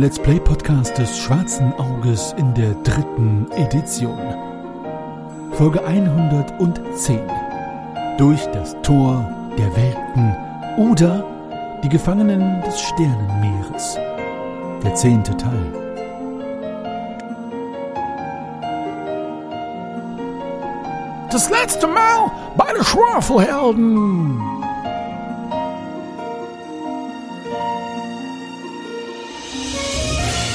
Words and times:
Let's 0.00 0.18
Play 0.18 0.40
Podcast 0.40 0.96
des 0.96 1.18
Schwarzen 1.18 1.74
Auges 1.74 2.34
in 2.38 2.54
der 2.54 2.72
dritten 2.84 3.46
Edition. 3.52 4.18
Folge 5.52 5.84
110. 5.84 7.20
Durch 8.16 8.46
das 8.46 8.74
Tor 8.80 9.30
der 9.58 9.76
Welten 9.76 10.34
oder 10.78 11.22
die 11.84 11.90
Gefangenen 11.90 12.62
des 12.62 12.80
Sternenmeeres. 12.80 13.98
Der 14.82 14.94
zehnte 14.94 15.36
Teil. 15.36 15.66
Das 21.30 21.50
letzte 21.50 21.86
Mal 21.86 22.32
bei 22.56 22.72
den 22.72 22.82
Schwafelhelden. 22.82 24.49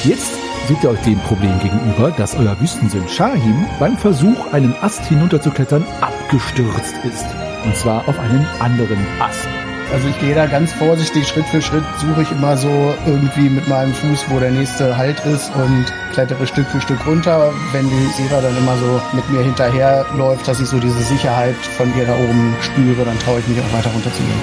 Jetzt 0.05 0.35
seht 0.67 0.83
ihr 0.83 0.91
euch 0.91 0.99
dem 0.99 1.17
Problem 1.21 1.59
gegenüber, 1.59 2.11
dass 2.11 2.35
euer 2.35 2.55
Wüstensinn 2.61 3.09
Shahim 3.09 3.65
beim 3.79 3.97
Versuch, 3.97 4.53
einen 4.53 4.75
Ast 4.81 5.03
hinunterzuklettern, 5.05 5.83
abgestürzt 5.99 6.93
ist. 7.03 7.25
Und 7.63 7.75
zwar 7.75 8.07
auf 8.07 8.19
einen 8.19 8.45
anderen 8.59 8.99
Ast. 9.19 9.47
Also 9.91 10.07
ich 10.07 10.19
gehe 10.19 10.35
da 10.35 10.45
ganz 10.45 10.73
vorsichtig, 10.73 11.27
Schritt 11.27 11.47
für 11.47 11.59
Schritt 11.59 11.83
suche 11.99 12.21
ich 12.21 12.31
immer 12.31 12.55
so 12.55 12.93
irgendwie 13.07 13.49
mit 13.49 13.67
meinem 13.67 13.95
Fuß, 13.95 14.25
wo 14.29 14.39
der 14.39 14.51
nächste 14.51 14.95
Halt 14.95 15.19
ist 15.25 15.49
und 15.55 15.85
klettere 16.13 16.45
Stück 16.45 16.67
für 16.67 16.81
Stück 16.81 17.03
runter. 17.07 17.51
Wenn 17.71 17.89
die 17.89 18.07
Sera 18.15 18.41
dann 18.41 18.55
immer 18.57 18.77
so 18.77 19.01
mit 19.13 19.27
mir 19.31 19.41
hinterherläuft, 19.41 20.47
dass 20.47 20.59
ich 20.59 20.67
so 20.67 20.77
diese 20.77 21.01
Sicherheit 21.01 21.55
von 21.77 21.91
ihr 21.97 22.05
da 22.05 22.13
oben 22.13 22.55
spüre, 22.61 23.05
dann 23.05 23.17
traue 23.19 23.39
ich 23.39 23.47
mich 23.47 23.59
auch 23.59 23.73
weiter 23.73 23.89
runterzugehen. 23.89 24.39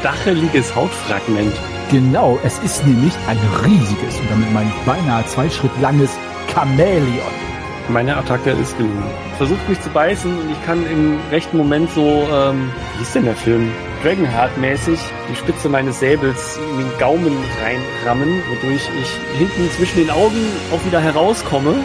Stacheliges 0.00 0.74
Hautfragment. 0.74 1.54
Genau, 1.90 2.36
es 2.42 2.58
ist 2.58 2.84
nämlich 2.84 3.12
ein 3.28 3.38
riesiges 3.64 4.18
und 4.18 4.28
damit 4.28 4.52
mein 4.52 4.72
beinahe 4.84 5.24
zwei 5.26 5.48
Schritt 5.48 5.70
langes 5.80 6.10
Chamäleon. 6.52 7.46
Meine 7.88 8.16
Attacke 8.16 8.50
ist 8.50 8.76
gelungen. 8.76 9.04
Versucht 9.36 9.68
mich 9.68 9.80
zu 9.80 9.88
beißen 9.90 10.36
und 10.36 10.50
ich 10.50 10.66
kann 10.66 10.84
im 10.84 11.18
rechten 11.30 11.56
Moment 11.56 11.88
so, 11.90 12.26
ähm, 12.32 12.72
wie 12.96 13.02
ist 13.02 13.14
denn 13.14 13.24
der 13.24 13.36
Film? 13.36 13.70
Dragonheart-mäßig 14.02 14.98
die 15.30 15.36
Spitze 15.36 15.68
meines 15.68 16.00
Säbels 16.00 16.58
in 16.58 16.78
den 16.78 16.98
Gaumen 16.98 17.36
reinrammen, 17.62 18.42
wodurch 18.48 18.90
ich 19.00 19.38
hinten 19.38 19.70
zwischen 19.76 19.98
den 19.98 20.10
Augen 20.10 20.44
auch 20.72 20.84
wieder 20.84 21.00
herauskomme. 21.00 21.76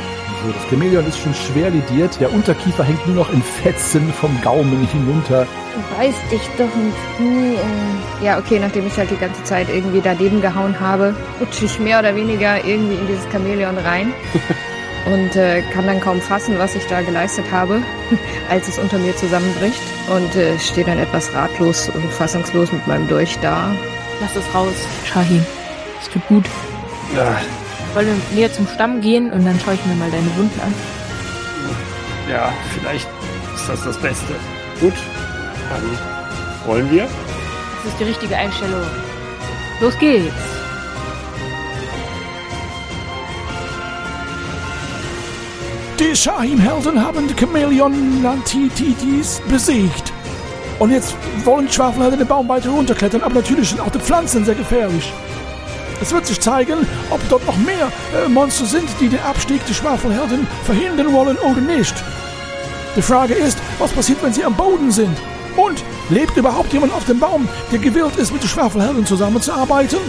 So, 0.44 0.52
das 0.52 0.70
Chamäleon 0.70 1.06
ist 1.08 1.20
schon 1.20 1.34
schwer 1.36 1.70
lidiert. 1.70 2.20
Der 2.20 2.34
Unterkiefer 2.34 2.84
hängt 2.84 3.06
nur 3.06 3.18
noch 3.18 3.32
in 3.32 3.44
Fetzen 3.44 4.12
vom 4.12 4.42
Gaumen 4.42 4.88
hinunter. 4.88 5.46
Beiß 5.98 6.16
dich 6.32 6.42
doch 6.58 6.66
ins 6.76 6.96
Knie. 7.16 7.56
äh. 7.56 8.26
Ja, 8.26 8.40
okay, 8.40 8.60
nachdem 8.60 8.88
ich 8.88 8.98
halt 8.98 9.12
die 9.12 9.18
ganze 9.18 9.44
Zeit 9.44 9.70
irgendwie 9.70 10.02
daneben 10.02 10.42
gehauen 10.42 10.80
habe, 10.80 11.16
rutsche 11.40 11.66
ich 11.66 11.80
mehr 11.80 12.00
oder 12.00 12.16
weniger 12.16 12.64
irgendwie 12.66 12.96
in 12.96 13.08
dieses 13.08 13.24
Chamäleon 13.32 13.78
rein. 13.78 14.14
und 15.06 15.36
äh, 15.36 15.62
kann 15.74 15.86
dann 15.86 16.00
kaum 16.00 16.20
fassen, 16.20 16.58
was 16.58 16.76
ich 16.76 16.86
da 16.88 17.02
geleistet 17.02 17.46
habe, 17.52 17.82
als 18.50 18.68
es 18.68 18.80
unter 18.80 18.98
mir 18.98 19.16
zusammenbricht. 19.16 19.82
Und 20.10 20.36
äh, 20.36 20.58
stehe 20.58 20.88
dann 20.88 20.98
etwas 20.98 21.32
ratlos 21.36 21.90
und 21.90 22.12
fassungslos 22.12 22.72
mit 22.72 22.88
meinem 22.88 23.08
Dolch 23.08 23.38
da. 23.44 23.76
Lass 24.20 24.36
es 24.36 24.56
raus, 24.56 24.74
Shahim. 25.06 25.46
Es 26.02 26.10
tut 26.10 26.28
gut. 26.28 26.46
Ja, 27.16 27.40
Wollen 27.94 28.08
wir 28.08 28.36
näher 28.36 28.54
zum 28.54 28.68
Stamm 28.68 29.02
gehen 29.02 29.32
und 29.32 29.46
dann 29.46 29.60
schaue 29.60 29.74
ich 29.74 29.86
mir 29.86 29.96
mal 29.96 30.10
deine 30.10 30.36
Wunden 30.38 30.60
an. 30.62 30.74
ja, 32.30 32.54
vielleicht 32.74 33.08
ist 33.56 33.68
das 33.68 33.84
das 33.84 33.98
Beste. 33.98 34.34
Gut, 34.80 34.94
dann 35.70 35.84
wollen 36.66 36.90
wir. 36.90 37.04
Das 37.04 37.92
ist 37.92 38.00
die 38.00 38.06
richtige 38.06 38.36
Einstellung. 38.36 38.86
Los 39.82 39.98
geht's. 40.00 40.34
Die 46.00 46.16
Shahim-Helden 46.16 47.04
haben 47.04 47.28
die 47.28 47.36
Chamäleon 47.36 48.24
Lantitidis 48.24 49.42
besiegt. 49.50 50.12
Und 50.80 50.92
jetzt 50.92 51.16
wollen 51.46 51.68
die 51.68 51.74
Schwafelhelden 51.74 52.20
den 52.20 52.28
Baum 52.28 52.48
weiter 52.48 52.70
runterklettern, 52.70 53.22
aber 53.22 53.36
natürlich 53.36 53.70
sind 53.70 53.82
auch 53.82 53.92
die 53.92 54.00
Pflanzen 54.00 54.44
sehr 54.44 54.56
gefährlich. 54.56 55.12
Es 56.02 56.12
wird 56.12 56.26
sich 56.26 56.40
zeigen, 56.40 56.88
ob 57.12 57.22
dort 57.30 57.46
noch 57.46 57.58
mehr 57.58 57.92
äh, 58.16 58.28
Monster 58.28 58.66
sind, 58.66 58.90
die 59.00 59.08
den 59.08 59.22
Abstieg 59.22 59.64
der 59.68 59.74
Schwafelhelden 59.74 60.48
verhindern 60.66 61.14
wollen 61.14 61.38
oder 61.38 61.62
nicht. 61.62 61.94
Die 62.96 63.02
Frage 63.02 63.36
ist, 63.36 63.58
was 63.78 63.92
passiert, 63.92 64.22
wenn 64.24 64.34
sie 64.34 64.44
am 64.44 64.56
Boden 64.56 64.92
sind? 64.92 65.16
Und 65.56 65.84
lebt 66.10 66.36
überhaupt 66.38 66.74
jemand 66.74 66.94
auf 66.94 67.06
dem 67.06 67.20
Baum, 67.20 67.48
der 67.72 67.80
gewillt 67.80 68.16
ist, 68.18 68.34
mit 68.34 68.42
den 68.42 68.50
Schwafelhelden 68.50 69.06
zusammenzuarbeiten? 69.06 70.00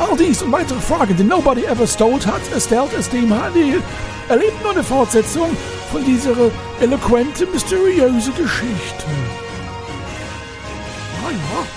All 0.00 0.16
dies 0.16 0.42
und 0.42 0.50
weitere 0.50 0.80
Fragen, 0.80 1.16
die 1.16 1.22
Nobody 1.22 1.64
Ever 1.64 1.86
Stole 1.86 2.24
hat, 2.26 2.42
erstellt 2.52 2.90
es 2.98 3.08
dem 3.10 3.28
HD, 3.28 3.80
erlebt 4.28 4.62
nur 4.62 4.72
eine 4.72 4.82
Fortsetzung 4.82 5.50
von 5.92 6.04
dieser 6.04 6.34
eloquente, 6.80 7.46
mysteriöse 7.46 8.32
Geschichte. 8.32 9.04
Ah 11.24 11.30
ja. 11.30 11.73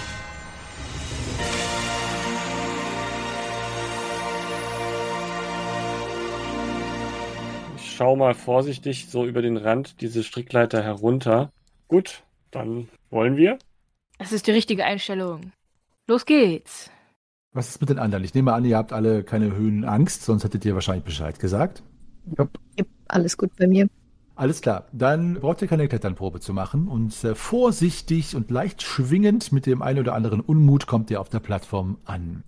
Schau 7.98 8.16
mal 8.16 8.36
vorsichtig 8.36 9.10
so 9.10 9.26
über 9.26 9.42
den 9.42 9.58
Rand 9.58 10.02
diese 10.02 10.24
Strickleiter 10.24 10.84
herunter. 10.84 11.52
Gut, 11.88 12.24
dann 12.52 12.90
wollen 13.10 13.38
wir. 13.38 13.58
Das 14.20 14.32
ist 14.32 14.48
die 14.48 14.52
richtige 14.52 14.86
Einstellung. 14.86 15.52
Los 16.08 16.26
geht's. 16.26 16.92
Was 17.54 17.70
ist 17.70 17.82
mit 17.82 17.90
den 17.90 17.98
anderen? 17.98 18.24
Ich 18.24 18.36
nehme 18.36 18.54
an, 18.54 18.66
ihr 18.66 18.78
habt 18.78 18.94
alle 18.94 19.24
keine 19.24 19.56
Höhenangst, 19.56 20.24
sonst 20.24 20.44
hättet 20.44 20.64
ihr 20.64 20.76
wahrscheinlich 20.76 21.06
Bescheid 21.06 21.40
gesagt. 21.40 21.82
Jupp, 22.38 22.52
alles 23.08 23.36
gut 23.36 23.56
bei 23.58 23.68
mir. 23.68 23.88
Alles 24.36 24.62
klar, 24.62 24.86
dann 24.92 25.40
braucht 25.40 25.64
ihr 25.64 25.68
keine 25.68 25.88
Kletternprobe 25.88 26.40
zu 26.40 26.54
machen 26.54 26.88
und 26.88 27.24
äh, 27.24 27.34
vorsichtig 27.34 28.36
und 28.36 28.52
leicht 28.52 28.84
schwingend 28.84 29.52
mit 29.52 29.66
dem 29.66 29.82
einen 29.82 30.00
oder 30.00 30.14
anderen 30.14 30.42
Unmut 30.42 30.86
kommt 30.86 31.10
ihr 31.10 31.20
auf 31.20 31.30
der 31.30 31.40
Plattform 31.40 31.98
an. 32.06 32.44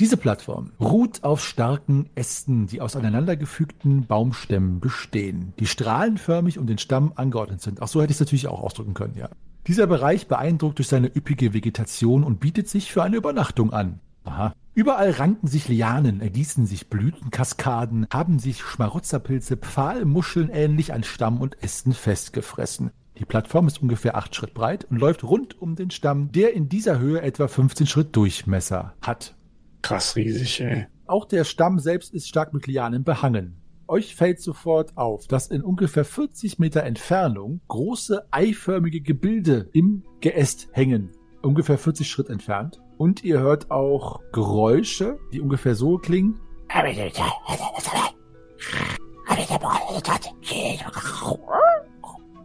Diese 0.00 0.16
Plattform 0.16 0.72
ruht 0.80 1.22
auf 1.22 1.44
starken 1.44 2.10
Ästen, 2.16 2.66
die 2.66 2.80
aus 2.80 2.96
aneinandergefügten 2.96 4.06
Baumstämmen 4.06 4.80
bestehen, 4.80 5.52
die 5.60 5.66
strahlenförmig 5.66 6.58
um 6.58 6.66
den 6.66 6.78
Stamm 6.78 7.12
angeordnet 7.14 7.60
sind. 7.60 7.80
Ach 7.80 7.86
so 7.86 8.02
hätte 8.02 8.10
ich 8.10 8.16
es 8.16 8.20
natürlich 8.20 8.48
auch 8.48 8.60
ausdrücken 8.60 8.94
können, 8.94 9.14
ja. 9.16 9.28
Dieser 9.68 9.86
Bereich 9.86 10.26
beeindruckt 10.26 10.78
durch 10.78 10.88
seine 10.88 11.14
üppige 11.14 11.54
Vegetation 11.54 12.24
und 12.24 12.40
bietet 12.40 12.68
sich 12.68 12.90
für 12.90 13.02
eine 13.04 13.16
Übernachtung 13.16 13.72
an. 13.72 14.00
Aha. 14.24 14.52
Überall 14.74 15.12
ranken 15.12 15.46
sich 15.46 15.68
Lianen, 15.68 16.20
ergießen 16.20 16.66
sich 16.66 16.88
Blütenkaskaden, 16.90 18.08
haben 18.12 18.40
sich 18.40 18.62
Schmarotzerpilze 18.62 19.56
Pfahlmuscheln 19.56 20.48
ähnlich 20.48 20.92
an 20.92 21.04
Stamm 21.04 21.40
und 21.40 21.62
Ästen 21.62 21.92
festgefressen. 21.92 22.90
Die 23.16 23.24
Plattform 23.24 23.68
ist 23.68 23.80
ungefähr 23.80 24.16
acht 24.16 24.34
Schritt 24.34 24.54
breit 24.54 24.86
und 24.90 24.98
läuft 24.98 25.22
rund 25.22 25.62
um 25.62 25.76
den 25.76 25.92
Stamm, 25.92 26.32
der 26.32 26.52
in 26.54 26.68
dieser 26.68 26.98
Höhe 26.98 27.22
etwa 27.22 27.46
15 27.46 27.86
Schritt 27.86 28.16
Durchmesser 28.16 28.94
hat. 29.00 29.36
Krass 29.84 30.16
riesig, 30.16 30.62
ey. 30.62 30.86
Auch 31.06 31.26
der 31.26 31.44
Stamm 31.44 31.78
selbst 31.78 32.14
ist 32.14 32.26
stark 32.26 32.54
mit 32.54 32.66
Lianen 32.66 33.04
behangen. 33.04 33.60
Euch 33.86 34.14
fällt 34.14 34.40
sofort 34.40 34.96
auf, 34.96 35.26
dass 35.26 35.48
in 35.48 35.60
ungefähr 35.60 36.06
40 36.06 36.58
Meter 36.58 36.84
Entfernung 36.84 37.60
große 37.68 38.24
eiförmige 38.30 39.02
Gebilde 39.02 39.68
im 39.74 40.02
Geäst 40.22 40.68
hängen. 40.72 41.10
Ungefähr 41.42 41.76
40 41.76 42.08
Schritt 42.08 42.30
entfernt. 42.30 42.80
Und 42.96 43.24
ihr 43.24 43.40
hört 43.40 43.70
auch 43.70 44.22
Geräusche, 44.32 45.18
die 45.34 45.42
ungefähr 45.42 45.74
so 45.74 45.98
klingen. 45.98 46.40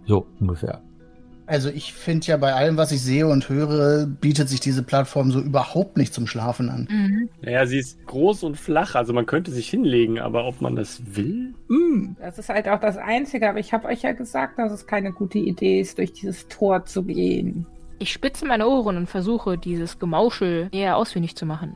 So 0.06 0.28
ungefähr. 0.42 0.89
Also 1.50 1.70
ich 1.70 1.94
finde 1.94 2.28
ja 2.28 2.38
bei 2.38 2.54
allem, 2.54 2.78
was 2.78 2.92
ich 2.92 3.02
sehe 3.02 3.26
und 3.28 3.50
höre, 3.50 4.06
bietet 4.06 4.50
sich 4.50 4.60
diese 4.60 4.84
Plattform 4.84 5.32
so 5.32 5.40
überhaupt 5.40 5.98
nicht 5.98 6.14
zum 6.14 6.28
Schlafen 6.28 6.70
an. 6.70 6.88
Mhm. 6.92 7.30
Naja, 7.42 7.66
sie 7.66 7.80
ist 7.80 8.06
groß 8.06 8.44
und 8.44 8.56
flach, 8.56 8.94
also 8.94 9.14
man 9.14 9.26
könnte 9.26 9.50
sich 9.50 9.68
hinlegen, 9.68 10.20
aber 10.20 10.46
ob 10.46 10.62
man 10.62 10.76
das 10.76 11.02
will? 11.16 11.56
Das 12.20 12.38
ist 12.38 12.50
halt 12.50 12.70
auch 12.70 12.80
das 12.80 12.98
Einzige, 12.98 13.50
aber 13.50 13.58
ich 13.58 13.74
habe 13.74 13.88
euch 13.88 14.04
ja 14.04 14.12
gesagt, 14.12 14.60
dass 14.60 14.72
es 14.72 14.86
keine 14.86 15.12
gute 15.12 15.40
Idee 15.40 15.82
ist, 15.82 15.98
durch 15.98 16.14
dieses 16.14 16.48
Tor 16.50 16.86
zu 16.86 17.02
gehen. 17.02 17.66
Ich 17.98 18.12
spitze 18.12 18.46
meine 18.46 18.68
Ohren 18.68 18.96
und 18.96 19.10
versuche, 19.10 19.58
dieses 19.58 19.98
Gemauschel 19.98 20.70
näher 20.72 20.98
ausfindig 20.98 21.36
zu 21.36 21.48
machen. 21.48 21.76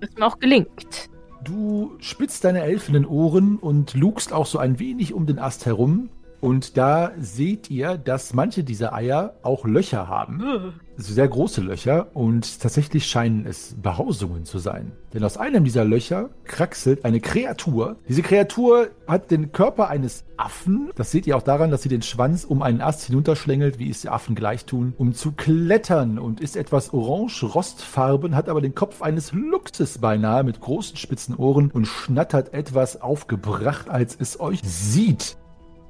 Was 0.00 0.16
mir 0.16 0.24
auch 0.24 0.38
gelingt. 0.38 1.10
Du 1.44 1.92
spitzt 1.98 2.44
deine 2.44 2.62
elfenen 2.62 3.04
Ohren 3.04 3.58
und 3.58 3.92
lugst 3.92 4.32
auch 4.32 4.46
so 4.46 4.58
ein 4.58 4.78
wenig 4.78 5.12
um 5.12 5.26
den 5.26 5.38
Ast 5.38 5.66
herum 5.66 6.08
Und 6.44 6.76
da 6.76 7.12
seht 7.18 7.70
ihr, 7.70 7.96
dass 7.96 8.34
manche 8.34 8.64
dieser 8.64 8.92
Eier 8.92 9.32
auch 9.40 9.64
Löcher 9.64 10.08
haben. 10.08 10.74
Also 10.94 11.14
sehr 11.14 11.26
große 11.26 11.62
Löcher 11.62 12.08
und 12.12 12.60
tatsächlich 12.60 13.06
scheinen 13.06 13.46
es 13.46 13.74
Behausungen 13.80 14.44
zu 14.44 14.58
sein. 14.58 14.92
Denn 15.14 15.24
aus 15.24 15.38
einem 15.38 15.64
dieser 15.64 15.86
Löcher 15.86 16.28
kraxelt 16.44 17.06
eine 17.06 17.20
Kreatur. 17.20 17.96
Diese 18.10 18.20
Kreatur 18.20 18.90
hat 19.06 19.30
den 19.30 19.52
Körper 19.52 19.88
eines 19.88 20.24
Affen. 20.36 20.90
Das 20.96 21.10
seht 21.10 21.26
ihr 21.26 21.38
auch 21.38 21.42
daran, 21.42 21.70
dass 21.70 21.80
sie 21.80 21.88
den 21.88 22.02
Schwanz 22.02 22.44
um 22.44 22.60
einen 22.60 22.82
Ast 22.82 23.04
hinunterschlängelt, 23.04 23.78
wie 23.78 23.88
es 23.88 24.02
die 24.02 24.10
Affen 24.10 24.34
gleich 24.34 24.66
tun, 24.66 24.92
um 24.98 25.14
zu 25.14 25.32
klettern 25.32 26.18
und 26.18 26.42
ist 26.42 26.58
etwas 26.58 26.92
orange-rostfarben, 26.92 28.36
hat 28.36 28.50
aber 28.50 28.60
den 28.60 28.74
Kopf 28.74 29.00
eines 29.00 29.32
Luchses 29.32 29.96
beinahe 29.96 30.44
mit 30.44 30.60
großen 30.60 30.98
spitzen 30.98 31.36
Ohren 31.36 31.70
und 31.70 31.86
schnattert 31.86 32.52
etwas 32.52 33.00
aufgebracht, 33.00 33.88
als 33.88 34.14
es 34.20 34.38
euch 34.38 34.60
sieht. 34.62 35.38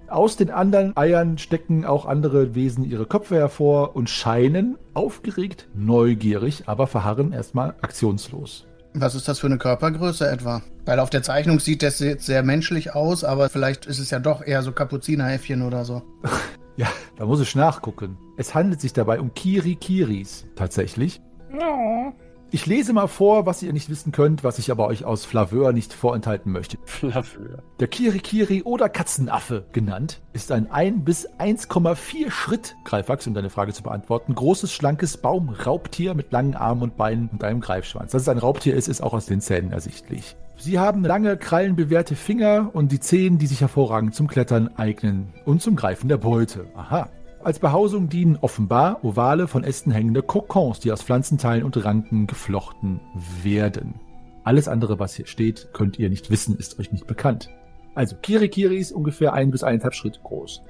Aus 0.08 0.36
den 0.36 0.50
anderen 0.50 0.96
Eiern 0.96 1.38
stecken 1.38 1.84
auch 1.84 2.06
andere 2.06 2.54
Wesen 2.54 2.84
ihre 2.84 3.06
Köpfe 3.06 3.36
hervor 3.36 3.96
und 3.96 4.10
scheinen 4.10 4.76
aufgeregt, 4.92 5.68
neugierig, 5.74 6.64
aber 6.66 6.86
verharren 6.86 7.32
erstmal 7.32 7.70
aktionslos. 7.80 8.66
Was 8.92 9.14
ist 9.14 9.26
das 9.26 9.40
für 9.40 9.48
eine 9.48 9.58
Körpergröße 9.58 10.28
etwa? 10.28 10.62
Weil 10.84 11.00
auf 11.00 11.10
der 11.10 11.22
Zeichnung 11.22 11.58
sieht 11.58 11.82
das 11.82 11.98
jetzt 11.98 12.26
sehr 12.26 12.42
menschlich 12.44 12.94
aus, 12.94 13.24
aber 13.24 13.48
vielleicht 13.48 13.86
ist 13.86 13.98
es 13.98 14.10
ja 14.10 14.20
doch 14.20 14.46
eher 14.46 14.62
so 14.62 14.72
Kapuzinerhäffchen 14.72 15.62
oder 15.62 15.84
so. 15.84 16.02
Ja, 16.76 16.88
da 17.16 17.24
muss 17.24 17.40
ich 17.40 17.54
nachgucken. 17.54 18.18
Es 18.36 18.52
handelt 18.52 18.80
sich 18.80 18.92
dabei 18.92 19.20
um 19.20 19.32
Kiri-Kiris, 19.32 20.44
tatsächlich. 20.56 21.22
Oh. 21.52 22.12
Ich 22.54 22.66
lese 22.66 22.92
mal 22.92 23.08
vor, 23.08 23.46
was 23.46 23.64
ihr 23.64 23.72
nicht 23.72 23.90
wissen 23.90 24.12
könnt, 24.12 24.44
was 24.44 24.60
ich 24.60 24.70
aber 24.70 24.86
euch 24.86 25.04
aus 25.04 25.24
Flaveur 25.24 25.72
nicht 25.72 25.92
vorenthalten 25.92 26.52
möchte. 26.52 26.78
Flaveur. 26.84 27.64
Der 27.80 27.88
Kirikiri 27.88 28.62
oder 28.62 28.88
Katzenaffe 28.88 29.64
genannt, 29.72 30.20
ist 30.34 30.52
ein 30.52 30.70
1 30.70 31.04
bis 31.04 31.28
1,4 31.40 32.30
Schritt, 32.30 32.76
Greifax, 32.84 33.26
um 33.26 33.34
deine 33.34 33.50
Frage 33.50 33.72
zu 33.72 33.82
beantworten, 33.82 34.36
großes, 34.36 34.72
schlankes 34.72 35.16
Baumraubtier 35.16 36.14
mit 36.14 36.30
langen 36.30 36.54
Armen 36.54 36.82
und 36.82 36.96
Beinen 36.96 37.28
und 37.32 37.42
einem 37.42 37.58
Greifschwanz. 37.58 38.12
Dass 38.12 38.22
es 38.22 38.28
ein 38.28 38.38
Raubtier 38.38 38.76
ist, 38.76 38.86
ist 38.86 39.02
auch 39.02 39.14
aus 39.14 39.26
den 39.26 39.40
Zähnen 39.40 39.72
ersichtlich. 39.72 40.36
Sie 40.56 40.78
haben 40.78 41.04
lange, 41.04 41.36
krallenbewehrte 41.36 42.14
Finger 42.14 42.70
und 42.72 42.92
die 42.92 43.00
Zehen, 43.00 43.38
die 43.38 43.48
sich 43.48 43.62
hervorragend 43.62 44.14
zum 44.14 44.28
Klettern 44.28 44.68
eignen 44.76 45.34
und 45.44 45.60
zum 45.60 45.74
Greifen 45.74 46.06
der 46.06 46.18
Beute. 46.18 46.66
Aha. 46.76 47.08
Als 47.44 47.58
Behausung 47.58 48.08
dienen 48.08 48.38
offenbar 48.40 49.04
ovale, 49.04 49.48
von 49.48 49.64
Ästen 49.64 49.92
hängende 49.92 50.22
Kokons, 50.22 50.80
die 50.80 50.90
aus 50.90 51.02
Pflanzenteilen 51.02 51.62
und 51.62 51.84
Ranken 51.84 52.26
geflochten 52.26 53.00
werden. 53.42 54.00
Alles 54.44 54.66
andere, 54.66 54.98
was 54.98 55.14
hier 55.14 55.26
steht, 55.26 55.68
könnt 55.74 55.98
ihr 55.98 56.08
nicht 56.08 56.30
wissen, 56.30 56.56
ist 56.56 56.80
euch 56.80 56.90
nicht 56.90 57.06
bekannt. 57.06 57.50
Also, 57.94 58.16
Kirikiri 58.16 58.78
ist 58.78 58.92
ungefähr 58.92 59.34
ein 59.34 59.50
bis 59.50 59.62
eineinhalb 59.62 59.92
Schritt 59.92 60.22
groß. 60.22 60.62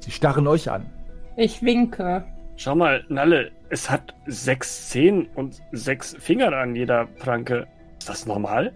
Sie 0.00 0.10
starren 0.10 0.46
euch 0.46 0.70
an. 0.70 0.84
Ich 1.36 1.62
winke. 1.62 2.24
Schau 2.56 2.74
mal, 2.74 3.06
Nalle, 3.08 3.50
es 3.70 3.88
hat 3.88 4.14
sechs 4.26 4.90
Zehen 4.90 5.28
und 5.34 5.62
sechs 5.72 6.14
Finger 6.18 6.52
an 6.52 6.76
jeder 6.76 7.06
Pranke. 7.06 7.66
Ist 7.98 8.10
das 8.10 8.26
normal? 8.26 8.74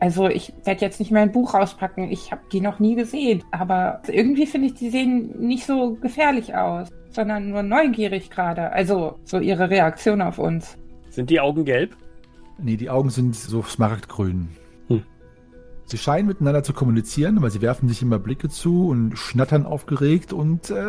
Also 0.00 0.28
ich 0.28 0.52
werde 0.64 0.80
jetzt 0.80 1.00
nicht 1.00 1.10
mein 1.10 1.32
Buch 1.32 1.54
rauspacken. 1.54 2.10
Ich 2.10 2.30
habe 2.30 2.42
die 2.52 2.60
noch 2.60 2.78
nie 2.78 2.94
gesehen. 2.94 3.42
Aber 3.50 4.00
irgendwie 4.06 4.46
finde 4.46 4.68
ich, 4.68 4.74
die 4.74 4.90
sehen 4.90 5.34
nicht 5.40 5.66
so 5.66 5.94
gefährlich 5.94 6.54
aus, 6.54 6.88
sondern 7.10 7.50
nur 7.50 7.62
neugierig 7.62 8.30
gerade. 8.30 8.70
Also 8.72 9.18
so 9.24 9.38
ihre 9.38 9.70
Reaktion 9.70 10.22
auf 10.22 10.38
uns. 10.38 10.76
Sind 11.10 11.30
die 11.30 11.40
Augen 11.40 11.64
gelb? 11.64 11.96
Nee, 12.58 12.76
die 12.76 12.90
Augen 12.90 13.10
sind 13.10 13.34
so 13.34 13.62
smaragdgrün. 13.62 14.48
Hm. 14.88 15.02
Sie 15.84 15.98
scheinen 15.98 16.28
miteinander 16.28 16.62
zu 16.62 16.72
kommunizieren, 16.72 17.40
weil 17.42 17.50
sie 17.50 17.62
werfen 17.62 17.88
sich 17.88 18.02
immer 18.02 18.18
Blicke 18.18 18.48
zu 18.48 18.88
und 18.88 19.16
schnattern 19.16 19.66
aufgeregt 19.66 20.32
und 20.32 20.70
äh, 20.70 20.84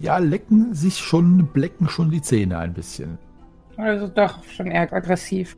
ja, 0.00 0.18
lecken 0.18 0.74
sich 0.74 0.98
schon, 0.98 1.48
blecken 1.48 1.88
schon 1.88 2.10
die 2.10 2.22
Zähne 2.22 2.58
ein 2.58 2.72
bisschen. 2.72 3.18
Also 3.76 4.08
doch 4.08 4.42
schon 4.44 4.68
eher 4.68 4.92
aggressiv. 4.92 5.56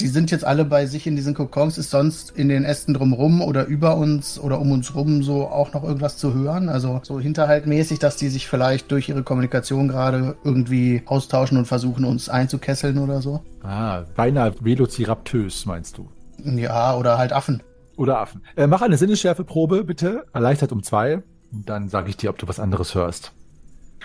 Die 0.00 0.08
sind 0.08 0.30
jetzt 0.30 0.44
alle 0.44 0.64
bei 0.64 0.86
sich 0.86 1.06
in 1.06 1.16
diesen 1.16 1.34
Kokons. 1.34 1.78
Ist 1.78 1.90
sonst 1.90 2.30
in 2.30 2.48
den 2.48 2.64
Ästen 2.64 2.94
drumrum 2.94 3.40
oder 3.40 3.66
über 3.66 3.96
uns 3.96 4.38
oder 4.38 4.60
um 4.60 4.72
uns 4.72 4.94
rum 4.94 5.22
so 5.22 5.46
auch 5.46 5.72
noch 5.74 5.84
irgendwas 5.84 6.16
zu 6.16 6.34
hören? 6.34 6.68
Also 6.68 7.00
so 7.02 7.20
hinterhaltmäßig, 7.20 7.98
dass 7.98 8.16
die 8.16 8.28
sich 8.28 8.48
vielleicht 8.48 8.90
durch 8.90 9.08
ihre 9.08 9.22
Kommunikation 9.22 9.88
gerade 9.88 10.36
irgendwie 10.44 11.02
austauschen 11.06 11.58
und 11.58 11.66
versuchen, 11.66 12.04
uns 12.04 12.28
einzukesseln 12.28 12.98
oder 12.98 13.20
so? 13.20 13.42
Ah, 13.62 14.02
beinahe 14.16 14.54
velociraptös, 14.60 15.66
meinst 15.66 15.98
du? 15.98 16.08
Ja, 16.44 16.96
oder 16.96 17.18
halt 17.18 17.32
Affen. 17.32 17.62
Oder 17.96 18.18
Affen. 18.18 18.42
Äh, 18.56 18.66
mach 18.66 18.82
eine 18.82 18.96
Sinnesschärfeprobe, 18.96 19.84
bitte. 19.84 20.24
Erleichtert 20.32 20.72
um 20.72 20.82
zwei. 20.82 21.22
Und 21.52 21.68
dann 21.68 21.88
sage 21.88 22.08
ich 22.08 22.16
dir, 22.16 22.30
ob 22.30 22.38
du 22.38 22.48
was 22.48 22.58
anderes 22.58 22.94
hörst. 22.94 23.32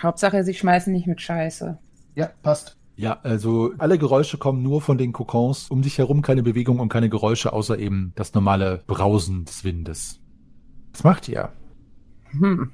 Hauptsache, 0.00 0.44
sie 0.44 0.54
schmeißen 0.54 0.92
nicht 0.92 1.06
mit 1.06 1.20
Scheiße. 1.20 1.78
Ja, 2.14 2.30
passt. 2.42 2.76
Ja, 2.98 3.20
also 3.22 3.72
alle 3.78 3.96
Geräusche 3.96 4.38
kommen 4.38 4.64
nur 4.64 4.80
von 4.82 4.98
den 4.98 5.12
Kokons. 5.12 5.70
Um 5.70 5.82
dich 5.82 5.98
herum 5.98 6.20
keine 6.20 6.42
Bewegung 6.42 6.80
und 6.80 6.88
keine 6.88 7.08
Geräusche, 7.08 7.52
außer 7.52 7.78
eben 7.78 8.12
das 8.16 8.34
normale 8.34 8.82
Brausen 8.88 9.44
des 9.44 9.62
Windes. 9.62 10.20
Was 10.92 11.04
macht 11.04 11.28
ihr? 11.28 11.52
Hm. 12.32 12.72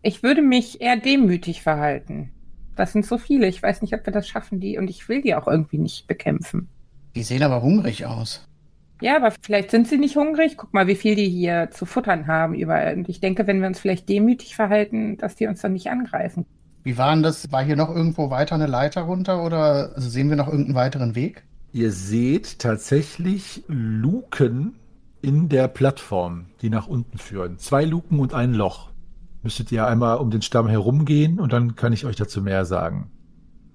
Ich 0.00 0.22
würde 0.22 0.42
mich 0.42 0.80
eher 0.80 0.96
demütig 0.96 1.62
verhalten. 1.62 2.30
Das 2.76 2.92
sind 2.92 3.04
so 3.04 3.18
viele. 3.18 3.48
Ich 3.48 3.60
weiß 3.60 3.82
nicht, 3.82 3.94
ob 3.94 4.06
wir 4.06 4.12
das 4.12 4.28
schaffen, 4.28 4.60
die. 4.60 4.78
Und 4.78 4.88
ich 4.90 5.08
will 5.08 5.22
die 5.22 5.34
auch 5.34 5.48
irgendwie 5.48 5.78
nicht 5.78 6.06
bekämpfen. 6.06 6.68
Die 7.16 7.24
sehen 7.24 7.42
aber 7.42 7.60
hungrig 7.60 8.06
aus. 8.06 8.46
Ja, 9.00 9.16
aber 9.16 9.32
vielleicht 9.42 9.72
sind 9.72 9.88
sie 9.88 9.98
nicht 9.98 10.14
hungrig. 10.14 10.56
Guck 10.56 10.72
mal, 10.72 10.86
wie 10.86 10.94
viel 10.94 11.16
die 11.16 11.28
hier 11.28 11.70
zu 11.72 11.84
futtern 11.84 12.28
haben 12.28 12.54
überall. 12.54 12.94
Und 12.94 13.08
ich 13.08 13.18
denke, 13.18 13.48
wenn 13.48 13.60
wir 13.60 13.66
uns 13.66 13.80
vielleicht 13.80 14.08
demütig 14.08 14.54
verhalten, 14.54 15.16
dass 15.16 15.34
die 15.34 15.48
uns 15.48 15.62
dann 15.62 15.72
nicht 15.72 15.90
angreifen. 15.90 16.46
Wie 16.84 16.98
waren 16.98 17.22
das? 17.22 17.50
War 17.50 17.64
hier 17.64 17.76
noch 17.76 17.88
irgendwo 17.88 18.28
weiter 18.28 18.54
eine 18.54 18.66
Leiter 18.66 19.02
runter 19.02 19.42
oder 19.42 19.92
also 19.94 20.08
sehen 20.08 20.28
wir 20.28 20.36
noch 20.36 20.48
irgendeinen 20.48 20.76
weiteren 20.76 21.14
Weg? 21.14 21.42
Ihr 21.72 21.90
seht 21.90 22.58
tatsächlich 22.58 23.64
Luken 23.66 24.74
in 25.22 25.48
der 25.48 25.66
Plattform, 25.66 26.46
die 26.60 26.68
nach 26.68 26.86
unten 26.86 27.16
führen. 27.16 27.58
Zwei 27.58 27.84
Luken 27.84 28.20
und 28.20 28.34
ein 28.34 28.52
Loch. 28.52 28.90
Müsstet 29.42 29.72
ihr 29.72 29.86
einmal 29.86 30.18
um 30.18 30.30
den 30.30 30.42
Stamm 30.42 30.68
herumgehen 30.68 31.40
und 31.40 31.54
dann 31.54 31.74
kann 31.74 31.94
ich 31.94 32.04
euch 32.04 32.16
dazu 32.16 32.42
mehr 32.42 32.66
sagen. 32.66 33.10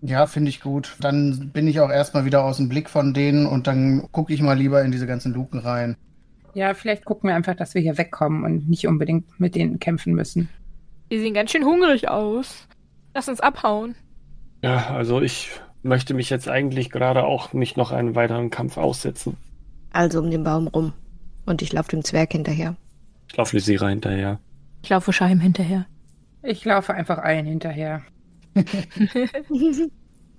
Ja, 0.02 0.28
finde 0.28 0.50
ich 0.50 0.62
gut. 0.62 0.96
Dann 1.02 1.50
bin 1.52 1.68
ich 1.68 1.80
auch 1.80 1.90
erstmal 1.90 2.26
wieder 2.26 2.44
aus 2.44 2.58
dem 2.58 2.70
Blick 2.70 2.90
von 2.90 3.16
denen 3.16 3.48
und 3.48 3.66
dann 3.66 4.08
gucke 4.12 4.34
ich 4.34 4.42
mal 4.42 4.58
lieber 4.58 4.84
in 4.84 4.92
diese 4.92 5.08
ganzen 5.08 5.34
Luken 5.34 5.60
rein. 5.60 5.98
Ja, 6.54 6.76
vielleicht 6.76 7.06
gucken 7.06 7.30
wir 7.30 7.36
einfach, 7.36 7.56
dass 7.56 7.74
wir 7.74 7.82
hier 7.82 7.98
wegkommen 7.98 8.44
und 8.44 8.70
nicht 8.70 8.88
unbedingt 8.88 9.40
mit 9.40 9.56
denen 9.56 9.80
kämpfen 9.80 10.14
müssen. 10.14 10.48
Die 11.12 11.20
sehen 11.20 11.34
ganz 11.34 11.52
schön 11.52 11.66
hungrig 11.66 12.08
aus. 12.08 12.68
Lass 13.14 13.28
uns 13.28 13.40
abhauen. 13.40 13.96
Ja, 14.64 14.92
also 14.92 15.22
ich 15.22 15.52
möchte 15.84 16.14
mich 16.14 16.30
jetzt 16.30 16.48
eigentlich 16.48 16.90
gerade 16.90 17.24
auch 17.24 17.54
nicht 17.54 17.78
noch 17.78 17.92
einen 17.92 18.16
weiteren 18.16 18.50
Kampf 18.50 18.78
aussetzen. 18.78 19.38
Also 19.92 20.20
um 20.20 20.30
den 20.30 20.44
Baum 20.44 20.68
rum. 20.68 20.94
Und 21.46 21.62
ich 21.62 21.74
laufe 21.74 21.90
dem 21.90 22.04
Zwerg 22.04 22.32
hinterher. 22.32 22.76
Ich 23.28 23.38
laufe 23.38 23.56
Lysira 23.56 23.88
hinterher. 23.88 24.40
Ich 24.84 24.90
laufe 24.90 25.14
Scheim 25.14 25.40
hinterher. 25.40 25.86
Ich 26.44 26.64
laufe 26.66 26.94
einfach 26.94 27.18
allen 27.18 27.46
hinterher. 27.46 28.02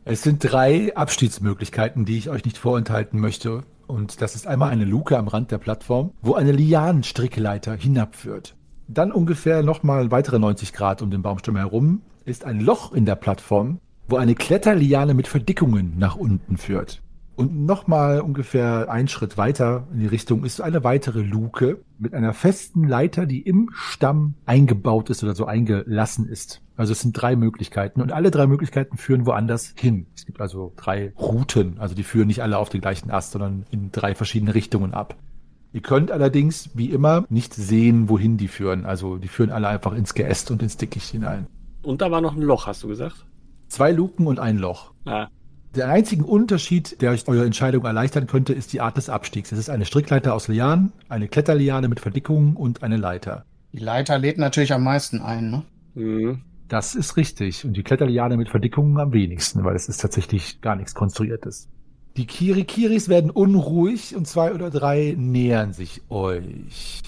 Es 0.06 0.22
sind 0.22 0.38
drei 0.40 0.96
Abstiegsmöglichkeiten, 0.96 2.06
die 2.06 2.16
ich 2.16 2.30
euch 2.30 2.44
nicht 2.46 2.56
vorenthalten 2.56 3.20
möchte. 3.20 3.64
Und 3.86 4.22
das 4.22 4.34
ist 4.34 4.46
einmal 4.46 4.70
eine 4.70 4.86
Luke 4.86 5.16
am 5.16 5.28
Rand 5.28 5.50
der 5.50 5.58
Plattform, 5.58 6.12
wo 6.22 6.34
eine 6.34 6.52
Lianenstrickleiter 6.52 7.74
hinabführt. 7.74 8.56
Dann 8.88 9.12
ungefähr 9.12 9.62
nochmal 9.62 10.10
weitere 10.10 10.38
90 10.38 10.72
Grad 10.72 11.02
um 11.02 11.10
den 11.10 11.20
Baumstamm 11.22 11.56
herum 11.56 12.00
ist 12.24 12.44
ein 12.44 12.60
Loch 12.60 12.92
in 12.92 13.06
der 13.06 13.16
Plattform, 13.16 13.80
wo 14.08 14.16
eine 14.16 14.34
Kletterliane 14.34 15.14
mit 15.14 15.28
Verdickungen 15.28 15.94
nach 15.98 16.16
unten 16.16 16.56
führt. 16.56 17.02
Und 17.40 17.64
nochmal 17.64 18.20
ungefähr 18.20 18.90
einen 18.90 19.08
Schritt 19.08 19.38
weiter 19.38 19.88
in 19.94 20.00
die 20.00 20.06
Richtung 20.06 20.44
ist 20.44 20.60
eine 20.60 20.84
weitere 20.84 21.22
Luke 21.22 21.80
mit 21.98 22.12
einer 22.12 22.34
festen 22.34 22.86
Leiter, 22.86 23.24
die 23.24 23.40
im 23.40 23.70
Stamm 23.72 24.34
eingebaut 24.44 25.08
ist 25.08 25.24
oder 25.24 25.34
so 25.34 25.46
eingelassen 25.46 26.28
ist. 26.28 26.60
Also 26.76 26.92
es 26.92 27.00
sind 27.00 27.12
drei 27.12 27.36
Möglichkeiten 27.36 28.02
und 28.02 28.12
alle 28.12 28.30
drei 28.30 28.46
Möglichkeiten 28.46 28.98
führen 28.98 29.24
woanders 29.24 29.72
hin. 29.74 30.06
Es 30.14 30.26
gibt 30.26 30.40
also 30.40 30.74
drei 30.76 31.14
Routen, 31.18 31.78
also 31.78 31.94
die 31.94 32.02
führen 32.02 32.26
nicht 32.26 32.42
alle 32.42 32.58
auf 32.58 32.68
den 32.68 32.82
gleichen 32.82 33.10
Ast, 33.10 33.32
sondern 33.32 33.64
in 33.70 33.90
drei 33.90 34.14
verschiedene 34.14 34.54
Richtungen 34.54 34.92
ab. 34.92 35.16
Ihr 35.72 35.80
könnt 35.82 36.10
allerdings, 36.10 36.70
wie 36.74 36.90
immer, 36.90 37.24
nicht 37.30 37.54
sehen, 37.54 38.10
wohin 38.10 38.36
die 38.36 38.48
führen. 38.48 38.84
Also 38.84 39.16
die 39.16 39.28
führen 39.28 39.50
alle 39.50 39.68
einfach 39.68 39.94
ins 39.94 40.12
Geäst 40.12 40.50
und 40.50 40.62
ins 40.62 40.76
Dickicht 40.76 41.10
hinein. 41.10 41.46
Und 41.82 42.00
da 42.02 42.10
war 42.10 42.20
noch 42.20 42.34
ein 42.36 42.42
Loch, 42.42 42.66
hast 42.66 42.82
du 42.82 42.88
gesagt? 42.88 43.26
Zwei 43.68 43.92
Luken 43.92 44.26
und 44.26 44.38
ein 44.38 44.58
Loch. 44.58 44.92
Ah, 45.04 45.28
Der 45.74 45.88
einzige 45.88 46.24
Unterschied, 46.24 47.00
der 47.00 47.10
euch 47.12 47.26
eure 47.28 47.44
Entscheidung 47.46 47.84
erleichtern 47.84 48.26
könnte, 48.26 48.52
ist 48.52 48.72
die 48.72 48.80
Art 48.80 48.96
des 48.96 49.08
Abstiegs. 49.08 49.52
Es 49.52 49.58
ist 49.58 49.70
eine 49.70 49.84
Strickleiter 49.84 50.34
aus 50.34 50.48
Lianen, 50.48 50.92
eine 51.08 51.28
Kletterliane 51.28 51.88
mit 51.88 52.00
Verdickungen 52.00 52.56
und 52.56 52.82
eine 52.82 52.96
Leiter. 52.96 53.44
Die 53.72 53.78
Leiter 53.78 54.18
lädt 54.18 54.38
natürlich 54.38 54.72
am 54.72 54.82
meisten 54.84 55.20
ein, 55.22 55.50
ne? 55.50 55.66
mhm. 55.94 56.42
Das 56.68 56.94
ist 56.94 57.16
richtig. 57.16 57.64
Und 57.64 57.76
die 57.76 57.82
Kletterliane 57.82 58.36
mit 58.36 58.48
Verdickungen 58.48 58.98
am 59.00 59.12
wenigsten, 59.12 59.64
weil 59.64 59.74
es 59.74 59.88
ist 59.88 59.98
tatsächlich 60.00 60.60
gar 60.60 60.76
nichts 60.76 60.94
Konstruiertes. 60.94 61.68
Die 62.16 62.26
Kirikiris 62.26 63.08
werden 63.08 63.30
unruhig 63.30 64.14
und 64.16 64.26
zwei 64.28 64.52
oder 64.54 64.70
drei 64.70 65.14
nähern 65.16 65.72
sich 65.72 66.02
euch. 66.10 66.99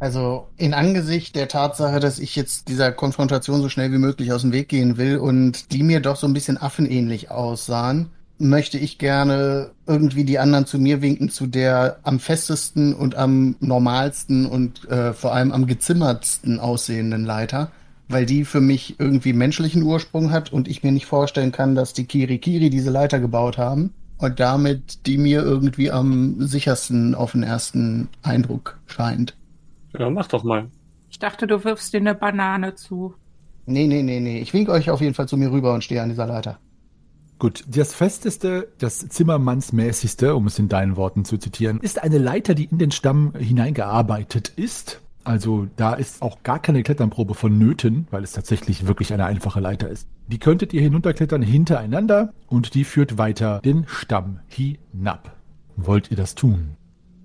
Also 0.00 0.48
in 0.56 0.72
Angesicht 0.72 1.36
der 1.36 1.46
Tatsache, 1.46 2.00
dass 2.00 2.18
ich 2.18 2.34
jetzt 2.34 2.68
dieser 2.68 2.90
Konfrontation 2.90 3.60
so 3.60 3.68
schnell 3.68 3.92
wie 3.92 3.98
möglich 3.98 4.32
aus 4.32 4.40
dem 4.40 4.52
Weg 4.52 4.70
gehen 4.70 4.96
will 4.96 5.18
und 5.18 5.72
die 5.72 5.82
mir 5.82 6.00
doch 6.00 6.16
so 6.16 6.26
ein 6.26 6.32
bisschen 6.32 6.56
affenähnlich 6.56 7.30
aussahen, 7.30 8.08
möchte 8.38 8.78
ich 8.78 8.96
gerne 8.96 9.72
irgendwie 9.86 10.24
die 10.24 10.38
anderen 10.38 10.64
zu 10.64 10.78
mir 10.78 11.02
winken, 11.02 11.28
zu 11.28 11.46
der 11.46 11.98
am 12.02 12.18
festesten 12.18 12.94
und 12.94 13.14
am 13.14 13.56
normalsten 13.60 14.46
und 14.46 14.88
äh, 14.88 15.12
vor 15.12 15.34
allem 15.34 15.52
am 15.52 15.66
gezimmertsten 15.66 16.58
aussehenden 16.58 17.26
Leiter, 17.26 17.70
weil 18.08 18.24
die 18.24 18.46
für 18.46 18.62
mich 18.62 18.98
irgendwie 18.98 19.34
menschlichen 19.34 19.82
Ursprung 19.82 20.30
hat 20.30 20.50
und 20.50 20.66
ich 20.66 20.82
mir 20.82 20.92
nicht 20.92 21.04
vorstellen 21.04 21.52
kann, 21.52 21.74
dass 21.74 21.92
die 21.92 22.06
Kirikiri 22.06 22.70
diese 22.70 22.90
Leiter 22.90 23.20
gebaut 23.20 23.58
haben 23.58 23.92
und 24.16 24.40
damit 24.40 25.06
die 25.06 25.18
mir 25.18 25.42
irgendwie 25.42 25.90
am 25.90 26.36
sichersten 26.40 27.14
auf 27.14 27.32
den 27.32 27.42
ersten 27.42 28.08
Eindruck 28.22 28.78
scheint. 28.86 29.34
Ja, 29.98 30.10
mach 30.10 30.28
doch 30.28 30.44
mal. 30.44 30.70
Ich 31.08 31.18
dachte, 31.18 31.46
du 31.46 31.64
wirfst 31.64 31.92
dir 31.92 32.00
eine 32.00 32.14
Banane 32.14 32.74
zu. 32.74 33.14
Nee, 33.66 33.86
nee, 33.86 34.02
nee, 34.02 34.20
nee. 34.20 34.40
Ich 34.40 34.54
winke 34.54 34.72
euch 34.72 34.90
auf 34.90 35.00
jeden 35.00 35.14
Fall 35.14 35.28
zu 35.28 35.36
mir 35.36 35.50
rüber 35.50 35.74
und 35.74 35.84
stehe 35.84 36.02
an 36.02 36.08
dieser 36.08 36.26
Leiter. 36.26 36.58
Gut, 37.38 37.64
das 37.68 37.94
Festeste, 37.94 38.68
das 38.78 39.08
Zimmermannsmäßigste, 39.08 40.34
um 40.34 40.46
es 40.46 40.58
in 40.58 40.68
deinen 40.68 40.96
Worten 40.96 41.24
zu 41.24 41.38
zitieren, 41.38 41.80
ist 41.80 42.02
eine 42.02 42.18
Leiter, 42.18 42.54
die 42.54 42.64
in 42.64 42.78
den 42.78 42.90
Stamm 42.90 43.32
hineingearbeitet 43.34 44.52
ist. 44.56 45.00
Also 45.24 45.66
da 45.76 45.94
ist 45.94 46.22
auch 46.22 46.42
gar 46.42 46.58
keine 46.58 46.82
Kletternprobe 46.82 47.34
vonnöten, 47.34 48.06
weil 48.10 48.24
es 48.24 48.32
tatsächlich 48.32 48.86
wirklich 48.86 49.12
eine 49.12 49.24
einfache 49.24 49.60
Leiter 49.60 49.88
ist. 49.88 50.08
Die 50.28 50.38
könntet 50.38 50.72
ihr 50.72 50.82
hinunterklettern 50.82 51.42
hintereinander 51.42 52.32
und 52.46 52.74
die 52.74 52.84
führt 52.84 53.18
weiter 53.18 53.60
den 53.64 53.86
Stamm 53.86 54.40
hinab. 54.46 55.36
Wollt 55.76 56.10
ihr 56.10 56.16
das 56.16 56.34
tun? 56.34 56.76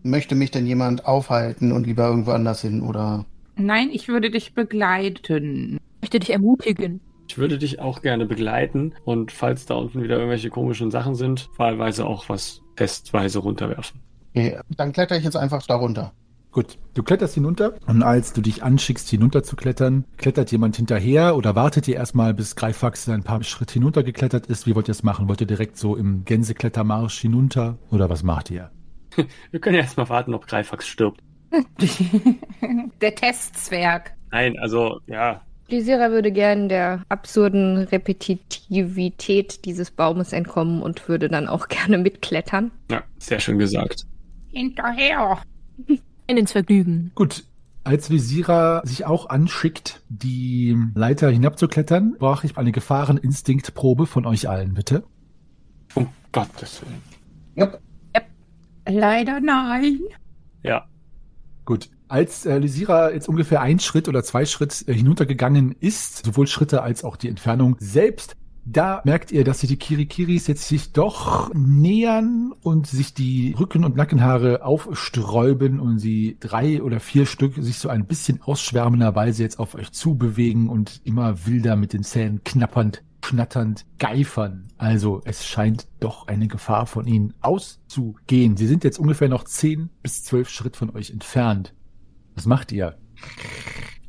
Möchte 0.06 0.36
mich 0.36 0.52
denn 0.52 0.68
jemand 0.68 1.08
aufhalten 1.08 1.72
und 1.72 1.88
lieber 1.88 2.08
irgendwo 2.08 2.30
anders 2.30 2.62
hin 2.62 2.84
oder? 2.84 3.26
Nein, 3.56 3.90
ich 3.92 4.08
würde 4.08 4.30
dich 4.30 4.54
begleiten. 4.54 5.80
Ich 5.96 6.02
möchte 6.04 6.20
dich 6.20 6.30
ermutigen. 6.30 7.02
Ich 7.28 7.40
würde 7.40 7.58
dich 7.58 7.80
auch 7.80 8.04
gerne 8.04 8.28
begleiten 8.28 8.94
und 9.04 9.32
falls 9.32 9.66
da 9.66 9.74
unten 9.74 10.04
wieder 10.04 10.18
irgendwelche 10.18 10.52
komischen 10.52 10.92
Sachen 10.92 11.16
sind, 11.16 11.50
wahlweise 11.58 12.06
auch 12.06 12.30
was 12.30 12.62
testweise 12.76 13.40
runterwerfen. 13.40 14.00
Okay, 14.36 14.60
dann 14.78 14.94
kletter 14.94 15.18
ich 15.18 15.24
jetzt 15.24 15.38
einfach 15.38 15.66
da 15.66 15.74
runter. 15.74 16.14
Gut, 16.52 16.78
du 16.94 17.02
kletterst 17.02 17.34
hinunter 17.34 17.74
und 17.88 18.04
als 18.04 18.32
du 18.32 18.42
dich 18.42 18.62
anschickst, 18.62 19.10
hinunter 19.10 19.42
zu 19.42 19.56
klettern, 19.56 20.06
klettert 20.18 20.52
jemand 20.52 20.76
hinterher 20.76 21.36
oder 21.36 21.56
wartet 21.56 21.88
ihr 21.88 21.96
erstmal, 21.96 22.36
bis 22.36 22.56
Greifax 22.56 23.10
ein 23.10 23.24
paar 23.24 23.42
Schritte 23.42 23.74
hinuntergeklettert 23.74 24.46
ist? 24.46 24.68
Wie 24.68 24.76
wollt 24.76 24.88
ihr 24.88 24.92
es 24.92 25.02
machen? 25.02 25.28
Wollt 25.28 25.42
ihr 25.42 25.48
direkt 25.48 25.78
so 25.78 25.96
im 25.96 26.26
Gänseklettermarsch 26.26 27.20
hinunter 27.20 27.80
oder 27.90 28.08
was 28.08 28.22
macht 28.22 28.52
ihr? 28.52 28.70
Wir 29.52 29.60
können 29.60 29.76
ja 29.76 29.82
erstmal 29.82 30.10
warten, 30.10 30.34
ob 30.34 30.48
Greifax 30.48 30.88
stirbt. 30.88 31.22
Der 33.02 33.16
Testzwerg. 33.16 34.14
Nein, 34.32 34.58
also, 34.60 35.00
ja. 35.08 35.42
Lysira 35.68 36.12
würde 36.12 36.32
gern 36.32 36.70
der 36.70 37.02
absurden 37.10 37.78
Repetitivität 37.78 39.66
dieses 39.66 39.90
Baumes 39.90 40.32
entkommen 40.32 40.84
und 40.84 41.08
würde 41.08 41.28
dann 41.28 41.48
auch 41.48 41.68
gerne 41.70 41.98
mitklettern. 41.98 42.72
Ja, 42.92 43.04
sehr 43.18 43.40
schön 43.40 43.58
gesagt. 43.58 44.06
Hinterher. 44.52 45.42
In 46.28 46.38
ins 46.38 46.52
Vergnügen. 46.52 47.12
Gut. 47.16 47.44
Als 47.84 48.10
Visira 48.10 48.82
sich 48.84 49.06
auch 49.06 49.30
anschickt, 49.30 50.02
die 50.10 50.76
Leiter 50.96 51.30
hinabzuklettern, 51.30 52.16
brauche 52.18 52.48
ich 52.48 52.58
eine 52.58 52.72
Gefahreninstinktprobe 52.72 54.08
von 54.08 54.26
euch 54.26 54.50
allen, 54.50 54.74
bitte. 54.74 55.04
Um 55.94 56.08
Gottes 56.32 56.82
Willen. 56.82 57.02
Jupp. 57.56 57.80
Leider 58.88 59.40
nein. 59.40 60.00
Ja. 60.64 60.86
Gut. 61.66 61.90
Als 62.08 62.46
äh, 62.46 62.60
Lysira 62.60 63.12
jetzt 63.12 63.28
ungefähr 63.28 63.62
ein 63.62 63.80
Schritt 63.80 64.08
oder 64.08 64.24
zwei 64.24 64.46
Schritt 64.46 64.88
äh, 64.88 64.94
hinuntergegangen 64.94 65.76
ist, 65.80 66.26
sowohl 66.26 66.46
Schritte 66.46 66.84
als 66.84 67.04
auch 67.04 67.16
die 67.16 67.30
Entfernung 67.30 67.78
selbst, 67.80 68.36
da 68.68 69.02
merkt 69.06 69.32
ihr, 69.32 69.44
dass 69.44 69.60
sich 69.60 69.70
die 69.70 69.78
Kirikiris 69.78 70.48
jetzt 70.48 70.68
sich 70.68 70.92
doch 70.92 71.54
nähern 71.54 72.52
und 72.62 72.88
sich 72.88 73.14
die 73.14 73.56
Rücken- 73.60 73.86
und 73.86 73.96
Nackenhaare 73.96 74.64
aufsträuben 74.66 75.80
und 75.80 76.00
sie 76.00 76.38
drei 76.40 76.82
oder 76.82 77.00
vier 77.00 77.28
Stück 77.28 77.54
sich 77.56 77.78
so 77.78 77.90
ein 77.90 78.06
bisschen 78.06 78.42
ausschwärmenderweise 78.42 79.44
jetzt 79.44 79.60
auf 79.60 79.76
euch 79.76 79.92
zubewegen 79.92 80.68
und 80.68 81.02
immer 81.04 81.46
wilder 81.46 81.76
mit 81.76 81.94
den 81.94 82.04
Zähnen 82.04 82.44
knappernd, 82.44 83.04
schnatternd 83.26 83.86
geifern. 83.98 84.68
Also 84.78 85.22
es 85.26 85.46
scheint 85.46 85.88
doch 86.00 86.28
eine 86.28 86.48
Gefahr 86.48 86.86
von 86.86 87.08
ihnen 87.08 87.34
auszugehen. 87.42 88.56
Sie 88.56 88.68
sind 88.68 88.84
jetzt 88.84 89.00
ungefähr 89.00 89.30
noch 89.30 89.44
zehn 89.44 89.90
bis 90.04 90.24
zwölf 90.24 90.50
Schritt 90.50 90.78
von 90.78 90.96
euch 90.96 91.12
entfernt. 91.12 91.74
Was 92.36 92.46
macht 92.46 92.72
ihr? 92.72 92.98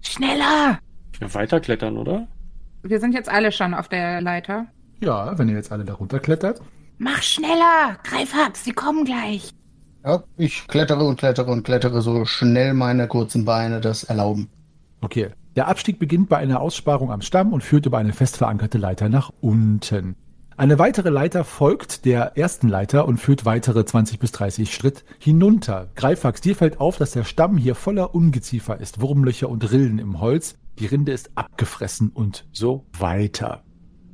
Schneller! 0.03 0.79
ja 1.21 1.35
weiterklettern, 1.35 1.97
oder? 1.97 2.29
Wir 2.83 3.01
sind 3.01 3.15
jetzt 3.15 3.29
alle 3.31 3.53
schon 3.53 3.73
auf 3.73 3.89
der 3.89 4.21
Leiter. 4.21 4.67
Ja, 5.01 5.39
wenn 5.39 5.49
ihr 5.49 5.57
jetzt 5.57 5.73
alle 5.73 5.85
da 5.85 5.95
runterklettert. 5.95 6.61
Mach 6.99 7.23
schneller! 7.23 7.99
Greif 8.03 8.35
ab, 8.35 8.57
sie 8.57 8.73
kommen 8.73 9.05
gleich. 9.05 9.51
Ja, 10.05 10.23
ich 10.37 10.67
klettere 10.69 11.05
und 11.05 11.19
klettere 11.19 11.51
und 11.51 11.65
klettere 11.65 12.03
so 12.03 12.25
schnell 12.25 12.75
meine 12.75 13.09
kurzen 13.09 13.45
Beine 13.45 13.81
das 13.81 14.05
erlauben. 14.05 14.49
Okay. 15.01 15.31
Der 15.57 15.69
Abstieg 15.69 15.99
beginnt 15.99 16.29
bei 16.29 16.37
einer 16.37 16.61
Aussparung 16.61 17.11
am 17.11 17.23
Stamm 17.23 17.55
und 17.55 17.65
führt 17.65 17.87
über 17.87 17.97
eine 17.97 18.13
fest 18.13 18.37
verankerte 18.37 18.77
Leiter 18.77 19.09
nach 19.09 19.33
unten. 19.41 20.15
Eine 20.59 20.79
weitere 20.79 21.09
Leiter 21.09 21.45
folgt 21.45 22.05
der 22.05 22.37
ersten 22.37 22.69
Leiter 22.69 23.07
und 23.07 23.19
führt 23.19 23.47
weitere 23.47 23.85
20 23.85 24.19
bis 24.19 24.33
30 24.33 24.75
Schritt 24.75 25.05
hinunter. 25.19 25.89
Greifax, 25.95 26.43
dir 26.43 26.57
fällt 26.57 26.79
auf, 26.79 26.99
dass 26.99 27.13
der 27.13 27.25
Stamm 27.25 27.57
hier 27.57 27.75
voller 27.75 28.15
Ungeziefer 28.15 28.79
ist, 28.79 29.01
Wurmlöcher 29.01 29.49
und 29.49 29.71
Rillen 29.71 29.99
im 29.99 30.21
Holz. 30.21 30.57
Die 30.79 30.87
Rinde 30.87 31.13
ist 31.13 31.31
abgefressen 31.37 32.11
und 32.11 32.47
so 32.53 32.85
weiter. 32.99 33.63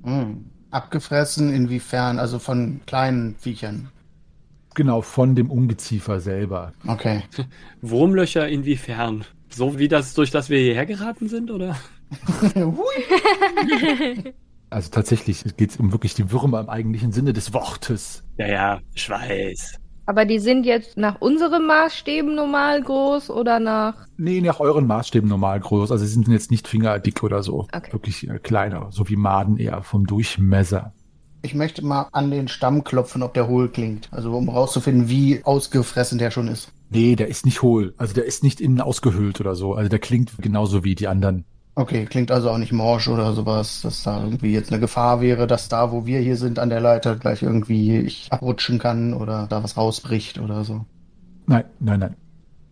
Hm. 0.05 0.47
Abgefressen 0.71 1.53
inwiefern? 1.53 2.21
Also 2.21 2.39
von 2.39 2.83
kleinen 2.87 3.35
Viechern. 3.37 3.89
Genau, 4.75 5.03
von 5.03 5.35
dem 5.35 5.51
Ungeziefer 5.51 6.21
selber. 6.21 6.73
Okay. 6.87 7.23
Wurmlöcher 7.83 8.49
inwiefern? 8.49 9.25
So 9.55 9.79
wie 9.79 9.89
das, 9.89 10.15
durch 10.15 10.31
das 10.31 10.51
wir 10.51 10.59
hierher 10.59 10.87
geraten 10.87 11.29
sind, 11.29 11.51
oder? 11.51 11.77
Also 14.73 14.89
tatsächlich 14.91 15.45
geht 15.59 15.71
es 15.71 15.77
um 15.77 15.93
wirklich 15.93 16.15
die 16.15 16.33
Würmer 16.33 16.59
im 16.61 16.71
eigentlichen 16.71 17.13
Sinne 17.13 17.35
des 17.35 17.53
Wortes. 17.53 18.25
Ja, 18.39 18.47
ja, 18.47 18.81
ich 18.95 19.11
weiß. 19.11 19.79
Aber 20.07 20.25
die 20.25 20.39
sind 20.39 20.65
jetzt 20.65 20.97
nach 20.97 21.21
unseren 21.21 21.67
Maßstäben 21.67 22.35
normal 22.35 22.83
groß 22.83 23.29
oder 23.29 23.61
nach. 23.61 24.07
Nee, 24.17 24.41
nach 24.41 24.61
euren 24.61 24.87
Maßstäben 24.87 25.29
normal 25.29 25.61
groß. 25.61 25.93
Also 25.93 26.07
sie 26.07 26.13
sind 26.13 26.27
jetzt 26.29 26.51
nicht 26.51 26.67
fingerdick 26.67 27.23
oder 27.23 27.43
so. 27.43 27.69
Okay. 27.71 27.93
Wirklich 27.93 28.27
äh, 28.29 28.39
kleiner, 28.39 28.89
so 28.91 29.09
wie 29.11 29.17
Maden 29.17 29.59
eher 29.59 29.83
vom 29.83 30.07
Durchmesser. 30.07 30.95
Ich 31.43 31.55
möchte 31.55 31.85
mal 31.85 32.09
an 32.13 32.31
den 32.31 32.49
Stamm 32.49 32.83
klopfen, 32.83 33.23
ob 33.23 33.35
der 33.35 33.49
hohl 33.49 33.69
klingt. 33.69 34.09
Also 34.11 34.33
um 34.33 34.49
rauszufinden, 34.49 35.11
wie 35.11 35.45
ausgefressen 35.45 36.19
der 36.19 36.31
schon 36.31 36.49
ist. 36.49 36.73
Nee, 36.93 37.17
der 37.17 37.29
ist 37.29 37.47
nicht 37.47 37.63
hohl. 37.63 37.95
Also 37.97 38.15
der 38.15 38.25
ist 38.25 38.43
nicht 38.43 38.61
innen 38.61 38.81
ausgehöhlt 38.81 39.41
oder 39.41 39.55
so. 39.55 39.75
Also 39.75 39.89
der 39.89 39.99
klingt 39.99 40.33
genauso 40.39 40.85
wie 40.85 40.95
die 40.95 41.09
anderen. 41.09 41.45
Okay, 41.75 42.05
klingt 42.05 42.31
also 42.31 42.51
auch 42.51 42.59
nicht 42.59 42.73
morsch 42.73 43.09
oder 43.09 43.33
sowas, 43.33 43.81
dass 43.81 44.03
da 44.03 44.23
irgendwie 44.23 44.53
jetzt 44.53 44.71
eine 44.71 44.81
Gefahr 44.81 45.23
wäre, 45.23 45.47
dass 45.47 45.71
da, 45.71 45.91
wo 45.91 46.05
wir 46.05 46.21
hier 46.21 46.37
sind 46.37 46.59
an 46.59 46.69
der 46.69 46.81
Leiter, 46.81 47.17
gleich 47.17 47.43
irgendwie 47.43 47.97
ich 47.97 48.31
abrutschen 48.31 48.79
kann 48.79 49.15
oder 49.15 49.47
da 49.49 49.63
was 49.63 49.79
rausbricht 49.79 50.39
oder 50.39 50.65
so. 50.65 50.85
Nein, 51.47 51.65
nein, 51.81 52.01
nein. 52.01 52.17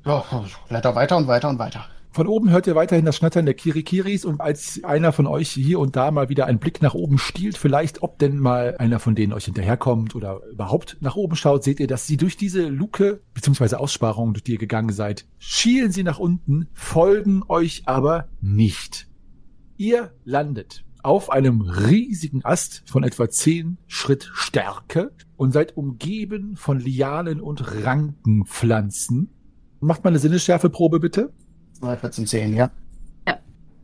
Ja, 0.04 0.22
kletter 0.68 0.94
weiter 0.94 1.16
und 1.16 1.28
weiter 1.28 1.48
und 1.48 1.58
weiter. 1.58 1.86
Von 2.12 2.26
oben 2.26 2.50
hört 2.50 2.66
ihr 2.66 2.74
weiterhin 2.74 3.04
das 3.04 3.16
Schnattern 3.16 3.44
der 3.44 3.54
Kirikiris 3.54 4.24
und 4.24 4.40
als 4.40 4.82
einer 4.82 5.12
von 5.12 5.28
euch 5.28 5.50
hier 5.50 5.78
und 5.78 5.94
da 5.94 6.10
mal 6.10 6.28
wieder 6.28 6.46
einen 6.46 6.58
Blick 6.58 6.82
nach 6.82 6.94
oben 6.94 7.18
stiehlt, 7.18 7.56
vielleicht 7.56 8.02
ob 8.02 8.18
denn 8.18 8.36
mal 8.38 8.76
einer 8.78 8.98
von 8.98 9.14
denen 9.14 9.32
euch 9.32 9.44
hinterherkommt 9.44 10.16
oder 10.16 10.40
überhaupt 10.50 10.96
nach 11.00 11.14
oben 11.14 11.36
schaut, 11.36 11.62
seht 11.62 11.78
ihr, 11.78 11.86
dass 11.86 12.08
sie 12.08 12.16
durch 12.16 12.36
diese 12.36 12.66
Luke 12.66 13.20
bzw. 13.34 13.76
Aussparung, 13.76 14.34
durch 14.34 14.42
die 14.42 14.52
ihr 14.52 14.58
gegangen 14.58 14.92
seid, 14.92 15.26
schielen 15.38 15.92
sie 15.92 16.02
nach 16.02 16.18
unten, 16.18 16.66
folgen 16.72 17.44
euch 17.46 17.84
aber 17.86 18.28
nicht. 18.40 19.06
Ihr 19.76 20.12
landet 20.24 20.84
auf 21.04 21.30
einem 21.30 21.60
riesigen 21.60 22.44
Ast 22.44 22.82
von 22.86 23.04
etwa 23.04 23.30
10 23.30 23.78
Schritt 23.86 24.30
Stärke 24.34 25.12
und 25.36 25.52
seid 25.52 25.76
umgeben 25.76 26.56
von 26.56 26.80
Lianen 26.80 27.40
und 27.40 27.84
Rankenpflanzen. 27.84 29.30
Macht 29.78 30.04
mal 30.04 30.10
eine 30.10 30.18
Sinnesschärfeprobe 30.18 31.00
bitte. 31.00 31.32
2, 31.80 31.96
14, 31.96 32.26
10, 32.26 32.56
ja. 32.56 32.70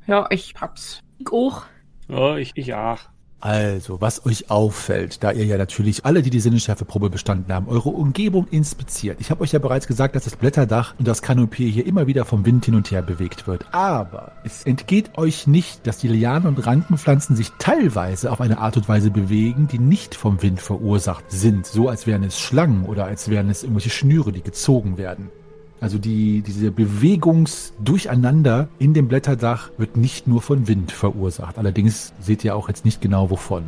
Ja, 0.07 0.27
ich 0.31 0.55
hab's. 0.61 1.01
Ich 1.19 1.33
auch. 1.33 1.63
Ja, 2.09 2.37
ich, 2.37 2.53
ich 2.55 2.73
auch. 2.75 3.01
Also, 3.41 4.01
was 4.01 4.25
euch 4.25 4.51
auffällt, 4.51 5.23
da 5.23 5.31
ihr 5.31 5.45
ja 5.45 5.59
natürlich 5.59 6.05
alle, 6.05 6.23
die 6.23 6.31
die 6.31 6.41
Sinnesschärfeprobe 6.41 7.11
bestanden 7.11 7.53
haben, 7.53 7.69
eure 7.69 7.91
Umgebung 7.91 8.49
inspiziert. 8.51 9.21
Ich 9.21 9.31
habe 9.31 9.43
euch 9.43 9.53
ja 9.53 9.59
bereits 9.59 9.87
gesagt, 9.87 10.17
dass 10.17 10.25
das 10.25 10.37
Blätterdach 10.37 10.95
und 10.99 11.07
das 11.07 11.23
Kanopier 11.23 11.69
hier 11.69 11.87
immer 11.87 12.07
wieder 12.07 12.25
vom 12.25 12.47
Wind 12.47 12.65
hin 12.65 12.75
und 12.75 12.91
her 12.91 13.03
bewegt 13.03 13.47
wird. 13.47 13.67
Aber 13.73 14.33
es 14.45 14.65
entgeht 14.65 15.19
euch 15.19 15.47
nicht, 15.47 15.87
dass 15.87 15.99
die 15.99 16.09
Lianen 16.09 16.49
und 16.49 16.67
Rankenpflanzen 16.67 17.37
sich 17.37 17.53
teilweise 17.59 18.33
auf 18.33 18.41
eine 18.41 18.59
Art 18.59 18.79
und 18.79 18.89
Weise 18.89 19.11
bewegen, 19.11 19.69
die 19.69 19.79
nicht 19.79 20.15
vom 20.15 20.41
Wind 20.43 20.61
verursacht 20.61 21.31
sind. 21.31 21.67
So 21.67 21.89
als 21.89 22.07
wären 22.07 22.25
es 22.25 22.41
Schlangen 22.41 22.85
oder 22.87 23.05
als 23.05 23.29
wären 23.29 23.51
es 23.51 23.63
irgendwelche 23.63 23.91
Schnüre, 23.91 24.33
die 24.33 24.43
gezogen 24.43 24.97
werden. 24.99 25.31
Also 25.81 25.99
die, 25.99 26.43
diese 26.43 26.71
Bewegungsdurcheinander 26.71 28.69
in 28.79 28.95
dem 28.95 29.09
Blätterdach 29.09 29.71
wird 29.77 29.97
nicht 29.97 30.27
nur 30.27 30.41
von 30.41 30.69
Wind 30.69 30.91
verursacht. 30.93 31.59
Allerdings 31.59 32.13
seht 32.21 32.45
ihr 32.45 32.57
auch 32.57 32.69
jetzt 32.69 32.85
nicht 32.85 33.01
genau 33.01 33.31
wovon. 33.31 33.65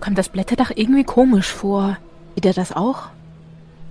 Kommt 0.00 0.18
das 0.18 0.28
Blätterdach 0.28 0.72
irgendwie 0.74 1.04
komisch 1.04 1.48
vor? 1.52 1.96
Sieht 2.34 2.46
er 2.46 2.52
das 2.52 2.72
auch? 2.72 3.08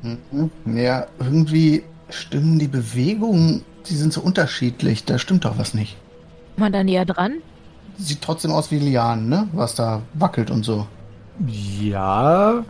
Mhm. 0.03 0.51
Ja, 0.65 1.07
irgendwie 1.19 1.83
stimmen 2.10 2.60
die 2.60 2.67
Bewegungen, 2.67 3.63
die 3.89 3.95
sind 3.95 4.13
so 4.13 4.21
unterschiedlich. 4.21 5.05
Da 5.05 5.17
stimmt 5.17 5.45
doch 5.45 5.57
was 5.57 5.74
nicht. 5.74 5.98
Mal 6.57 6.71
da 6.71 6.83
näher 6.83 7.05
dran? 7.05 7.36
Sieht 7.98 8.21
trotzdem 8.21 8.51
aus 8.51 8.71
wie 8.71 8.79
Lianen, 8.79 9.29
ne? 9.29 9.48
Was 9.53 9.75
da 9.75 10.01
wackelt 10.13 10.51
und 10.51 10.63
so. 10.63 10.86
Ja, 11.79 12.63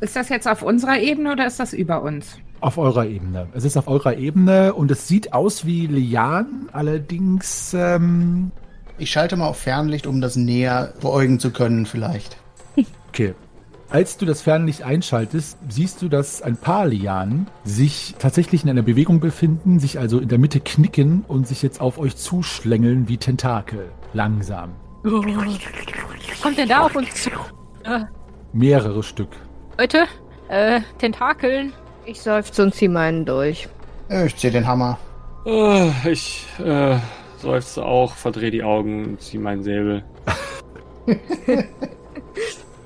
Ist 0.00 0.14
das 0.16 0.28
jetzt 0.28 0.46
auf 0.46 0.62
unserer 0.62 0.98
Ebene 1.00 1.32
oder 1.32 1.46
ist 1.46 1.58
das 1.58 1.72
über 1.72 2.02
uns? 2.02 2.36
Auf 2.60 2.78
eurer 2.78 3.06
Ebene. 3.06 3.48
Es 3.54 3.64
ist 3.64 3.76
auf 3.76 3.88
eurer 3.88 4.16
Ebene 4.16 4.74
und 4.74 4.90
es 4.90 5.08
sieht 5.08 5.32
aus 5.32 5.66
wie 5.66 5.86
Lianen, 5.86 6.68
allerdings 6.72 7.74
ähm, 7.74 8.50
Ich 8.98 9.10
schalte 9.10 9.36
mal 9.36 9.48
auf 9.48 9.58
Fernlicht, 9.58 10.06
um 10.06 10.20
das 10.20 10.36
näher 10.36 10.94
beäugen 11.00 11.38
zu 11.38 11.50
können, 11.50 11.86
vielleicht. 11.86 12.36
Okay. 13.08 13.34
Als 13.88 14.16
du 14.16 14.26
das 14.26 14.42
Fernlicht 14.42 14.82
einschaltest, 14.82 15.58
siehst 15.68 16.02
du, 16.02 16.08
dass 16.08 16.42
ein 16.42 16.56
paar 16.56 16.86
Lianen 16.86 17.46
sich 17.64 18.16
tatsächlich 18.18 18.64
in 18.64 18.70
einer 18.70 18.82
Bewegung 18.82 19.20
befinden, 19.20 19.78
sich 19.78 19.98
also 20.00 20.18
in 20.18 20.28
der 20.28 20.38
Mitte 20.38 20.58
knicken 20.58 21.24
und 21.28 21.46
sich 21.46 21.62
jetzt 21.62 21.80
auf 21.80 21.98
euch 21.98 22.16
zuschlängeln 22.16 23.08
wie 23.08 23.16
Tentakel. 23.16 23.90
Langsam. 24.12 24.72
Was 25.04 26.40
kommt 26.42 26.58
denn 26.58 26.68
da 26.68 26.80
auf 26.80 26.96
uns 26.96 27.14
zu? 27.14 27.30
Äh, 27.84 28.00
Mehrere 28.52 29.04
Stück. 29.04 29.28
Leute, 29.78 30.06
äh, 30.48 30.80
Tentakeln. 30.98 31.72
Ich 32.08 32.20
seufze 32.20 32.62
und 32.62 32.72
zieh 32.72 32.86
meinen 32.86 33.24
durch. 33.24 33.68
Ich 34.24 34.36
zieh 34.36 34.50
den 34.50 34.66
Hammer. 34.66 34.96
Äh, 35.44 35.90
ich 36.10 36.46
äh, 36.64 36.96
seufze 37.38 37.84
auch, 37.84 38.14
verdrehe 38.14 38.52
die 38.52 38.62
Augen 38.62 39.04
und 39.04 39.20
ziehe 39.20 39.42
meinen 39.42 39.64
Säbel. 39.64 40.04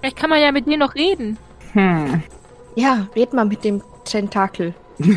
Vielleicht 0.01 0.17
kann 0.17 0.31
man 0.31 0.41
ja 0.41 0.51
mit 0.53 0.67
dir 0.67 0.79
noch 0.79 0.95
reden. 0.95 1.37
Hm. 1.75 2.23
Ja, 2.77 3.07
red 3.15 3.35
mal 3.35 3.45
mit 3.45 3.63
dem 3.65 3.83
Tentakel. 4.05 4.75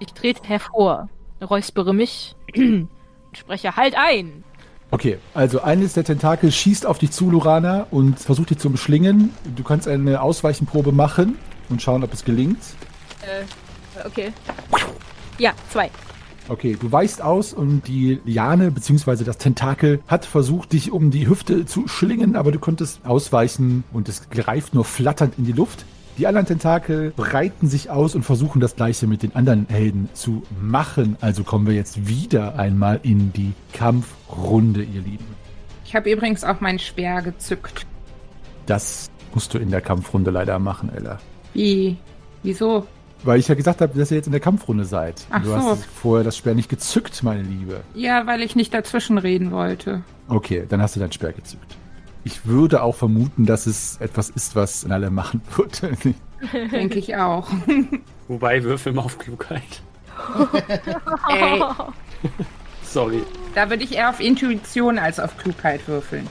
Ich 0.00 0.12
trete 0.12 0.42
hervor, 0.46 1.08
räuspere 1.40 1.94
mich, 1.94 2.34
und 2.56 2.88
spreche 3.32 3.76
halt 3.76 3.94
ein. 3.96 4.44
Okay, 4.90 5.18
also 5.32 5.62
eines 5.62 5.94
der 5.94 6.04
Tentakel 6.04 6.52
schießt 6.52 6.84
auf 6.84 6.98
dich 6.98 7.12
zu, 7.12 7.30
Lurana, 7.30 7.86
und 7.90 8.18
versucht 8.18 8.50
dich 8.50 8.58
zu 8.58 8.68
umschlingen. 8.68 9.32
Du 9.56 9.62
kannst 9.62 9.88
eine 9.88 10.20
Ausweichenprobe 10.20 10.92
machen 10.92 11.38
und 11.70 11.80
schauen, 11.80 12.02
ob 12.04 12.12
es 12.12 12.24
gelingt. 12.24 12.58
Äh, 13.24 14.06
okay. 14.06 14.32
Ja, 15.38 15.52
zwei. 15.70 15.90
Okay, 16.46 16.76
du 16.78 16.92
weichst 16.92 17.22
aus 17.22 17.54
und 17.54 17.88
die 17.88 18.20
Liane 18.24 18.70
bzw. 18.70 19.24
das 19.24 19.38
Tentakel 19.38 20.00
hat 20.06 20.26
versucht, 20.26 20.74
dich 20.74 20.92
um 20.92 21.10
die 21.10 21.26
Hüfte 21.26 21.64
zu 21.64 21.88
schlingen, 21.88 22.36
aber 22.36 22.52
du 22.52 22.58
konntest 22.58 23.00
ausweichen 23.06 23.82
und 23.94 24.10
es 24.10 24.28
greift 24.28 24.74
nur 24.74 24.84
flatternd 24.84 25.38
in 25.38 25.44
die 25.46 25.52
Luft. 25.52 25.86
Die 26.18 26.26
anderen 26.26 26.46
Tentakel 26.46 27.12
breiten 27.16 27.66
sich 27.66 27.90
aus 27.90 28.14
und 28.14 28.24
versuchen 28.24 28.60
das 28.60 28.76
gleiche 28.76 29.06
mit 29.06 29.22
den 29.22 29.34
anderen 29.34 29.66
Helden 29.68 30.10
zu 30.12 30.42
machen. 30.60 31.16
Also 31.20 31.42
kommen 31.44 31.66
wir 31.66 31.74
jetzt 31.74 32.06
wieder 32.06 32.56
einmal 32.58 33.00
in 33.02 33.32
die 33.32 33.52
Kampfrunde, 33.72 34.82
ihr 34.82 35.00
Lieben. 35.00 35.26
Ich 35.84 35.96
habe 35.96 36.12
übrigens 36.12 36.44
auch 36.44 36.60
meinen 36.60 36.78
Speer 36.78 37.22
gezückt. 37.22 37.86
Das 38.66 39.10
musst 39.34 39.54
du 39.54 39.58
in 39.58 39.70
der 39.70 39.80
Kampfrunde 39.80 40.30
leider 40.30 40.58
machen, 40.58 40.92
Ella. 40.94 41.18
Wie? 41.54 41.96
Wieso? 42.42 42.86
Weil 43.24 43.38
ich 43.40 43.48
ja 43.48 43.54
gesagt 43.54 43.80
habe, 43.80 43.98
dass 43.98 44.10
ihr 44.10 44.18
jetzt 44.18 44.26
in 44.26 44.32
der 44.32 44.40
Kampfrunde 44.40 44.84
seid. 44.84 45.24
Ach 45.30 45.42
du 45.42 45.48
so. 45.48 45.56
hast 45.56 45.84
vorher 45.86 46.24
das 46.24 46.36
Speer 46.36 46.54
nicht 46.54 46.68
gezückt, 46.68 47.22
meine 47.22 47.42
Liebe. 47.42 47.80
Ja, 47.94 48.26
weil 48.26 48.42
ich 48.42 48.54
nicht 48.54 48.74
dazwischen 48.74 49.16
reden 49.18 49.50
wollte. 49.50 50.02
Okay, 50.28 50.64
dann 50.68 50.82
hast 50.82 50.94
du 50.96 51.00
dein 51.00 51.10
Speer 51.12 51.32
gezückt. 51.32 51.76
Ich 52.24 52.46
würde 52.46 52.82
auch 52.82 52.94
vermuten, 52.94 53.46
dass 53.46 53.66
es 53.66 53.98
etwas 54.00 54.30
ist, 54.30 54.56
was 54.56 54.86
Nalle 54.86 55.10
machen 55.10 55.42
würde. 55.56 55.96
Denke 56.70 56.98
ich 56.98 57.16
auch. 57.16 57.48
Wobei, 58.28 58.62
würfel 58.62 58.92
mal 58.92 59.02
auf 59.02 59.18
Klugheit. 59.18 59.82
Ey, 61.30 61.62
Sorry. 62.82 63.22
da 63.54 63.68
würde 63.68 63.82
ich 63.84 63.94
eher 63.96 64.10
auf 64.10 64.20
Intuition 64.20 64.98
als 64.98 65.18
auf 65.18 65.36
Klugheit 65.36 65.86
würfeln. 65.88 66.28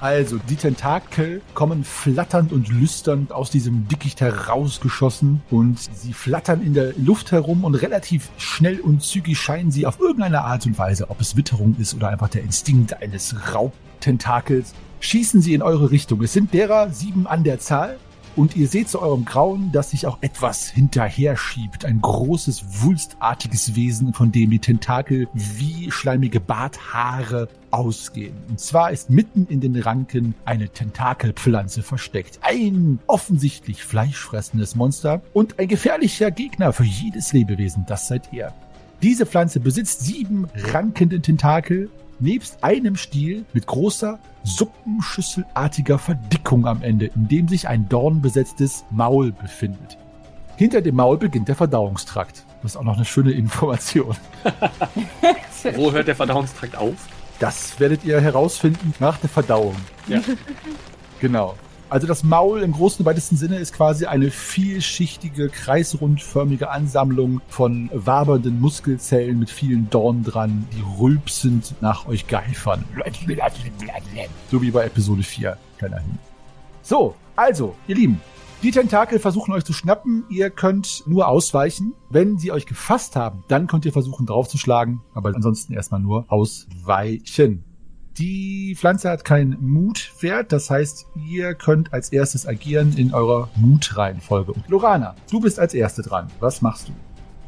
Also, 0.00 0.38
die 0.48 0.54
Tentakel 0.54 1.42
kommen 1.54 1.82
flatternd 1.82 2.52
und 2.52 2.68
lüsternd 2.68 3.32
aus 3.32 3.50
diesem 3.50 3.88
Dickicht 3.88 4.20
herausgeschossen 4.20 5.42
und 5.50 5.78
sie 5.78 6.12
flattern 6.12 6.62
in 6.62 6.72
der 6.72 6.92
Luft 6.96 7.32
herum 7.32 7.64
und 7.64 7.74
relativ 7.74 8.28
schnell 8.38 8.78
und 8.78 9.02
zügig 9.02 9.38
scheinen 9.38 9.72
sie 9.72 9.86
auf 9.86 9.98
irgendeine 9.98 10.42
Art 10.42 10.66
und 10.66 10.78
Weise, 10.78 11.10
ob 11.10 11.20
es 11.20 11.36
Witterung 11.36 11.74
ist 11.80 11.94
oder 11.94 12.10
einfach 12.10 12.28
der 12.28 12.42
Instinkt 12.42 13.02
eines 13.02 13.34
Raubtentakels, 13.52 14.72
schießen 15.00 15.42
sie 15.42 15.54
in 15.54 15.62
eure 15.62 15.90
Richtung. 15.90 16.22
Es 16.22 16.32
sind 16.32 16.54
derer 16.54 16.90
sieben 16.90 17.26
an 17.26 17.42
der 17.42 17.58
Zahl 17.58 17.98
und 18.38 18.54
ihr 18.56 18.68
seht 18.68 18.88
zu 18.88 19.02
eurem 19.02 19.24
Grauen, 19.24 19.72
dass 19.72 19.90
sich 19.90 20.06
auch 20.06 20.18
etwas 20.20 20.68
hinterher 20.68 21.36
schiebt. 21.36 21.84
Ein 21.84 22.00
großes, 22.00 22.82
wulstartiges 22.82 23.74
Wesen, 23.74 24.14
von 24.14 24.30
dem 24.30 24.50
die 24.50 24.60
Tentakel 24.60 25.26
wie 25.34 25.90
schleimige 25.90 26.38
Barthaare 26.38 27.48
ausgehen. 27.72 28.36
Und 28.48 28.60
zwar 28.60 28.92
ist 28.92 29.10
mitten 29.10 29.46
in 29.48 29.60
den 29.60 29.74
Ranken 29.74 30.36
eine 30.44 30.68
Tentakelpflanze 30.68 31.82
versteckt. 31.82 32.38
Ein 32.42 33.00
offensichtlich 33.08 33.82
fleischfressendes 33.82 34.76
Monster 34.76 35.20
und 35.34 35.58
ein 35.58 35.66
gefährlicher 35.66 36.30
Gegner 36.30 36.72
für 36.72 36.84
jedes 36.84 37.32
Lebewesen, 37.32 37.86
das 37.88 38.06
seid 38.06 38.32
ihr. 38.32 38.54
Diese 39.02 39.26
Pflanze 39.26 39.58
besitzt 39.58 40.00
sieben 40.02 40.46
rankende 40.54 41.20
Tentakel, 41.20 41.90
nebst 42.20 42.62
einem 42.62 42.96
Stiel 42.96 43.44
mit 43.52 43.66
großer, 43.66 44.18
suppenschüsselartiger 44.44 45.98
Verdickung 45.98 46.66
am 46.66 46.82
Ende, 46.82 47.06
in 47.06 47.28
dem 47.28 47.48
sich 47.48 47.68
ein 47.68 47.88
dornbesetztes 47.88 48.84
Maul 48.90 49.32
befindet. 49.32 49.98
Hinter 50.56 50.80
dem 50.80 50.96
Maul 50.96 51.18
beginnt 51.18 51.48
der 51.48 51.54
Verdauungstrakt. 51.54 52.44
Das 52.62 52.72
ist 52.72 52.76
auch 52.76 52.82
noch 52.82 52.96
eine 52.96 53.04
schöne 53.04 53.30
Information. 53.30 54.16
Wo 55.74 55.92
hört 55.92 56.08
der 56.08 56.16
Verdauungstrakt 56.16 56.76
auf? 56.76 56.96
Das 57.38 57.78
werdet 57.78 58.04
ihr 58.04 58.20
herausfinden 58.20 58.92
nach 58.98 59.18
der 59.18 59.28
Verdauung. 59.28 59.76
Ja. 60.08 60.20
Genau. 61.20 61.54
Also 61.90 62.06
das 62.06 62.22
Maul 62.22 62.60
im 62.60 62.72
großen 62.72 63.00
und 63.00 63.06
weitesten 63.06 63.36
Sinne 63.36 63.56
ist 63.56 63.72
quasi 63.72 64.04
eine 64.04 64.30
vielschichtige, 64.30 65.48
kreisrundförmige 65.48 66.70
Ansammlung 66.70 67.40
von 67.48 67.88
wabernden 67.94 68.60
Muskelzellen 68.60 69.38
mit 69.38 69.48
vielen 69.48 69.88
Dornen 69.88 70.22
dran, 70.22 70.68
die 70.76 70.82
rülpsend 71.00 71.74
nach 71.80 72.06
euch 72.06 72.26
geifern. 72.26 72.84
So 74.50 74.60
wie 74.60 74.70
bei 74.70 74.84
Episode 74.84 75.22
4. 75.22 75.56
Kleiner 75.78 76.00
Hin. 76.00 76.18
So, 76.82 77.14
also, 77.36 77.74
ihr 77.86 77.94
Lieben. 77.94 78.20
Die 78.62 78.70
Tentakel 78.70 79.18
versuchen 79.18 79.54
euch 79.54 79.64
zu 79.64 79.72
schnappen. 79.72 80.24
Ihr 80.28 80.50
könnt 80.50 81.04
nur 81.06 81.28
ausweichen. 81.28 81.94
Wenn 82.10 82.38
sie 82.38 82.52
euch 82.52 82.66
gefasst 82.66 83.16
haben, 83.16 83.44
dann 83.48 83.66
könnt 83.66 83.86
ihr 83.86 83.92
versuchen 83.92 84.26
draufzuschlagen. 84.26 85.00
Aber 85.14 85.32
ansonsten 85.34 85.72
erstmal 85.72 86.00
nur 86.00 86.26
ausweichen. 86.28 87.64
Die 88.18 88.74
Pflanze 88.74 89.10
hat 89.10 89.24
keinen 89.24 89.56
Mutwert, 89.60 90.50
das 90.50 90.70
heißt, 90.70 91.06
ihr 91.24 91.54
könnt 91.54 91.92
als 91.92 92.08
erstes 92.08 92.48
agieren 92.48 92.94
in 92.96 93.14
eurer 93.14 93.48
Mutreihenfolge. 93.54 94.52
Und 94.54 94.68
Lorana, 94.68 95.14
du 95.30 95.38
bist 95.38 95.60
als 95.60 95.72
Erste 95.72 96.02
dran. 96.02 96.26
Was 96.40 96.60
machst 96.60 96.88
du? 96.88 96.92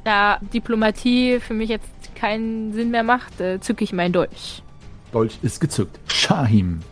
Da 0.04 0.38
Diplomatie 0.54 1.40
für 1.40 1.54
mich 1.54 1.70
jetzt 1.70 2.14
keinen 2.14 2.72
Sinn 2.72 2.92
mehr 2.92 3.02
macht, 3.02 3.40
äh, 3.40 3.58
zücke 3.60 3.82
ich 3.82 3.92
meinen 3.92 4.12
Dolch. 4.12 4.62
Dolch 5.10 5.40
ist 5.42 5.60
gezückt. 5.60 5.98
Shahim. 6.06 6.82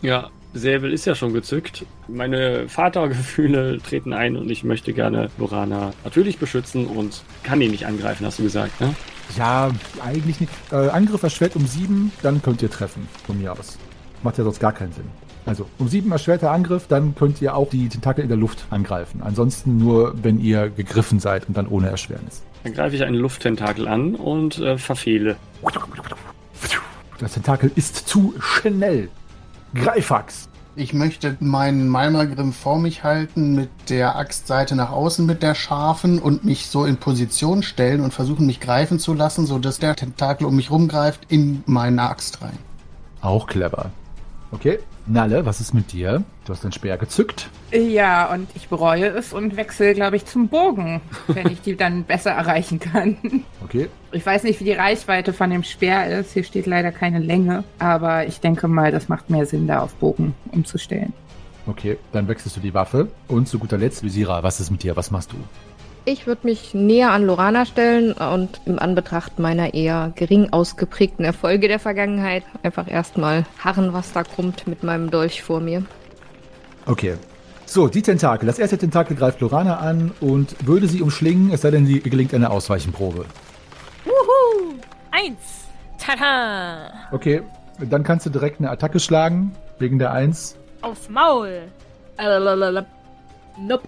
Ja, 0.00 0.30
Säbel 0.54 0.92
ist 0.92 1.04
ja 1.04 1.16
schon 1.16 1.32
gezückt. 1.32 1.86
Meine 2.06 2.68
Vatergefühle 2.68 3.78
treten 3.86 4.12
ein 4.12 4.36
und 4.36 4.48
ich 4.48 4.62
möchte 4.62 4.92
gerne 4.92 5.28
Lorana 5.38 5.92
natürlich 6.04 6.38
beschützen 6.38 6.86
und 6.86 7.24
kann 7.42 7.60
ihn 7.60 7.72
nicht 7.72 7.86
angreifen, 7.86 8.24
hast 8.24 8.38
du 8.38 8.44
gesagt, 8.44 8.80
ne? 8.80 8.94
Ja, 9.36 9.70
eigentlich 10.04 10.40
nicht. 10.40 10.52
Äh, 10.72 10.88
Angriff 10.88 11.22
erschwert 11.22 11.56
um 11.56 11.66
sieben, 11.66 12.12
dann 12.22 12.42
könnt 12.42 12.62
ihr 12.62 12.70
treffen, 12.70 13.08
von 13.26 13.38
mir 13.38 13.52
aus. 13.52 13.78
Macht 14.22 14.38
ja 14.38 14.44
sonst 14.44 14.60
gar 14.60 14.72
keinen 14.72 14.92
Sinn. 14.92 15.04
Also, 15.46 15.66
um 15.78 15.88
sieben 15.88 16.12
erschwerter 16.12 16.50
Angriff, 16.50 16.88
dann 16.88 17.14
könnt 17.14 17.40
ihr 17.40 17.54
auch 17.54 17.70
die 17.70 17.88
Tentakel 17.88 18.22
in 18.22 18.28
der 18.28 18.36
Luft 18.36 18.66
angreifen. 18.70 19.22
Ansonsten 19.22 19.78
nur, 19.78 20.12
wenn 20.22 20.40
ihr 20.40 20.68
gegriffen 20.68 21.20
seid 21.20 21.48
und 21.48 21.56
dann 21.56 21.68
ohne 21.68 21.88
Erschwernis. 21.88 22.42
Dann 22.64 22.74
greife 22.74 22.96
ich 22.96 23.02
einen 23.02 23.16
Lufttentakel 23.16 23.88
an 23.88 24.14
und 24.14 24.58
äh, 24.58 24.76
verfehle. 24.76 25.36
Das 27.18 27.32
Tentakel 27.32 27.70
ist 27.74 27.96
zu 28.08 28.34
schnell. 28.38 29.08
Greifax. 29.74 30.47
Ich 30.80 30.92
möchte 30.92 31.36
meinen 31.40 31.88
Malmagrim 31.88 32.52
vor 32.52 32.78
mich 32.78 33.02
halten, 33.02 33.56
mit 33.56 33.68
der 33.88 34.14
Axtseite 34.14 34.76
nach 34.76 34.92
außen 34.92 35.26
mit 35.26 35.42
der 35.42 35.56
scharfen 35.56 36.20
und 36.20 36.44
mich 36.44 36.68
so 36.68 36.84
in 36.84 36.98
Position 36.98 37.64
stellen 37.64 38.00
und 38.00 38.14
versuchen, 38.14 38.46
mich 38.46 38.60
greifen 38.60 39.00
zu 39.00 39.12
lassen, 39.12 39.44
sodass 39.44 39.80
der 39.80 39.96
Tentakel 39.96 40.46
um 40.46 40.54
mich 40.54 40.70
rumgreift 40.70 41.22
in 41.28 41.64
meine 41.66 42.02
Axt 42.02 42.42
rein. 42.42 42.56
Auch 43.20 43.48
clever. 43.48 43.90
Okay. 44.52 44.78
Nalle, 45.08 45.46
was 45.46 45.60
ist 45.60 45.72
mit 45.72 45.92
dir? 45.92 46.22
Du 46.44 46.52
hast 46.52 46.64
deinen 46.64 46.72
Speer 46.72 46.98
gezückt. 46.98 47.48
Ja, 47.72 48.32
und 48.32 48.48
ich 48.54 48.68
bereue 48.68 49.06
es 49.06 49.32
und 49.32 49.56
wechsle, 49.56 49.94
glaube 49.94 50.16
ich, 50.16 50.26
zum 50.26 50.48
Bogen, 50.48 51.00
wenn 51.28 51.48
ich 51.48 51.60
die 51.62 51.76
dann 51.76 52.04
besser 52.04 52.32
erreichen 52.32 52.78
kann. 52.78 53.16
Okay. 53.64 53.88
Ich 54.12 54.24
weiß 54.24 54.44
nicht, 54.44 54.60
wie 54.60 54.64
die 54.64 54.72
Reichweite 54.72 55.32
von 55.32 55.50
dem 55.50 55.62
Speer 55.62 56.20
ist. 56.20 56.32
Hier 56.32 56.44
steht 56.44 56.66
leider 56.66 56.92
keine 56.92 57.18
Länge, 57.18 57.64
aber 57.78 58.26
ich 58.26 58.40
denke 58.40 58.68
mal, 58.68 58.92
das 58.92 59.08
macht 59.08 59.30
mehr 59.30 59.46
Sinn, 59.46 59.66
da 59.66 59.80
auf 59.80 59.94
Bogen 59.94 60.34
umzustellen. 60.52 61.12
Okay, 61.66 61.98
dann 62.12 62.28
wechselst 62.28 62.56
du 62.56 62.60
die 62.60 62.72
Waffe. 62.74 63.08
Und 63.28 63.48
zu 63.48 63.58
guter 63.58 63.76
Letzt, 63.76 64.02
Visira, 64.02 64.42
was 64.42 64.60
ist 64.60 64.70
mit 64.70 64.82
dir? 64.82 64.96
Was 64.96 65.10
machst 65.10 65.32
du? 65.32 65.36
Ich 66.10 66.26
würde 66.26 66.46
mich 66.46 66.72
näher 66.72 67.12
an 67.12 67.26
Lorana 67.26 67.66
stellen 67.66 68.12
und 68.12 68.62
im 68.64 68.78
Anbetracht 68.78 69.38
meiner 69.38 69.74
eher 69.74 70.10
gering 70.14 70.50
ausgeprägten 70.54 71.22
Erfolge 71.22 71.68
der 71.68 71.78
Vergangenheit 71.78 72.44
einfach 72.62 72.90
erstmal 72.90 73.44
harren, 73.58 73.92
was 73.92 74.14
da 74.14 74.22
kommt 74.24 74.66
mit 74.66 74.82
meinem 74.82 75.10
Dolch 75.10 75.42
vor 75.42 75.60
mir. 75.60 75.82
Okay. 76.86 77.16
So, 77.66 77.88
die 77.88 78.00
Tentakel. 78.00 78.46
Das 78.46 78.58
erste 78.58 78.78
Tentakel 78.78 79.18
greift 79.18 79.40
Lorana 79.40 79.80
an 79.80 80.12
und 80.20 80.56
würde 80.66 80.88
sie 80.88 81.02
umschlingen, 81.02 81.52
es 81.52 81.60
sei 81.60 81.72
denn, 81.72 81.84
sie 81.84 82.00
gelingt 82.00 82.32
eine 82.32 82.48
Ausweichenprobe. 82.48 83.26
Wuhu! 84.06 84.76
Eins! 85.10 85.66
Tada! 85.98 86.90
Okay, 87.12 87.42
dann 87.78 88.02
kannst 88.02 88.24
du 88.24 88.30
direkt 88.30 88.60
eine 88.60 88.70
Attacke 88.70 88.98
schlagen, 88.98 89.54
wegen 89.78 89.98
der 89.98 90.12
Eins. 90.12 90.56
Aufs 90.80 91.10
Maul! 91.10 91.64
Lalalala. 92.16 92.86
Nope. 93.58 93.86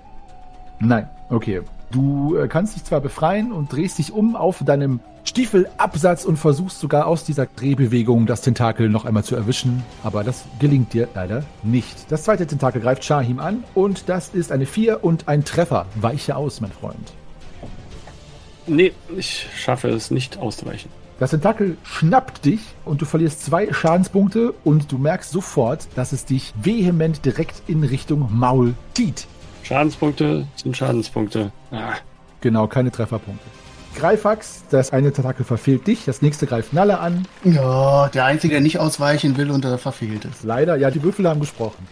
Nein, 0.80 1.08
okay. 1.30 1.62
Du 1.90 2.36
äh, 2.36 2.46
kannst 2.46 2.76
dich 2.76 2.84
zwar 2.84 3.00
befreien 3.00 3.50
und 3.52 3.72
drehst 3.72 3.98
dich 3.98 4.12
um 4.12 4.36
auf 4.36 4.62
deinem 4.64 5.00
Stiefelabsatz 5.24 6.24
und 6.24 6.36
versuchst 6.36 6.78
sogar 6.78 7.06
aus 7.06 7.24
dieser 7.24 7.46
Drehbewegung 7.46 8.26
das 8.26 8.42
Tentakel 8.42 8.88
noch 8.88 9.04
einmal 9.04 9.24
zu 9.24 9.34
erwischen, 9.34 9.82
aber 10.02 10.24
das 10.24 10.44
gelingt 10.60 10.92
dir 10.92 11.08
leider 11.14 11.44
nicht. 11.62 12.10
Das 12.10 12.22
zweite 12.22 12.46
Tentakel 12.46 12.80
greift 12.80 13.04
Shahim 13.04 13.40
an 13.40 13.64
und 13.74 14.08
das 14.08 14.28
ist 14.30 14.52
eine 14.52 14.66
4 14.66 15.02
und 15.04 15.28
ein 15.28 15.44
Treffer. 15.44 15.86
Weiche 15.96 16.36
aus, 16.36 16.60
mein 16.60 16.72
Freund. 16.72 17.12
Nee, 18.66 18.92
ich 19.16 19.48
schaffe 19.56 19.88
es 19.88 20.10
nicht 20.10 20.38
auszuweichen. 20.38 20.90
Das 21.18 21.30
Tentakel 21.30 21.76
schnappt 21.82 22.44
dich 22.44 22.60
und 22.84 23.02
du 23.02 23.04
verlierst 23.04 23.44
zwei 23.44 23.72
Schadenspunkte 23.72 24.54
und 24.64 24.90
du 24.90 24.96
merkst 24.96 25.32
sofort, 25.32 25.88
dass 25.96 26.12
es 26.12 26.24
dich 26.24 26.54
vehement 26.62 27.24
direkt 27.24 27.62
in 27.66 27.84
Richtung 27.84 28.28
Maul 28.32 28.74
zieht. 28.94 29.26
Schadenspunkte 29.70 30.48
sind 30.56 30.76
Schadenspunkte. 30.76 31.52
Ah, 31.70 31.92
Genau, 32.40 32.66
keine 32.66 32.90
Trefferpunkte. 32.90 33.44
Greifax, 33.94 34.64
das 34.70 34.92
eine 34.92 35.12
Tentakel 35.12 35.44
verfehlt 35.44 35.86
dich, 35.86 36.04
das 36.06 36.22
nächste 36.22 36.46
greift 36.46 36.72
Nalle 36.72 36.98
an. 36.98 37.24
Ja, 37.44 38.08
der 38.08 38.24
Einzige, 38.24 38.54
der 38.54 38.62
nicht 38.62 38.80
ausweichen 38.80 39.36
will 39.36 39.52
und 39.52 39.62
der 39.62 39.78
verfehlt 39.78 40.24
ist. 40.24 40.42
Leider, 40.42 40.74
ja, 40.76 40.90
die 40.90 41.04
Würfel 41.04 41.28
haben 41.28 41.38
gesprochen. 41.38 41.86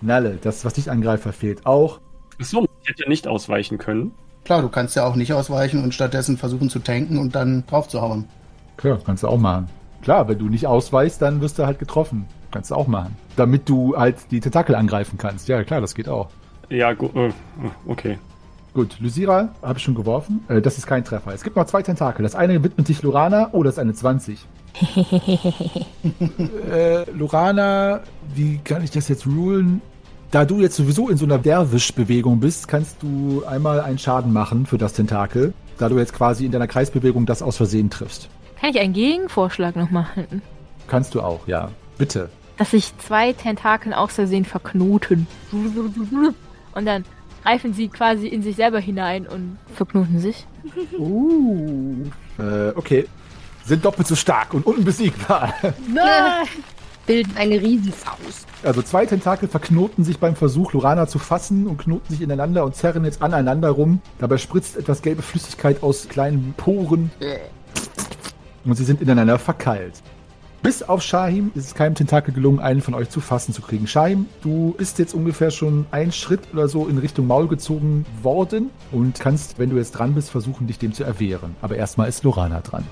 Nalle, 0.00 0.38
das, 0.40 0.64
was 0.64 0.74
dich 0.74 0.92
angreift, 0.92 1.24
verfehlt 1.24 1.66
auch. 1.66 1.98
Achso, 2.40 2.68
ich 2.82 2.88
hätte 2.90 3.08
nicht 3.08 3.26
ausweichen 3.26 3.78
können. 3.78 4.12
Klar, 4.44 4.62
du 4.62 4.68
kannst 4.68 4.94
ja 4.94 5.04
auch 5.04 5.16
nicht 5.16 5.32
ausweichen 5.32 5.82
und 5.82 5.92
stattdessen 5.92 6.36
versuchen 6.36 6.70
zu 6.70 6.78
tanken 6.78 7.18
und 7.18 7.34
dann 7.34 7.64
drauf 7.66 7.88
zu 7.88 8.00
hauen. 8.00 8.26
Klar, 8.76 9.00
kannst 9.04 9.24
du 9.24 9.28
auch 9.28 9.38
machen. 9.38 9.68
Klar, 10.02 10.28
wenn 10.28 10.38
du 10.38 10.48
nicht 10.48 10.68
ausweichst, 10.68 11.20
dann 11.20 11.40
wirst 11.40 11.58
du 11.58 11.66
halt 11.66 11.80
getroffen. 11.80 12.26
Kannst 12.52 12.70
du 12.70 12.76
auch 12.76 12.86
machen. 12.86 13.16
Damit 13.34 13.68
du 13.68 13.96
halt 13.96 14.18
die 14.30 14.38
Tentakel 14.38 14.76
angreifen 14.76 15.18
kannst. 15.18 15.48
Ja, 15.48 15.64
klar, 15.64 15.80
das 15.80 15.96
geht 15.96 16.08
auch. 16.08 16.28
Ja, 16.68 16.92
gut. 16.92 17.14
Äh, 17.14 17.30
okay. 17.86 18.18
Gut, 18.74 18.98
Lysira 18.98 19.50
habe 19.62 19.78
ich 19.78 19.84
schon 19.84 19.94
geworfen. 19.94 20.44
Äh, 20.48 20.60
das 20.60 20.78
ist 20.78 20.86
kein 20.86 21.04
Treffer. 21.04 21.32
Es 21.32 21.44
gibt 21.44 21.56
noch 21.56 21.66
zwei 21.66 21.82
Tentakel. 21.82 22.24
Das 22.24 22.34
eine 22.34 22.62
widmet 22.62 22.86
sich 22.86 23.02
Lorana. 23.02 23.50
Oh, 23.52 23.62
das 23.62 23.74
ist 23.74 23.78
eine 23.78 23.94
20. 23.94 24.44
äh, 26.72 27.08
Lorana, 27.12 28.00
wie 28.34 28.58
kann 28.58 28.82
ich 28.82 28.90
das 28.90 29.08
jetzt 29.08 29.26
rulen? 29.26 29.80
Da 30.32 30.44
du 30.44 30.60
jetzt 30.60 30.74
sowieso 30.74 31.08
in 31.08 31.16
so 31.16 31.24
einer 31.24 31.38
Derwisch-Bewegung 31.38 32.40
bist, 32.40 32.66
kannst 32.66 33.00
du 33.00 33.44
einmal 33.46 33.80
einen 33.80 33.98
Schaden 33.98 34.32
machen 34.32 34.66
für 34.66 34.78
das 34.78 34.92
Tentakel. 34.92 35.54
Da 35.78 35.88
du 35.88 35.96
jetzt 35.96 36.12
quasi 36.12 36.44
in 36.44 36.50
deiner 36.50 36.66
Kreisbewegung 36.66 37.26
das 37.26 37.40
aus 37.42 37.56
Versehen 37.56 37.90
triffst. 37.90 38.28
Kann 38.60 38.70
ich 38.70 38.80
einen 38.80 38.94
Gegenvorschlag 38.94 39.76
noch 39.76 39.90
machen? 39.90 40.42
Kannst 40.88 41.14
du 41.14 41.20
auch, 41.20 41.46
ja. 41.46 41.70
Bitte. 41.98 42.30
Dass 42.56 42.72
sich 42.72 42.92
zwei 42.98 43.32
Tentakeln 43.32 43.94
aus 43.94 44.14
Versehen 44.14 44.44
verknoten. 44.44 45.28
Und 46.74 46.86
dann 46.86 47.04
greifen 47.42 47.74
sie 47.74 47.88
quasi 47.88 48.26
in 48.26 48.42
sich 48.42 48.56
selber 48.56 48.80
hinein 48.80 49.26
und 49.26 49.58
verknoten 49.74 50.18
sich. 50.18 50.46
Äh, 52.38 52.70
okay. 52.74 53.06
Sind 53.64 53.84
doppelt 53.84 54.06
so 54.06 54.14
stark 54.14 54.52
und 54.52 54.66
unbesiegbar. 54.66 55.54
Bilden 57.06 57.36
eine 57.36 57.60
Riesenfaust. 57.60 58.46
Also 58.62 58.82
zwei 58.82 59.04
Tentakel 59.04 59.48
verknoten 59.48 60.04
sich 60.04 60.18
beim 60.18 60.36
Versuch, 60.36 60.72
Lorana 60.72 61.06
zu 61.06 61.18
fassen 61.18 61.66
und 61.66 61.78
knoten 61.78 62.10
sich 62.10 62.22
ineinander 62.22 62.64
und 62.64 62.74
zerren 62.76 63.04
jetzt 63.04 63.20
aneinander 63.20 63.70
rum. 63.70 64.00
Dabei 64.18 64.38
spritzt 64.38 64.76
etwas 64.76 65.02
gelbe 65.02 65.22
Flüssigkeit 65.22 65.82
aus 65.82 66.08
kleinen 66.08 66.54
Poren. 66.56 67.10
Und 68.64 68.74
sie 68.74 68.84
sind 68.84 69.02
ineinander 69.02 69.38
verkeilt. 69.38 70.02
Bis 70.64 70.82
auf 70.82 71.02
Shahim 71.02 71.52
ist 71.54 71.66
es 71.66 71.74
keinem 71.74 71.94
Tentakel 71.94 72.32
gelungen, 72.32 72.58
einen 72.58 72.80
von 72.80 72.94
euch 72.94 73.10
zu 73.10 73.20
fassen 73.20 73.52
zu 73.52 73.60
kriegen. 73.60 73.86
Shahim, 73.86 74.24
du 74.40 74.74
bist 74.78 74.98
jetzt 74.98 75.12
ungefähr 75.12 75.50
schon 75.50 75.84
einen 75.90 76.10
Schritt 76.10 76.40
oder 76.54 76.68
so 76.68 76.88
in 76.88 76.96
Richtung 76.96 77.26
Maul 77.26 77.48
gezogen 77.48 78.06
worden 78.22 78.70
und 78.90 79.20
kannst, 79.20 79.58
wenn 79.58 79.68
du 79.68 79.76
jetzt 79.76 79.90
dran 79.90 80.14
bist, 80.14 80.30
versuchen, 80.30 80.66
dich 80.66 80.78
dem 80.78 80.94
zu 80.94 81.04
erwehren. 81.04 81.54
Aber 81.60 81.76
erstmal 81.76 82.08
ist 82.08 82.24
Lorana 82.24 82.62
dran. 82.62 82.82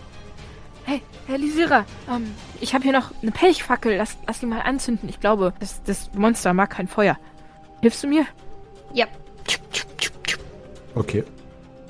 Hey, 0.85 1.01
Herr 1.27 1.39
Lysira, 1.39 1.87
ähm, 2.15 2.27
ich 2.61 2.75
habe 2.75 2.85
hier 2.85 2.93
noch 2.93 3.11
eine 3.23 3.31
Pechfackel. 3.31 3.97
Lass, 3.97 4.19
lass 4.27 4.41
die 4.41 4.47
mal 4.47 4.61
anzünden. 4.61 5.09
Ich 5.09 5.19
glaube, 5.19 5.55
das, 5.59 5.83
das 5.83 6.11
Monster 6.13 6.53
mag 6.53 6.69
kein 6.69 6.89
Feuer. 6.89 7.17
Hilfst 7.81 8.05
du 8.05 8.07
mir? 8.07 8.27
Ja. 8.93 9.07
Okay. 10.95 11.25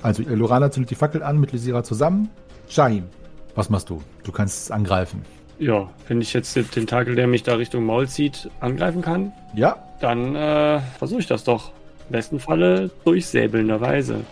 Also 0.01 0.23
äh, 0.23 0.33
Lorana 0.33 0.71
zündet 0.71 0.91
die 0.91 0.95
Fackel 0.95 1.21
an 1.23 1.41
mit 1.41 1.51
Lysira 1.51 1.83
zusammen. 1.83 2.29
Shahim, 2.69 3.09
was 3.53 3.69
machst 3.69 3.89
du? 3.89 4.01
Du 4.23 4.31
kannst 4.31 4.71
angreifen. 4.71 5.25
Ja, 5.63 5.87
wenn 6.09 6.19
ich 6.19 6.33
jetzt 6.33 6.57
den 6.57 6.69
Tentakel, 6.69 7.15
der 7.15 7.25
mich 7.25 7.43
da 7.43 7.55
Richtung 7.55 7.85
Maul 7.85 8.05
zieht, 8.09 8.49
angreifen 8.59 9.01
kann, 9.01 9.31
Ja, 9.53 9.77
dann 10.01 10.35
äh, 10.35 10.81
versuche 10.97 11.21
ich 11.21 11.27
das 11.27 11.45
doch. 11.45 11.71
Im 12.09 12.11
besten 12.11 12.39
Falle 12.41 12.91
durchsäbelnderweise. 13.05 14.25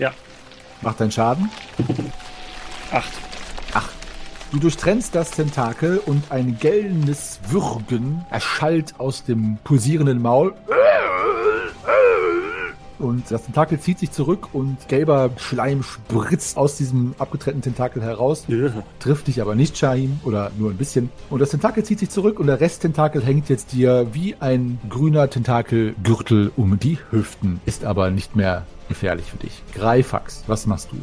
Ja, 0.00 0.10
mach 0.80 0.94
deinen 0.96 1.12
Schaden. 1.12 1.48
acht. 2.90 3.12
Du 4.50 4.58
durchtrennst 4.58 5.14
das 5.14 5.30
Tentakel 5.30 5.96
und 6.04 6.24
ein 6.30 6.58
gellendes 6.58 7.40
Würgen 7.48 8.26
erschallt 8.28 8.92
aus 8.98 9.24
dem 9.24 9.56
pulsierenden 9.64 10.20
Maul. 10.20 10.52
Und 13.02 13.30
das 13.30 13.44
Tentakel 13.44 13.80
zieht 13.80 13.98
sich 13.98 14.12
zurück 14.12 14.48
und 14.52 14.88
gelber 14.88 15.30
Schleim 15.36 15.82
spritzt 15.82 16.56
aus 16.56 16.76
diesem 16.76 17.14
abgetrennten 17.18 17.62
Tentakel 17.62 18.02
heraus. 18.02 18.44
Ja. 18.48 18.72
Trifft 19.00 19.26
dich 19.26 19.42
aber 19.42 19.54
nicht, 19.54 19.76
Shahim, 19.76 20.20
oder 20.24 20.52
nur 20.58 20.70
ein 20.70 20.76
bisschen. 20.76 21.10
Und 21.28 21.40
das 21.40 21.50
Tentakel 21.50 21.84
zieht 21.84 21.98
sich 21.98 22.10
zurück 22.10 22.38
und 22.38 22.46
der 22.46 22.60
Resttentakel 22.60 23.22
hängt 23.24 23.48
jetzt 23.48 23.72
dir 23.72 24.06
wie 24.12 24.36
ein 24.36 24.78
grüner 24.88 25.28
Tentakelgürtel 25.28 26.52
um 26.56 26.78
die 26.78 26.98
Hüften. 27.10 27.60
Ist 27.66 27.84
aber 27.84 28.10
nicht 28.10 28.36
mehr 28.36 28.64
gefährlich 28.88 29.26
für 29.26 29.38
dich. 29.38 29.62
Greifax, 29.74 30.44
was 30.46 30.66
machst 30.66 30.92
du? 30.92 30.96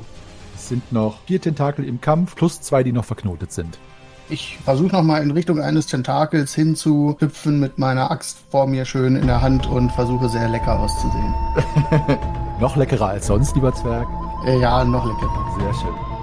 Es 0.56 0.70
sind 0.70 0.92
noch 0.92 1.20
vier 1.26 1.42
Tentakel 1.42 1.86
im 1.86 2.00
Kampf, 2.02 2.36
plus 2.36 2.62
zwei, 2.62 2.84
die 2.84 2.92
noch 2.92 3.06
verknotet 3.06 3.52
sind. 3.52 3.78
Ich 4.32 4.60
versuche 4.64 4.96
nochmal 4.96 5.24
in 5.24 5.32
Richtung 5.32 5.60
eines 5.60 5.88
Tentakels 5.88 6.54
hinzuhüpfen 6.54 7.60
mit 7.60 7.80
meiner 7.80 8.12
Axt 8.12 8.38
vor 8.52 8.68
mir 8.68 8.86
schön 8.86 9.16
in 9.16 9.26
der 9.26 9.42
Hand 9.42 9.66
und 9.66 9.92
versuche 9.92 10.30
sehr 10.30 10.48
lecker 10.48 10.80
auszusehen. 10.80 11.34
Noch 12.60 12.76
leckerer 12.76 13.08
als 13.08 13.26
sonst, 13.26 13.56
lieber 13.56 13.74
Zwerg. 13.74 14.08
Äh, 14.46 14.60
ja, 14.60 14.84
noch 14.84 15.06
leckerer. 15.06 15.56
Sehr 15.58 15.74
schön. 15.74 16.19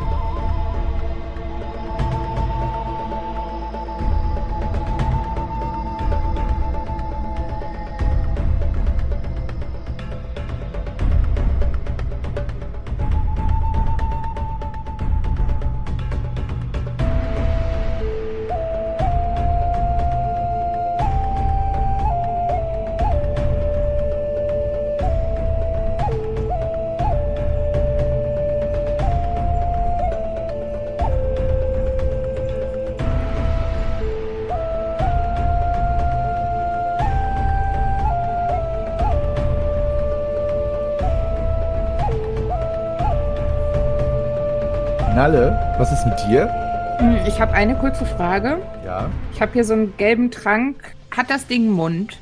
Was 45.87 46.01
ist 46.01 46.07
mit 46.07 46.18
dir? 46.27 46.49
Hm, 46.99 47.18
Ich 47.27 47.40
habe 47.40 47.53
eine 47.53 47.77
kurze 47.77 48.05
Frage. 48.05 48.59
Ja. 48.85 49.09
Ich 49.33 49.40
habe 49.40 49.53
hier 49.53 49.64
so 49.64 49.75
einen 49.75 49.96
gelben 49.96 50.31
Trank. 50.33 50.94
Hat 51.16 51.31
das 51.31 51.46
Ding 51.46 51.62
einen 51.62 51.70
Mund? 51.72 52.18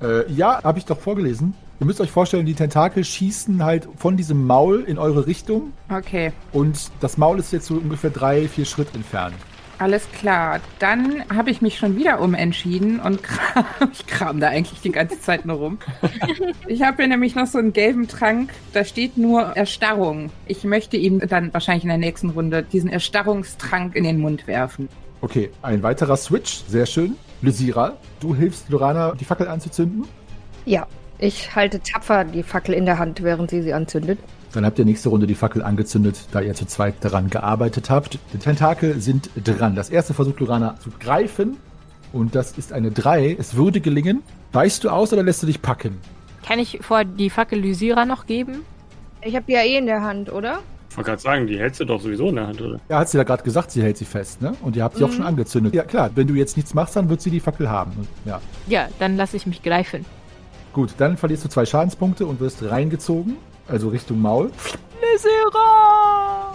Äh, 0.00 0.30
ja, 0.30 0.62
habe 0.62 0.78
ich 0.78 0.84
doch 0.84 1.00
vorgelesen. 1.00 1.54
Ihr 1.80 1.86
müsst 1.86 2.00
euch 2.00 2.12
vorstellen, 2.12 2.46
die 2.46 2.54
Tentakel 2.54 3.02
schießen 3.02 3.64
halt 3.64 3.88
von 3.96 4.16
diesem 4.16 4.46
Maul 4.46 4.82
in 4.86 4.98
eure 4.98 5.26
Richtung 5.26 5.72
Okay, 5.88 6.32
und 6.52 6.92
das 7.00 7.18
Maul 7.18 7.40
ist 7.40 7.52
jetzt 7.52 7.66
so 7.66 7.74
ungefähr 7.74 8.10
drei, 8.10 8.46
vier 8.46 8.66
Schritt 8.66 8.94
entfernt. 8.94 9.34
Alles 9.82 10.08
klar. 10.12 10.60
Dann 10.78 11.24
habe 11.34 11.50
ich 11.50 11.60
mich 11.60 11.76
schon 11.76 11.96
wieder 11.96 12.20
umentschieden 12.20 13.00
und 13.00 13.22
kram, 13.22 13.64
ich 13.92 14.06
kram 14.06 14.38
da 14.38 14.48
eigentlich 14.48 14.80
die 14.80 14.92
ganze 14.92 15.20
Zeit 15.20 15.44
nur 15.44 15.56
rum. 15.56 15.78
Ich 16.68 16.82
habe 16.82 16.98
hier 16.98 17.08
nämlich 17.08 17.34
noch 17.34 17.48
so 17.48 17.58
einen 17.58 17.72
gelben 17.72 18.06
Trank, 18.06 18.52
da 18.72 18.84
steht 18.84 19.18
nur 19.18 19.42
Erstarrung. 19.56 20.30
Ich 20.46 20.62
möchte 20.62 20.96
ihm 20.96 21.18
dann 21.26 21.52
wahrscheinlich 21.52 21.82
in 21.82 21.88
der 21.88 21.98
nächsten 21.98 22.30
Runde 22.30 22.62
diesen 22.62 22.90
Erstarrungstrank 22.90 23.96
in 23.96 24.04
den 24.04 24.20
Mund 24.20 24.46
werfen. 24.46 24.88
Okay, 25.20 25.50
ein 25.62 25.82
weiterer 25.82 26.16
Switch, 26.16 26.62
sehr 26.68 26.86
schön. 26.86 27.16
Lysira, 27.42 27.96
du 28.20 28.36
hilfst 28.36 28.68
Lorana, 28.68 29.14
die 29.18 29.24
Fackel 29.24 29.48
anzuzünden. 29.48 30.04
Ja, 30.64 30.86
ich 31.18 31.56
halte 31.56 31.80
tapfer 31.80 32.24
die 32.24 32.44
Fackel 32.44 32.74
in 32.74 32.86
der 32.86 33.00
Hand, 33.00 33.22
während 33.24 33.50
sie 33.50 33.62
sie 33.62 33.72
anzündet. 33.72 34.20
Dann 34.52 34.66
habt 34.66 34.78
ihr 34.78 34.84
nächste 34.84 35.08
Runde 35.08 35.26
die 35.26 35.34
Fackel 35.34 35.62
angezündet, 35.62 36.26
da 36.32 36.40
ihr 36.40 36.54
zu 36.54 36.66
zweit 36.66 36.96
daran 37.00 37.30
gearbeitet 37.30 37.88
habt. 37.88 38.18
Die 38.32 38.38
Tentakel 38.38 39.00
sind 39.00 39.30
dran. 39.42 39.74
Das 39.74 39.88
erste 39.88 40.12
versucht 40.12 40.40
Lorana 40.40 40.76
zu 40.80 40.90
greifen 41.00 41.56
und 42.12 42.34
das 42.34 42.58
ist 42.58 42.72
eine 42.72 42.90
3. 42.90 43.36
Es 43.38 43.56
würde 43.56 43.80
gelingen. 43.80 44.22
Weichst 44.52 44.84
du 44.84 44.90
aus 44.90 45.12
oder 45.12 45.22
lässt 45.22 45.42
du 45.42 45.46
dich 45.46 45.62
packen? 45.62 45.98
Kann 46.46 46.58
ich 46.58 46.80
vor 46.82 47.04
die 47.04 47.30
Fackel 47.30 47.60
Lysira 47.60 48.04
noch 48.04 48.26
geben? 48.26 48.62
Ich 49.22 49.34
habe 49.34 49.46
die 49.46 49.52
ja 49.52 49.62
eh 49.62 49.78
in 49.78 49.86
der 49.86 50.02
Hand, 50.02 50.30
oder? 50.30 50.58
Ich 50.90 50.96
wollte 50.98 51.10
gerade 51.10 51.22
sagen, 51.22 51.46
die 51.46 51.58
hältst 51.58 51.80
du 51.80 51.86
doch 51.86 52.02
sowieso 52.02 52.28
in 52.28 52.36
der 52.36 52.48
Hand, 52.48 52.60
oder? 52.60 52.78
Ja, 52.90 52.98
hat 52.98 53.08
sie 53.08 53.16
ja 53.16 53.24
gerade 53.24 53.42
gesagt, 53.42 53.70
sie 53.70 53.82
hält 53.82 53.96
sie 53.96 54.04
fest, 54.04 54.42
ne? 54.42 54.54
Und 54.60 54.76
ihr 54.76 54.84
habt 54.84 54.98
sie 54.98 55.04
auch 55.04 55.12
schon 55.12 55.24
angezündet. 55.24 55.74
Ja, 55.74 55.84
klar, 55.84 56.10
wenn 56.14 56.26
du 56.26 56.34
jetzt 56.34 56.58
nichts 56.58 56.74
machst, 56.74 56.96
dann 56.96 57.08
wird 57.08 57.22
sie 57.22 57.30
die 57.30 57.40
Fackel 57.40 57.70
haben. 57.70 57.92
Ja. 58.26 58.42
Ja, 58.66 58.88
dann 58.98 59.16
lasse 59.16 59.38
ich 59.38 59.46
mich 59.46 59.62
greifen. 59.62 60.04
Gut, 60.74 60.90
dann 60.98 61.16
verlierst 61.16 61.46
du 61.46 61.48
zwei 61.48 61.64
Schadenspunkte 61.64 62.26
und 62.26 62.40
wirst 62.40 62.62
reingezogen, 62.62 63.36
also 63.68 63.88
Richtung 63.88 64.20
Maul. 64.20 64.50
Lysira! 65.00 66.52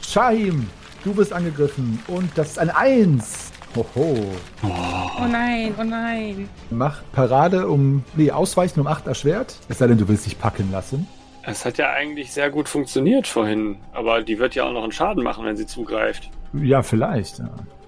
Shahim, 0.00 0.68
du 1.04 1.16
wirst 1.16 1.32
angegriffen 1.32 1.98
und 2.08 2.30
das 2.36 2.50
ist 2.52 2.58
ein 2.58 2.70
Eins. 2.70 3.52
Hoho. 3.74 4.16
Oh 4.62 5.26
nein, 5.30 5.74
oh 5.78 5.84
nein. 5.84 6.48
Mach 6.70 7.02
Parade 7.12 7.68
um, 7.68 8.02
nee, 8.14 8.30
Ausweichen 8.30 8.80
um 8.80 8.86
8 8.86 9.06
erschwert. 9.06 9.56
Es 9.68 9.78
sei 9.78 9.86
denn, 9.86 9.98
du 9.98 10.08
willst 10.08 10.24
dich 10.24 10.38
packen 10.38 10.70
lassen. 10.72 11.06
Es 11.42 11.64
hat 11.64 11.76
ja 11.78 11.90
eigentlich 11.90 12.32
sehr 12.32 12.50
gut 12.50 12.68
funktioniert 12.68 13.26
vorhin, 13.26 13.76
aber 13.92 14.22
die 14.22 14.38
wird 14.38 14.54
ja 14.54 14.64
auch 14.64 14.72
noch 14.72 14.82
einen 14.82 14.92
Schaden 14.92 15.22
machen, 15.22 15.44
wenn 15.44 15.56
sie 15.56 15.66
zugreift. 15.66 16.30
Ja, 16.54 16.82
vielleicht. 16.82 17.40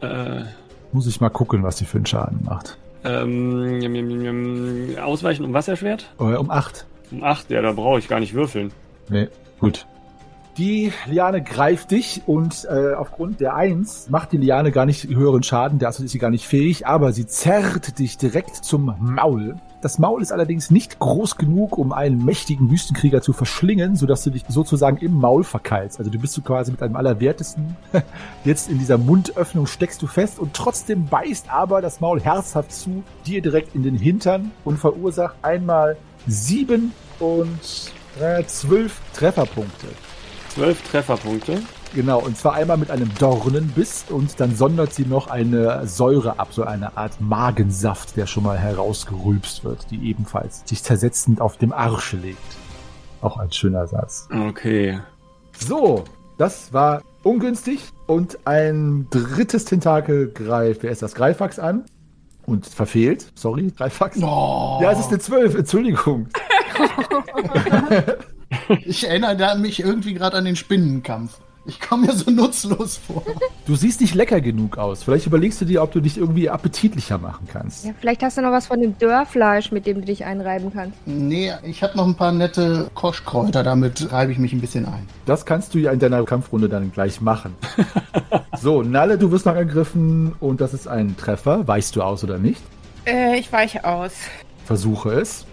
Ja. 0.02 0.36
Äh, 0.40 0.44
Muss 0.92 1.06
ich 1.06 1.20
mal 1.20 1.30
gucken, 1.30 1.62
was 1.62 1.78
sie 1.78 1.84
für 1.86 1.96
einen 1.96 2.06
Schaden 2.06 2.40
macht. 2.44 2.76
ähm, 3.04 4.94
ausweichen 5.02 5.44
um 5.44 5.54
was 5.54 5.68
erschwert? 5.68 6.12
Äh, 6.20 6.34
um 6.34 6.50
8. 6.50 6.86
Um 7.10 7.24
8, 7.24 7.50
ja, 7.50 7.62
da 7.62 7.72
brauche 7.72 7.98
ich 7.98 8.08
gar 8.08 8.20
nicht 8.20 8.34
würfeln. 8.34 8.72
Nee, 9.08 9.28
gut. 9.60 9.86
Die 10.58 10.92
Liane 11.06 11.40
greift 11.40 11.92
dich 11.92 12.22
und 12.26 12.66
äh, 12.68 12.94
aufgrund 12.94 13.38
der 13.38 13.54
1 13.54 14.10
macht 14.10 14.32
die 14.32 14.38
Liane 14.38 14.72
gar 14.72 14.86
nicht 14.86 15.06
höheren 15.06 15.44
Schaden, 15.44 15.78
dazu 15.78 16.02
ist 16.02 16.10
sie 16.10 16.18
gar 16.18 16.30
nicht 16.30 16.48
fähig, 16.48 16.84
aber 16.84 17.12
sie 17.12 17.26
zerrt 17.26 18.00
dich 18.00 18.18
direkt 18.18 18.56
zum 18.56 18.96
Maul. 18.98 19.54
Das 19.82 20.00
Maul 20.00 20.20
ist 20.20 20.32
allerdings 20.32 20.72
nicht 20.72 20.98
groß 20.98 21.36
genug, 21.36 21.78
um 21.78 21.92
einen 21.92 22.24
mächtigen 22.24 22.68
Wüstenkrieger 22.72 23.22
zu 23.22 23.32
verschlingen, 23.32 23.94
sodass 23.94 24.24
du 24.24 24.30
dich 24.30 24.42
sozusagen 24.48 24.96
im 24.96 25.14
Maul 25.14 25.44
verkeilst. 25.44 26.00
Also 26.00 26.10
du 26.10 26.18
bist 26.18 26.36
du 26.36 26.42
quasi 26.42 26.72
mit 26.72 26.82
einem 26.82 26.96
Allerwertesten 26.96 27.76
jetzt 28.44 28.68
in 28.68 28.80
dieser 28.80 28.98
Mundöffnung 28.98 29.68
steckst 29.68 30.02
du 30.02 30.08
fest 30.08 30.40
und 30.40 30.54
trotzdem 30.54 31.06
beißt 31.06 31.52
aber 31.52 31.80
das 31.80 32.00
Maul 32.00 32.20
herzhaft 32.20 32.72
zu, 32.72 33.04
dir 33.24 33.40
direkt 33.40 33.76
in 33.76 33.84
den 33.84 33.94
Hintern 33.94 34.50
und 34.64 34.78
verursacht 34.78 35.36
einmal 35.42 35.96
sieben 36.26 36.92
und 37.18 37.92
äh, 38.20 38.44
zwölf 38.44 39.00
Trefferpunkte. 39.14 39.86
Zwölf 40.48 40.82
Trefferpunkte. 40.90 41.62
Genau, 41.94 42.20
und 42.20 42.36
zwar 42.36 42.54
einmal 42.54 42.76
mit 42.76 42.90
einem 42.90 43.10
Dornenbiss 43.18 44.06
und 44.10 44.38
dann 44.40 44.54
sondert 44.54 44.92
sie 44.92 45.06
noch 45.06 45.28
eine 45.28 45.86
Säure 45.86 46.38
ab, 46.38 46.48
so 46.50 46.64
eine 46.64 46.96
Art 46.98 47.20
Magensaft, 47.20 48.16
der 48.16 48.26
schon 48.26 48.42
mal 48.42 48.58
herausgerülpst 48.58 49.64
wird, 49.64 49.90
die 49.90 50.08
ebenfalls 50.08 50.62
sich 50.66 50.82
zersetzend 50.82 51.40
auf 51.40 51.56
dem 51.56 51.72
Arsch 51.72 52.12
legt. 52.12 52.38
Auch 53.22 53.38
ein 53.38 53.50
schöner 53.52 53.86
Satz. 53.86 54.28
Okay. 54.30 55.00
So, 55.58 56.04
das 56.36 56.72
war 56.72 57.02
ungünstig 57.22 57.80
und 58.06 58.46
ein 58.46 59.06
drittes 59.10 59.64
Tentakel 59.64 60.30
greift, 60.30 60.82
wer 60.82 60.90
ist 60.90 61.02
das? 61.02 61.14
Greifax 61.14 61.58
an 61.58 61.84
und 62.48 62.66
verfehlt. 62.66 63.30
Sorry, 63.34 63.70
Greifax. 63.76 64.16
Oh, 64.22 64.78
Ja, 64.82 64.90
es 64.92 65.00
ist 65.00 65.08
eine 65.08 65.18
12, 65.18 65.54
Entschuldigung. 65.54 66.28
ich 68.84 69.06
erinnere 69.06 69.58
mich 69.58 69.80
irgendwie 69.80 70.14
gerade 70.14 70.36
an 70.36 70.44
den 70.46 70.56
Spinnenkampf. 70.56 71.38
Ich 71.68 71.80
komme 71.80 72.06
mir 72.06 72.14
so 72.14 72.30
nutzlos 72.30 72.96
vor. 72.96 73.22
Du 73.66 73.76
siehst 73.76 74.00
nicht 74.00 74.14
lecker 74.14 74.40
genug 74.40 74.78
aus. 74.78 75.02
Vielleicht 75.02 75.26
überlegst 75.26 75.60
du 75.60 75.66
dir, 75.66 75.82
ob 75.82 75.92
du 75.92 76.00
dich 76.00 76.16
irgendwie 76.16 76.48
appetitlicher 76.48 77.18
machen 77.18 77.46
kannst. 77.46 77.84
Ja, 77.84 77.92
vielleicht 78.00 78.22
hast 78.22 78.38
du 78.38 78.42
noch 78.42 78.52
was 78.52 78.68
von 78.68 78.80
dem 78.80 78.96
Dörrfleisch, 78.96 79.70
mit 79.70 79.84
dem 79.84 80.00
du 80.00 80.06
dich 80.06 80.24
einreiben 80.24 80.72
kannst. 80.72 80.96
Nee, 81.04 81.52
ich 81.62 81.82
habe 81.82 81.94
noch 81.94 82.06
ein 82.06 82.14
paar 82.14 82.32
nette 82.32 82.90
Koschkräuter, 82.94 83.62
damit 83.62 84.10
reibe 84.10 84.32
ich 84.32 84.38
mich 84.38 84.54
ein 84.54 84.62
bisschen 84.62 84.86
ein. 84.86 85.06
Das 85.26 85.44
kannst 85.44 85.74
du 85.74 85.78
ja 85.78 85.92
in 85.92 85.98
deiner 85.98 86.24
Kampfrunde 86.24 86.70
dann 86.70 86.90
gleich 86.90 87.20
machen. 87.20 87.54
so, 88.58 88.82
Nalle, 88.82 89.18
du 89.18 89.30
wirst 89.30 89.44
noch 89.44 89.54
angegriffen 89.54 90.36
und 90.40 90.62
das 90.62 90.72
ist 90.72 90.88
ein 90.88 91.18
Treffer. 91.18 91.68
Weichst 91.68 91.94
du 91.96 92.02
aus 92.02 92.24
oder 92.24 92.38
nicht? 92.38 92.62
Äh, 93.04 93.38
ich 93.38 93.52
weiche 93.52 93.84
aus. 93.84 94.12
Versuche 94.64 95.10
es. 95.20 95.44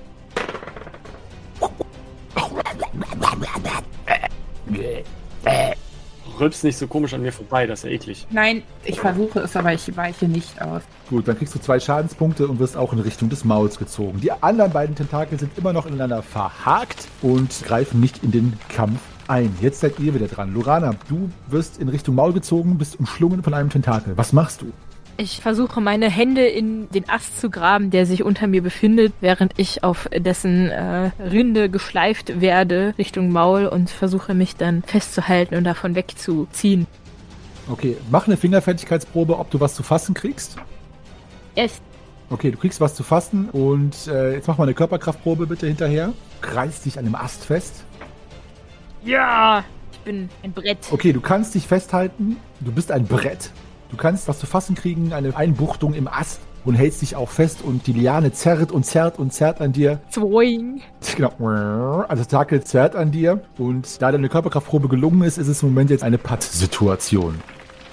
Rülpst 6.40 6.64
nicht 6.64 6.78
so 6.78 6.88
komisch 6.88 7.14
an 7.14 7.22
mir 7.22 7.32
vorbei, 7.32 7.68
das 7.68 7.80
ist 7.80 7.86
ja 7.86 7.92
eklig. 7.92 8.28
Nein, 8.30 8.64
ich 8.84 9.00
versuche 9.00 9.40
es, 9.40 9.56
aber 9.56 9.74
ich 9.74 9.96
weiche 9.96 10.28
nicht 10.28 10.62
aus. 10.62 10.82
Gut, 11.10 11.28
dann 11.28 11.38
kriegst 11.38 11.56
du 11.56 11.60
zwei 11.60 11.80
Schadenspunkte 11.80 12.48
und 12.48 12.60
wirst 12.60 12.76
auch 12.78 12.94
in 12.94 13.00
Richtung 13.00 13.30
des 13.30 13.46
Mauls 13.46 13.78
gezogen. 13.78 14.20
Die 14.22 14.32
anderen 14.32 14.72
beiden 14.72 14.96
Tentakel 14.96 15.40
sind 15.40 15.58
immer 15.58 15.74
noch 15.74 15.86
ineinander 15.86 16.22
verhakt 16.22 17.08
und 17.22 17.64
greifen 17.64 18.00
nicht 18.00 18.24
in 18.24 18.32
den 18.32 18.54
Kampf 18.70 19.00
ein. 19.28 19.56
Jetzt 19.62 19.80
seid 19.80 20.00
ihr 20.00 20.14
wieder 20.14 20.28
dran. 20.28 20.54
Lorana, 20.54 20.96
du 21.08 21.30
wirst 21.48 21.80
in 21.80 21.90
Richtung 21.90 22.16
Maul 22.16 22.34
gezogen, 22.34 22.78
bist 22.78 23.00
umschlungen 23.00 23.44
von 23.44 23.54
einem 23.54 23.70
Tentakel. 23.70 24.18
Was 24.18 24.34
machst 24.34 24.62
du? 24.62 24.72
Ich 25.18 25.40
versuche 25.40 25.80
meine 25.80 26.10
Hände 26.10 26.46
in 26.46 26.90
den 26.90 27.08
Ast 27.08 27.40
zu 27.40 27.50
graben, 27.50 27.90
der 27.90 28.06
sich 28.06 28.24
unter 28.24 28.48
mir 28.48 28.62
befindet, 28.62 29.14
während 29.22 29.54
ich 29.56 29.82
auf 29.82 30.10
dessen 30.14 30.70
äh, 30.70 31.12
Rinde 31.20 31.70
geschleift 31.70 32.42
werde 32.42 32.94
Richtung 32.98 33.32
Maul 33.32 33.66
und 33.68 33.90
versuche 33.90 34.34
mich 34.34 34.58
dann 34.58 34.84
festzuhalten 34.84 35.56
und 35.56 35.64
davon 35.64 35.96
wegzuziehen. 35.96 36.86
Okay, 37.70 37.96
mach 38.12 38.28
eine 38.28 38.36
Fingerfertigkeitsprobe, 38.36 39.40
ob 39.40 39.50
du 39.52 39.60
was 39.62 39.74
zu 39.74 39.84
fassen 39.84 40.14
kriegst. 40.14 40.58
Yes. 41.56 41.82
Okay, 42.30 42.52
du 42.52 42.58
kriegst 42.58 42.82
was 42.82 42.94
zu 42.94 43.04
fassen 43.04 43.50
und 43.52 44.08
äh, 44.08 44.34
jetzt 44.34 44.50
mach 44.50 44.58
mal 44.58 44.66
eine 44.66 44.74
Körperkraftprobe 44.74 45.48
bitte 45.48 45.66
hinterher. 45.66 46.12
Kreist 46.42 46.86
dich 46.86 47.00
an 47.00 47.06
dem 47.06 47.16
Ast 47.16 47.46
fest. 47.46 47.86
Ja, 49.06 49.64
ich 49.94 50.00
bin 50.00 50.30
ein 50.44 50.52
Brett. 50.52 50.80
Okay, 50.92 51.14
du 51.14 51.22
kannst 51.22 51.56
dich 51.56 51.68
festhalten. 51.68 52.36
Du 52.60 52.74
bist 52.74 52.92
ein 52.92 53.06
Brett. 53.06 53.52
Du 53.96 54.02
kannst 54.02 54.28
was 54.28 54.40
zu 54.40 54.46
fassen 54.46 54.76
kriegen, 54.76 55.14
eine 55.14 55.38
Einbuchtung 55.38 55.94
im 55.94 56.10
Ast 56.10 56.42
und 56.66 56.76
hältst 56.76 57.02
dich 57.02 57.16
auch 57.16 57.30
fest 57.30 57.60
und 57.64 57.88
die 57.88 57.94
Liane 57.94 58.34
zerrt 58.34 58.74
und 58.74 58.86
zerrt 58.86 59.18
und 59.18 59.32
zerrt 59.32 59.62
an 59.62 59.72
dir. 59.72 60.02
Zwoing. 60.10 60.82
Genau. 61.16 62.04
Also 62.10 62.26
Takel 62.26 62.62
zerrt 62.62 62.98
an 62.98 63.14
dir 63.14 63.40
und 63.58 64.02
da 64.02 64.12
deine 64.12 64.28
Körperkraftprobe 64.28 64.90
gelungen 64.90 65.22
ist, 65.22 65.38
ist 65.38 65.48
es 65.48 65.64
im 65.64 65.70
Moment 65.70 65.92
jetzt 65.92 66.04
eine 66.04 66.18
Patt-Situation. 66.18 67.36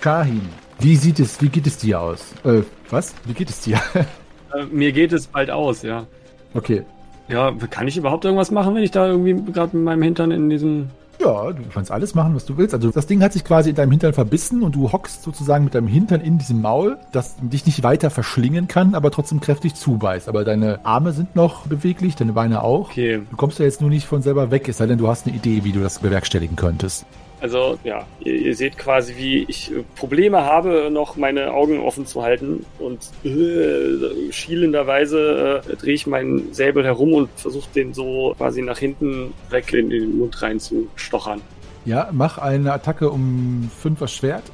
Kahin, 0.01 0.43
wie 0.81 0.97
sieht 0.97 1.21
es, 1.21 1.41
wie 1.41 1.49
geht 1.49 1.69
es 1.69 1.79
dir 1.79 2.01
aus? 2.01 2.35
Äh, 2.43 2.63
was? 2.91 3.15
Wie 3.25 3.35
geht 3.35 3.51
es 3.51 3.61
dir? 3.61 3.81
Äh, 4.55 4.67
mir 4.67 4.93
geht 4.93 5.15
es 5.15 5.29
bald 5.29 5.51
aus, 5.51 5.81
ja. 5.83 6.05
okay. 6.53 6.83
Ja, 7.29 7.53
kann 7.71 7.89
ich 7.89 7.97
überhaupt 7.97 8.27
irgendwas 8.27 8.51
machen, 8.51 8.75
wenn 8.75 8.83
ich 8.83 8.91
da 8.91 9.07
irgendwie 9.07 9.51
gerade 9.51 9.75
mit 9.75 9.85
meinem 9.87 10.03
Hintern 10.03 10.31
in 10.31 10.51
diesem. 10.51 10.91
Ja, 11.21 11.53
du 11.53 11.63
kannst 11.73 11.91
alles 11.91 12.15
machen, 12.15 12.35
was 12.35 12.45
du 12.47 12.57
willst. 12.57 12.75
Also 12.75 12.91
das 12.91 13.07
Ding 13.07 13.23
hat 13.23 13.33
sich 13.33 13.45
quasi 13.45 13.71
in 13.71 13.77
deinem 13.77 13.91
Hintern 13.91 14.13
verbissen 14.13 14.63
und 14.63 14.75
du 14.75 14.91
hockst 14.93 15.23
sozusagen 15.23 15.65
mit 15.65 15.75
deinem 15.75 15.87
Hintern 15.87 16.21
in 16.21 16.39
diesem 16.39 16.61
Maul, 16.61 16.99
das 17.13 17.37
dich 17.41 17.67
nicht 17.67 17.83
weiter 17.83 18.11
verschlingen 18.11 18.67
kann, 18.67 18.95
aber 18.95 19.11
trotzdem 19.11 19.41
kräftig 19.41 19.75
zubeißt. 19.75 20.29
Aber 20.29 20.45
deine 20.45 20.85
Arme 20.85 21.13
sind 21.13 21.37
noch 21.37 21.67
beweglich, 21.67 22.17
deine 22.17 22.33
Beine 22.33 22.63
auch. 22.63 22.91
Okay. 22.91 23.23
Du 23.31 23.37
kommst 23.37 23.59
ja 23.59 23.65
jetzt 23.65 23.81
nur 23.81 23.91
nicht 23.91 24.07
von 24.07 24.23
selber 24.23 24.51
weg, 24.51 24.69
es 24.69 24.79
sei 24.79 24.87
denn, 24.87 24.99
du 24.99 25.09
hast 25.09 25.27
eine 25.27 25.37
Idee, 25.37 25.65
wie 25.65 25.73
du 25.73 25.81
das 25.81 26.01
bewerkstelligen 26.01 26.57
könntest. 26.57 27.07
Also, 27.43 27.77
ja, 27.83 28.07
ihr, 28.21 28.35
ihr 28.37 28.55
seht 28.55 28.79
quasi, 28.79 29.17
wie 29.17 29.45
ich 29.49 29.73
Probleme 29.97 30.45
habe, 30.45 30.91
noch 30.93 31.17
meine 31.17 31.53
Augen 31.53 31.81
offen 31.81 32.07
zu 32.07 32.23
halten. 32.23 32.65
Und 32.79 33.11
äh, 33.25 34.31
schielenderweise 34.31 35.63
äh, 35.69 35.75
drehe 35.75 35.95
ich 35.95 36.07
meinen 36.07 36.55
Säbel 36.55 36.85
herum 36.85 37.15
und 37.15 37.31
versuche 37.35 37.69
den 37.75 37.95
so 37.95 38.33
quasi 38.39 38.63
nach 38.63 38.79
hinten 38.79 39.35
weg 39.51 39.73
in 39.73 39.91
den 39.91 40.19
Mund 40.19 40.41
rein 40.41 40.61
zu 40.61 40.87
stochern. 40.95 41.41
Ja, 41.85 42.11
mach 42.13 42.39
eine 42.39 42.73
Attacke 42.73 43.11
um 43.11 43.69
5er 43.83 44.07
Schwert. 44.07 44.45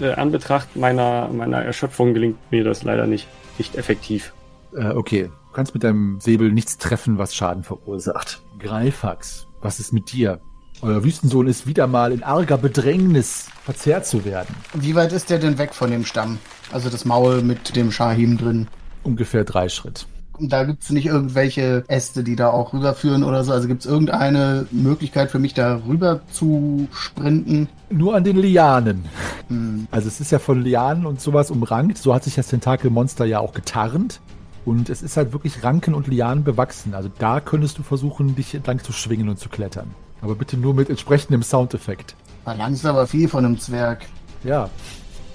Äh, 0.00 0.12
Anbetracht 0.12 0.76
meiner, 0.76 1.28
meiner 1.28 1.62
Erschöpfung 1.62 2.14
gelingt 2.14 2.38
mir 2.50 2.64
das 2.64 2.84
leider 2.84 3.06
nicht. 3.06 3.28
Nicht 3.58 3.76
effektiv. 3.76 4.32
Äh, 4.74 4.94
okay, 4.94 5.24
du 5.24 5.52
kannst 5.52 5.74
mit 5.74 5.84
deinem 5.84 6.20
Säbel 6.20 6.52
nichts 6.52 6.78
treffen, 6.78 7.18
was 7.18 7.34
Schaden 7.34 7.64
verursacht. 7.64 8.40
Greifax, 8.58 9.46
was 9.60 9.78
ist 9.78 9.92
mit 9.92 10.10
dir? 10.10 10.40
Euer 10.82 11.04
Wüstensohn 11.04 11.46
ist 11.46 11.66
wieder 11.66 11.86
mal 11.86 12.10
in 12.10 12.22
arger 12.22 12.56
Bedrängnis, 12.56 13.48
verzehrt 13.64 14.06
zu 14.06 14.24
werden. 14.24 14.54
Wie 14.72 14.94
weit 14.94 15.12
ist 15.12 15.28
der 15.28 15.38
denn 15.38 15.58
weg 15.58 15.74
von 15.74 15.90
dem 15.90 16.06
Stamm? 16.06 16.38
Also 16.72 16.88
das 16.88 17.04
Maul 17.04 17.42
mit 17.42 17.76
dem 17.76 17.92
Shahim 17.92 18.38
drin. 18.38 18.66
Ungefähr 19.02 19.44
drei 19.44 19.68
Schritt. 19.68 20.06
Und 20.38 20.50
da 20.50 20.64
gibt's 20.64 20.88
nicht 20.88 21.04
irgendwelche 21.04 21.84
Äste, 21.88 22.24
die 22.24 22.34
da 22.34 22.48
auch 22.48 22.72
rüberführen 22.72 23.24
oder 23.24 23.44
so. 23.44 23.52
Also 23.52 23.68
gibt's 23.68 23.84
irgendeine 23.84 24.66
Möglichkeit 24.70 25.30
für 25.30 25.38
mich, 25.38 25.52
da 25.52 25.82
rüber 25.86 26.20
zu 26.32 26.88
sprinten? 26.92 27.68
Nur 27.90 28.16
an 28.16 28.24
den 28.24 28.38
Lianen. 28.38 29.04
Hm. 29.48 29.86
Also 29.90 30.08
es 30.08 30.18
ist 30.18 30.32
ja 30.32 30.38
von 30.38 30.62
Lianen 30.62 31.04
und 31.04 31.20
sowas 31.20 31.50
umrankt. 31.50 31.98
So 31.98 32.14
hat 32.14 32.24
sich 32.24 32.36
das 32.36 32.48
Tentakelmonster 32.48 33.26
ja 33.26 33.38
auch 33.38 33.52
getarnt. 33.52 34.20
Und 34.64 34.88
es 34.88 35.02
ist 35.02 35.18
halt 35.18 35.34
wirklich 35.34 35.62
Ranken 35.62 35.92
und 35.92 36.06
Lianen 36.06 36.42
bewachsen. 36.42 36.94
Also 36.94 37.10
da 37.18 37.40
könntest 37.40 37.76
du 37.76 37.82
versuchen, 37.82 38.34
dich 38.34 38.54
entlang 38.54 38.82
zu 38.82 38.92
schwingen 38.92 39.28
und 39.28 39.38
zu 39.38 39.50
klettern. 39.50 39.90
Aber 40.22 40.34
bitte 40.34 40.56
nur 40.56 40.74
mit 40.74 40.90
entsprechendem 40.90 41.42
Soundeffekt. 41.42 42.14
Verlangst 42.44 42.84
aber 42.86 43.06
viel 43.06 43.28
von 43.28 43.44
einem 43.44 43.58
Zwerg. 43.58 44.06
Ja, 44.44 44.70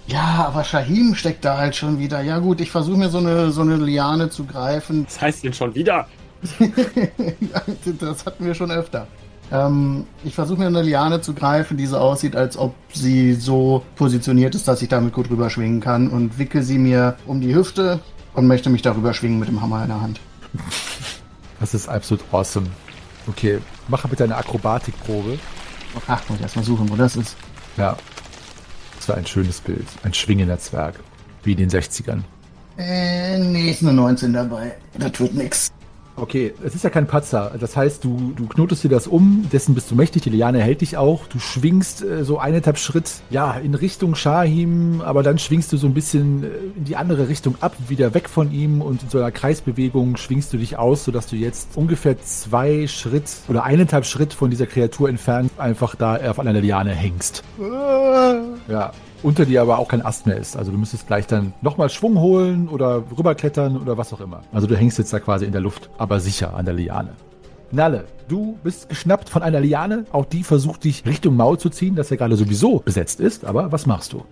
Ja, 0.07 0.45
aber 0.47 0.63
Shahim 0.63 1.15
steckt 1.15 1.45
da 1.45 1.57
halt 1.57 1.75
schon 1.75 1.99
wieder. 1.99 2.21
Ja 2.21 2.39
gut, 2.39 2.61
ich 2.61 2.71
versuche 2.71 2.97
mir 2.97 3.09
so 3.09 3.17
eine, 3.17 3.51
so 3.51 3.61
eine 3.61 3.77
Liane 3.77 4.29
zu 4.29 4.45
greifen. 4.45 5.05
Das 5.05 5.21
heißt 5.21 5.43
denn 5.43 5.53
schon 5.53 5.73
wieder. 5.73 6.07
das 7.99 8.25
hatten 8.25 8.45
wir 8.45 8.53
schon 8.53 8.71
öfter. 8.71 9.07
Ähm, 9.51 10.05
ich 10.23 10.35
versuche 10.35 10.59
mir 10.59 10.67
eine 10.67 10.81
Liane 10.81 11.21
zu 11.21 11.33
greifen, 11.33 11.77
die 11.77 11.85
so 11.85 11.97
aussieht, 11.97 12.35
als 12.35 12.57
ob 12.57 12.73
sie 12.93 13.33
so 13.33 13.83
positioniert 13.95 14.55
ist, 14.55 14.67
dass 14.67 14.81
ich 14.81 14.89
damit 14.89 15.13
gut 15.13 15.29
rüberschwingen 15.29 15.81
kann 15.81 16.09
und 16.09 16.39
wickel 16.39 16.63
sie 16.63 16.77
mir 16.77 17.15
um 17.25 17.41
die 17.41 17.53
Hüfte 17.53 17.99
und 18.33 18.47
möchte 18.47 18.69
mich 18.69 18.81
darüber 18.81 19.13
schwingen 19.13 19.39
mit 19.39 19.47
dem 19.47 19.61
Hammer 19.61 19.83
in 19.83 19.89
der 19.89 20.01
Hand. 20.01 20.19
das 21.59 21.73
ist 21.73 21.87
absolut 21.87 22.23
awesome. 22.31 22.67
Okay, 23.27 23.59
mache 23.87 24.07
bitte 24.07 24.23
eine 24.23 24.35
Akrobatikprobe. 24.35 25.39
Ach, 26.07 26.21
muss 26.27 26.37
ich 26.37 26.43
erstmal 26.43 26.65
suchen, 26.65 26.89
wo 26.89 26.95
das 26.95 27.15
ist. 27.15 27.35
Ja. 27.77 27.97
Das 28.97 29.09
war 29.09 29.17
ein 29.17 29.25
schönes 29.25 29.61
Bild. 29.61 29.87
Ein 30.03 30.13
schwingender 30.13 30.59
Zwerg. 30.59 30.95
Wie 31.43 31.51
in 31.51 31.57
den 31.57 31.69
60ern. 31.69 32.21
Äh, 32.77 33.37
nee, 33.37 33.71
ist 33.71 33.83
eine 33.83 33.93
19 33.93 34.33
dabei. 34.33 34.75
Das 34.97 35.19
wird 35.19 35.33
nix. 35.33 35.71
Okay, 36.17 36.53
es 36.63 36.73
ist 36.75 36.83
ja 36.83 36.89
kein 36.89 37.07
Patzer. 37.07 37.51
Das 37.59 37.75
heißt, 37.75 38.03
du, 38.03 38.31
du 38.35 38.47
knotest 38.47 38.85
dir 38.85 38.89
das 38.89 39.05
um, 39.05 39.47
dessen 39.51 39.75
bist 39.75 39.91
du 39.91 39.95
mächtig, 39.95 40.23
die 40.23 40.29
Liane 40.29 40.61
hält 40.61 40.79
dich 40.79 40.95
auch. 40.95 41.27
Du 41.27 41.39
schwingst 41.39 42.03
äh, 42.03 42.23
so 42.23 42.39
eineinhalb 42.39 42.77
Schritt, 42.77 43.11
ja, 43.29 43.55
in 43.55 43.75
Richtung 43.75 44.15
Shahim, 44.15 45.01
aber 45.01 45.23
dann 45.23 45.39
schwingst 45.39 45.73
du 45.73 45.77
so 45.77 45.87
ein 45.87 45.93
bisschen 45.93 46.43
äh, 46.43 46.47
in 46.77 46.85
die 46.85 46.95
andere 46.95 47.27
Richtung 47.27 47.55
ab, 47.59 47.75
wieder 47.89 48.13
weg 48.13 48.29
von 48.29 48.51
ihm 48.51 48.81
und 48.81 49.03
in 49.03 49.09
so 49.09 49.17
einer 49.17 49.31
Kreisbewegung 49.31 50.15
schwingst 50.15 50.53
du 50.53 50.57
dich 50.57 50.77
aus, 50.77 51.03
sodass 51.03 51.27
du 51.27 51.35
jetzt 51.35 51.75
ungefähr 51.75 52.21
zwei 52.21 52.87
Schritt 52.87 53.29
oder 53.49 53.63
eineinhalb 53.63 54.05
Schritt 54.05 54.33
von 54.33 54.49
dieser 54.49 54.67
Kreatur 54.67 55.09
entfernt 55.09 55.51
einfach 55.57 55.95
da 55.95 56.15
auf 56.15 56.39
einer 56.39 56.53
Liane 56.53 56.91
hängst. 56.91 57.43
Ja, 58.69 58.91
unter 59.23 59.45
dir 59.45 59.61
aber 59.61 59.79
auch 59.79 59.87
kein 59.87 60.05
Ast 60.05 60.25
mehr 60.25 60.37
ist. 60.37 60.57
Also 60.57 60.71
du 60.71 60.77
müsstest 60.77 61.07
gleich 61.07 61.27
dann 61.27 61.53
nochmal 61.61 61.89
Schwung 61.89 62.19
holen 62.19 62.67
oder 62.67 63.03
rüberklettern 63.17 63.77
oder 63.77 63.97
was 63.97 64.13
auch 64.13 64.21
immer. 64.21 64.41
Also 64.51 64.67
du 64.67 64.75
hängst 64.75 64.97
jetzt 64.97 65.11
da 65.13 65.19
quasi 65.19 65.45
in 65.45 65.51
der 65.51 65.61
Luft, 65.61 65.89
aber 65.97 66.19
sicher 66.19 66.55
an 66.55 66.65
der 66.65 66.73
Liane. 66.73 67.13
Nalle, 67.71 68.05
du 68.27 68.57
bist 68.63 68.89
geschnappt 68.89 69.29
von 69.29 69.41
einer 69.41 69.59
Liane. 69.59 70.05
Auch 70.11 70.25
die 70.25 70.43
versucht 70.43 70.83
dich 70.83 71.05
Richtung 71.05 71.35
Maul 71.35 71.57
zu 71.57 71.69
ziehen, 71.69 71.95
das 71.95 72.09
ja 72.09 72.15
gerade 72.15 72.35
sowieso 72.35 72.79
besetzt 72.79 73.19
ist. 73.19 73.45
Aber 73.45 73.71
was 73.71 73.85
machst 73.85 74.13
du? 74.13 74.23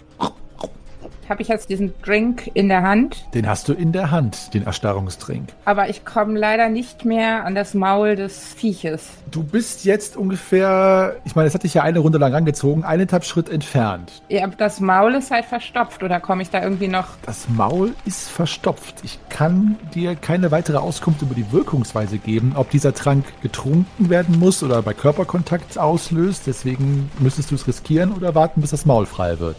Habe 1.34 1.42
ich 1.42 1.48
jetzt 1.48 1.70
diesen 1.70 1.96
Drink 2.04 2.52
in 2.54 2.70
der 2.70 2.84
Hand, 2.84 3.26
Den 3.34 3.48
hast 3.50 3.68
du 3.68 3.74
in 3.74 3.92
der 3.92 4.12
Hand, 4.12 4.54
den 4.54 4.68
Erstarrungstrink. 4.68 5.50
aber 5.66 5.90
ich 5.90 6.06
komme 6.06 6.38
leider 6.38 6.70
nicht 6.70 7.06
mehr 7.06 7.44
an 7.44 7.56
das 7.56 7.74
Maul 7.74 8.16
des 8.16 8.54
Vieches. 8.54 9.10
Du 9.32 9.42
bist 9.44 9.84
jetzt 9.84 10.16
ungefähr, 10.16 11.16
ich 11.26 11.36
meine, 11.36 11.48
es 11.48 11.56
hat 11.56 11.64
dich 11.64 11.74
ja 11.74 11.82
eine 11.82 11.98
Runde 11.98 12.20
lang 12.20 12.34
rangezogen, 12.36 12.84
eineinhalb 12.84 13.24
Schritt 13.26 13.50
entfernt. 13.50 14.22
Ja, 14.30 14.46
das 14.46 14.80
Maul 14.80 15.16
ist 15.16 15.32
halt 15.32 15.46
verstopft 15.46 16.04
oder 16.04 16.20
komme 16.20 16.44
ich 16.44 16.52
da 16.52 16.62
irgendwie 16.62 16.88
noch? 16.88 17.08
Das 17.26 17.50
Maul 17.50 17.96
ist 18.06 18.30
verstopft. 18.30 18.98
Ich 19.04 19.18
kann 19.30 19.78
dir 19.96 20.16
keine 20.16 20.52
weitere 20.52 20.78
Auskunft 20.78 21.24
über 21.24 21.34
die 21.34 21.52
Wirkungsweise 21.52 22.20
geben, 22.20 22.52
ob 22.56 22.70
dieser 22.70 22.94
Trank 22.94 23.26
getrunken 23.42 24.12
werden 24.12 24.38
muss 24.38 24.62
oder 24.62 24.84
bei 24.84 24.94
Körperkontakt 24.94 25.80
auslöst. 25.80 26.44
Deswegen 26.46 27.10
müsstest 27.18 27.50
du 27.50 27.56
es 27.56 27.66
riskieren 27.66 28.14
oder 28.14 28.36
warten, 28.36 28.62
bis 28.62 28.70
das 28.70 28.86
Maul 28.86 29.08
frei 29.08 29.40
wird. 29.40 29.56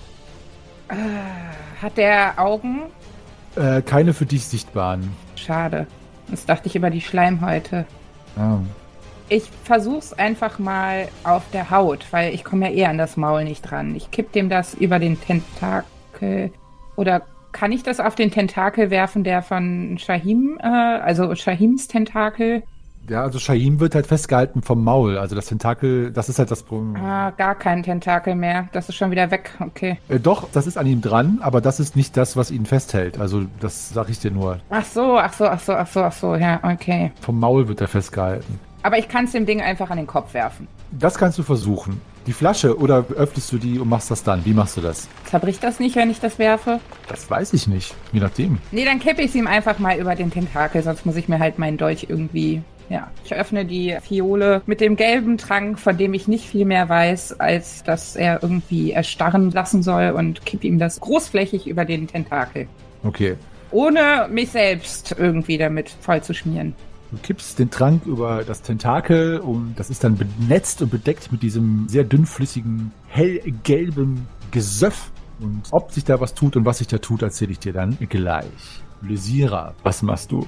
Hat 1.85 1.99
der 1.99 2.39
Augen? 2.39 2.85
Äh, 3.57 3.83
keine 3.83 4.15
für 4.15 4.25
dich 4.25 4.47
sichtbaren. 4.47 5.15
Schade. 5.37 5.87
Das 6.29 6.47
dachte 6.47 6.67
ich 6.67 6.77
über 6.77 6.89
die 6.89 7.03
Schleimhäute. 7.03 7.85
Ah. 8.39 8.57
Ich 9.29 9.51
versuch's 9.65 10.15
einfach 10.15 10.59
mal 10.59 11.09
auf 11.25 11.43
der 11.53 11.69
Haut, 11.69 12.07
weil 12.11 12.33
ich 12.33 12.43
komme 12.43 12.71
ja 12.71 12.75
eh 12.75 12.87
an 12.87 12.97
das 12.97 13.19
Maul 13.19 13.45
nicht 13.45 13.61
dran. 13.61 13.95
Ich 13.97 14.11
kipp 14.11 14.33
dem 14.33 14.49
das 14.49 14.73
über 14.73 14.99
den 14.99 15.21
Tentakel. 15.21 16.53
Oder 16.97 17.21
kann 17.53 17.71
ich 17.71 17.83
das 17.83 18.01
auf 18.01 18.15
den 18.15 18.31
Tentakel 18.31 18.89
werfen, 18.89 19.23
der 19.23 19.43
von 19.43 19.99
Shahim, 19.99 20.59
äh, 20.63 20.67
also 20.67 21.35
Shahims 21.35 21.87
Tentakel? 21.87 22.63
Ja, 23.09 23.23
also 23.23 23.39
Shahim 23.39 23.81
wird 23.81 23.95
halt 23.95 24.07
festgehalten 24.07 24.63
vom 24.63 24.83
Maul. 24.83 25.19
Also 25.19 25.37
das 25.37 25.47
Tentakel, 25.47 26.11
das 26.11 26.29
ist 26.29 26.39
halt 26.39 26.51
das 26.51 26.63
Problem. 26.63 26.97
Ah, 26.97 27.31
gar 27.31 27.55
kein 27.55 27.83
Tentakel 27.83 28.35
mehr. 28.35 28.69
Das 28.73 28.89
ist 28.89 28.95
schon 28.95 29.11
wieder 29.11 29.31
weg. 29.31 29.51
Okay. 29.61 29.99
Äh, 30.09 30.21
doch, 30.21 30.49
das 30.53 30.67
ist 30.67 30.79
an 30.79 30.87
ihm 30.87 31.03
dran, 31.03 31.39
aber 31.43 31.61
das 31.61 31.81
ist 31.81 31.97
nicht 31.97 32.17
das, 32.17 32.37
was 32.37 32.51
ihn 32.51 32.65
festhält. 32.67 33.19
Also 33.19 33.43
das 33.61 33.91
sag 33.91 34.09
ich 34.09 34.21
dir 34.21 34.31
nur. 34.31 34.61
Ach 34.71 34.85
so, 34.85 35.19
ach 35.19 35.33
so, 35.33 35.45
ach 35.47 35.61
so, 35.61 35.73
ach 35.75 35.87
so, 35.87 36.01
ach 36.03 36.13
so, 36.13 36.35
ja, 36.35 36.61
okay. 36.63 37.13
Vom 37.21 37.39
Maul 37.39 37.69
wird 37.69 37.81
er 37.81 37.89
festgehalten. 37.89 38.59
Aber 38.83 38.99
ich 38.99 39.09
kann 39.09 39.25
es 39.25 39.33
dem 39.33 39.47
Ding 39.47 39.61
einfach 39.63 39.91
an 39.91 39.97
den 39.97 40.07
Kopf 40.07 40.35
werfen. 40.35 40.69
Das 40.91 41.17
kannst 41.17 41.39
du 41.39 41.43
versuchen. 41.43 42.01
Die 42.27 42.33
Flasche 42.33 42.79
oder 42.79 43.05
öffnest 43.17 43.53
du 43.53 43.59
die 43.59 43.79
und 43.79 43.89
machst 43.89 44.11
das 44.11 44.23
dann? 44.23 44.45
Wie 44.47 44.55
machst 44.55 44.77
du 44.79 44.81
das? 44.81 45.09
Zerbricht 45.25 45.63
das 45.63 45.79
nicht, 45.79 45.95
wenn 45.97 46.11
ich 46.11 46.21
das 46.21 46.39
werfe? 46.39 46.81
Das 47.09 47.31
weiß 47.31 47.53
ich 47.53 47.67
nicht. 47.67 47.95
Je 48.13 48.21
nachdem. 48.21 48.59
Nee, 48.73 48.85
dann 48.87 48.99
kippe 48.99 49.21
ich 49.21 49.29
es 49.29 49.35
ihm 49.35 49.47
einfach 49.47 49.79
mal 49.79 49.99
über 49.99 50.15
den 50.15 50.31
Tentakel, 50.31 50.83
sonst 50.83 51.05
muss 51.05 51.17
ich 51.17 51.29
mir 51.29 51.39
halt 51.39 51.59
meinen 51.59 51.77
Dolch 51.77 52.07
irgendwie. 52.09 52.63
Ja, 52.91 53.11
ich 53.25 53.35
öffne 53.35 53.65
die 53.65 53.97
Fiole 54.03 54.63
mit 54.67 54.81
dem 54.81 54.97
gelben 54.97 55.39
Trank, 55.39 55.79
von 55.79 55.97
dem 55.97 56.13
ich 56.15 56.29
nicht 56.29 56.47
viel 56.47 56.65
mehr 56.65 56.89
weiß, 56.89 57.41
als 57.41 57.83
dass 57.83 58.15
er 58.15 58.43
irgendwie 58.43 58.93
erstarren 58.93 59.51
lassen 59.51 59.83
soll 59.83 60.11
und 60.11 60.45
kipp 60.45 60.65
ihm 60.65 60.79
das 60.79 61.01
großflächig 61.01 61.67
über 61.67 61.85
den 61.85 62.07
Tentakel. 62.07 62.69
Okay. 63.03 63.37
Ohne 63.71 64.29
mich 64.31 64.51
selbst 64.51 65.17
irgendwie 65.19 65.59
damit 65.59 65.89
voll 65.89 66.23
zu 66.23 66.35
schmieren. 66.35 66.75
Du 67.11 67.19
kippst 67.19 67.59
den 67.59 67.71
Trank 67.71 68.07
über 68.07 68.45
das 68.45 68.63
Tentakel 68.63 69.39
und 69.39 69.75
das 69.77 69.89
ist 69.89 70.05
dann 70.05 70.17
benetzt 70.17 70.83
und 70.83 70.91
bedeckt 70.91 71.31
mit 71.33 71.43
diesem 71.43 71.87
sehr 71.89 72.05
dünnflüssigen, 72.05 72.93
hellgelben 73.09 74.27
Gesöff. 74.51 75.13
Und 75.41 75.63
ob 75.71 75.93
sich 75.93 76.05
da 76.05 76.21
was 76.21 76.35
tut 76.35 76.57
und 76.57 76.65
was 76.65 76.79
sich 76.79 76.87
da 76.87 76.99
tut, 76.99 77.23
erzähle 77.23 77.53
ich 77.53 77.59
dir 77.59 77.73
dann 77.73 77.97
gleich. 78.09 78.83
Lysira, 79.01 79.75
was 79.83 80.03
machst 80.03 80.33
du? 80.33 80.47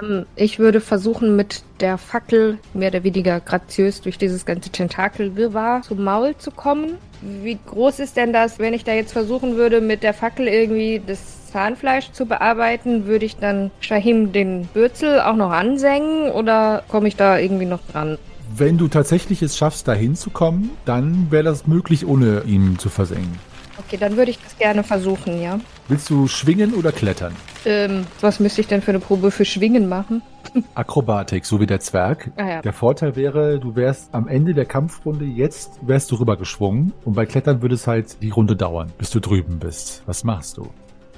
Ähm, 0.00 0.26
ich 0.36 0.58
würde 0.58 0.80
versuchen, 0.80 1.36
mit 1.36 1.62
der 1.80 1.98
Fackel 1.98 2.58
mehr 2.74 2.90
oder 2.90 3.04
weniger 3.04 3.40
graziös 3.40 4.00
durch 4.00 4.18
dieses 4.18 4.46
ganze 4.46 4.70
Tentakelwirrwarr 4.70 5.82
zum 5.82 6.04
Maul 6.04 6.36
zu 6.36 6.50
kommen. 6.50 6.98
Wie 7.22 7.58
groß 7.66 8.00
ist 8.00 8.16
denn 8.16 8.32
das, 8.32 8.58
wenn 8.58 8.74
ich 8.74 8.84
da 8.84 8.92
jetzt 8.92 9.12
versuchen 9.12 9.56
würde, 9.56 9.80
mit 9.80 10.02
der 10.02 10.14
Fackel 10.14 10.48
irgendwie 10.48 11.00
das 11.04 11.50
Zahnfleisch 11.50 12.12
zu 12.12 12.26
bearbeiten? 12.26 13.06
Würde 13.06 13.24
ich 13.24 13.36
dann 13.36 13.70
Shahim 13.80 14.32
den 14.32 14.66
Bürzel 14.66 15.20
auch 15.20 15.36
noch 15.36 15.50
ansengen 15.50 16.30
oder 16.30 16.84
komme 16.88 17.08
ich 17.08 17.16
da 17.16 17.38
irgendwie 17.38 17.66
noch 17.66 17.80
dran? 17.90 18.18
Wenn 18.54 18.78
du 18.78 18.88
tatsächlich 18.88 19.42
es 19.42 19.56
schaffst, 19.56 19.88
da 19.88 19.92
hinzukommen, 19.92 20.70
dann 20.84 21.30
wäre 21.30 21.44
das 21.44 21.66
möglich, 21.66 22.06
ohne 22.06 22.42
ihn 22.46 22.78
zu 22.78 22.88
versengen. 22.88 23.38
Okay, 23.78 23.96
dann 23.98 24.16
würde 24.16 24.30
ich 24.30 24.38
das 24.38 24.56
gerne 24.56 24.82
versuchen, 24.82 25.40
ja. 25.40 25.58
Willst 25.88 26.08
du 26.08 26.26
schwingen 26.26 26.74
oder 26.74 26.92
klettern? 26.92 27.34
Ähm, 27.64 28.06
was 28.20 28.40
müsste 28.40 28.60
ich 28.60 28.66
denn 28.66 28.80
für 28.80 28.90
eine 28.90 29.00
Probe 29.00 29.30
für 29.30 29.44
Schwingen 29.44 29.88
machen? 29.88 30.22
Akrobatik, 30.74 31.44
so 31.44 31.60
wie 31.60 31.66
der 31.66 31.80
Zwerg. 31.80 32.30
Ah 32.36 32.48
ja. 32.48 32.62
Der 32.62 32.72
Vorteil 32.72 33.16
wäre, 33.16 33.58
du 33.58 33.76
wärst 33.76 34.14
am 34.14 34.28
Ende 34.28 34.54
der 34.54 34.64
Kampfrunde, 34.64 35.24
jetzt 35.24 35.72
wärst 35.82 36.10
du 36.10 36.16
rübergeschwungen 36.16 36.92
und 37.04 37.14
bei 37.14 37.26
Klettern 37.26 37.62
würde 37.62 37.74
es 37.74 37.86
halt 37.86 38.22
die 38.22 38.30
Runde 38.30 38.56
dauern, 38.56 38.92
bis 38.98 39.10
du 39.10 39.20
drüben 39.20 39.58
bist. 39.58 40.02
Was 40.06 40.24
machst 40.24 40.56
du? 40.56 40.70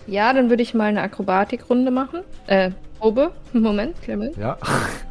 Ja, 0.06 0.32
dann 0.32 0.48
würde 0.48 0.62
ich 0.62 0.74
mal 0.74 0.86
eine 0.86 1.02
Akrobatikrunde 1.02 1.90
machen. 1.90 2.20
Äh, 2.46 2.70
Probe. 2.98 3.32
Moment, 3.52 4.00
Clement. 4.02 4.36
Ja, 4.36 4.56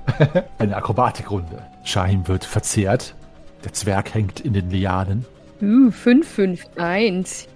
eine 0.58 0.76
Akrobatikrunde. 0.76 1.64
Shahim 1.84 2.28
wird 2.28 2.44
verzehrt. 2.44 3.16
Der 3.64 3.74
Zwerg 3.74 4.14
hängt 4.14 4.40
in 4.40 4.54
den 4.54 4.70
Lianen. 4.70 5.26
Uh, 5.62 5.92
551. 5.92 7.48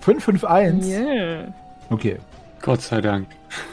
551? 0.00 0.86
Yeah. 0.86 1.54
Okay, 1.90 2.18
Gott 2.60 2.80
sei 2.80 3.00
Dank. 3.00 3.28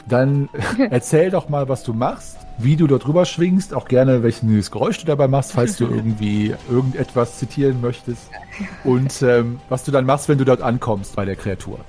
dann 0.08 0.48
erzähl 0.90 1.30
doch 1.30 1.48
mal, 1.48 1.68
was 1.68 1.82
du 1.82 1.92
machst 1.92 2.38
wie 2.58 2.76
du 2.76 2.86
dort 2.86 3.06
rüber 3.06 3.24
schwingst, 3.24 3.74
auch 3.74 3.86
gerne 3.86 4.22
welches 4.22 4.70
Geräusch 4.70 4.98
du 4.98 5.06
dabei 5.06 5.28
machst, 5.28 5.52
falls 5.52 5.76
du 5.76 5.86
irgendwie 5.86 6.54
irgendetwas 6.70 7.38
zitieren 7.38 7.80
möchtest. 7.80 8.30
Und 8.84 9.22
ähm, 9.22 9.60
was 9.68 9.84
du 9.84 9.90
dann 9.90 10.06
machst, 10.06 10.28
wenn 10.28 10.38
du 10.38 10.44
dort 10.44 10.62
ankommst 10.62 11.16
bei 11.16 11.24
der 11.24 11.36
Kreatur. 11.36 11.80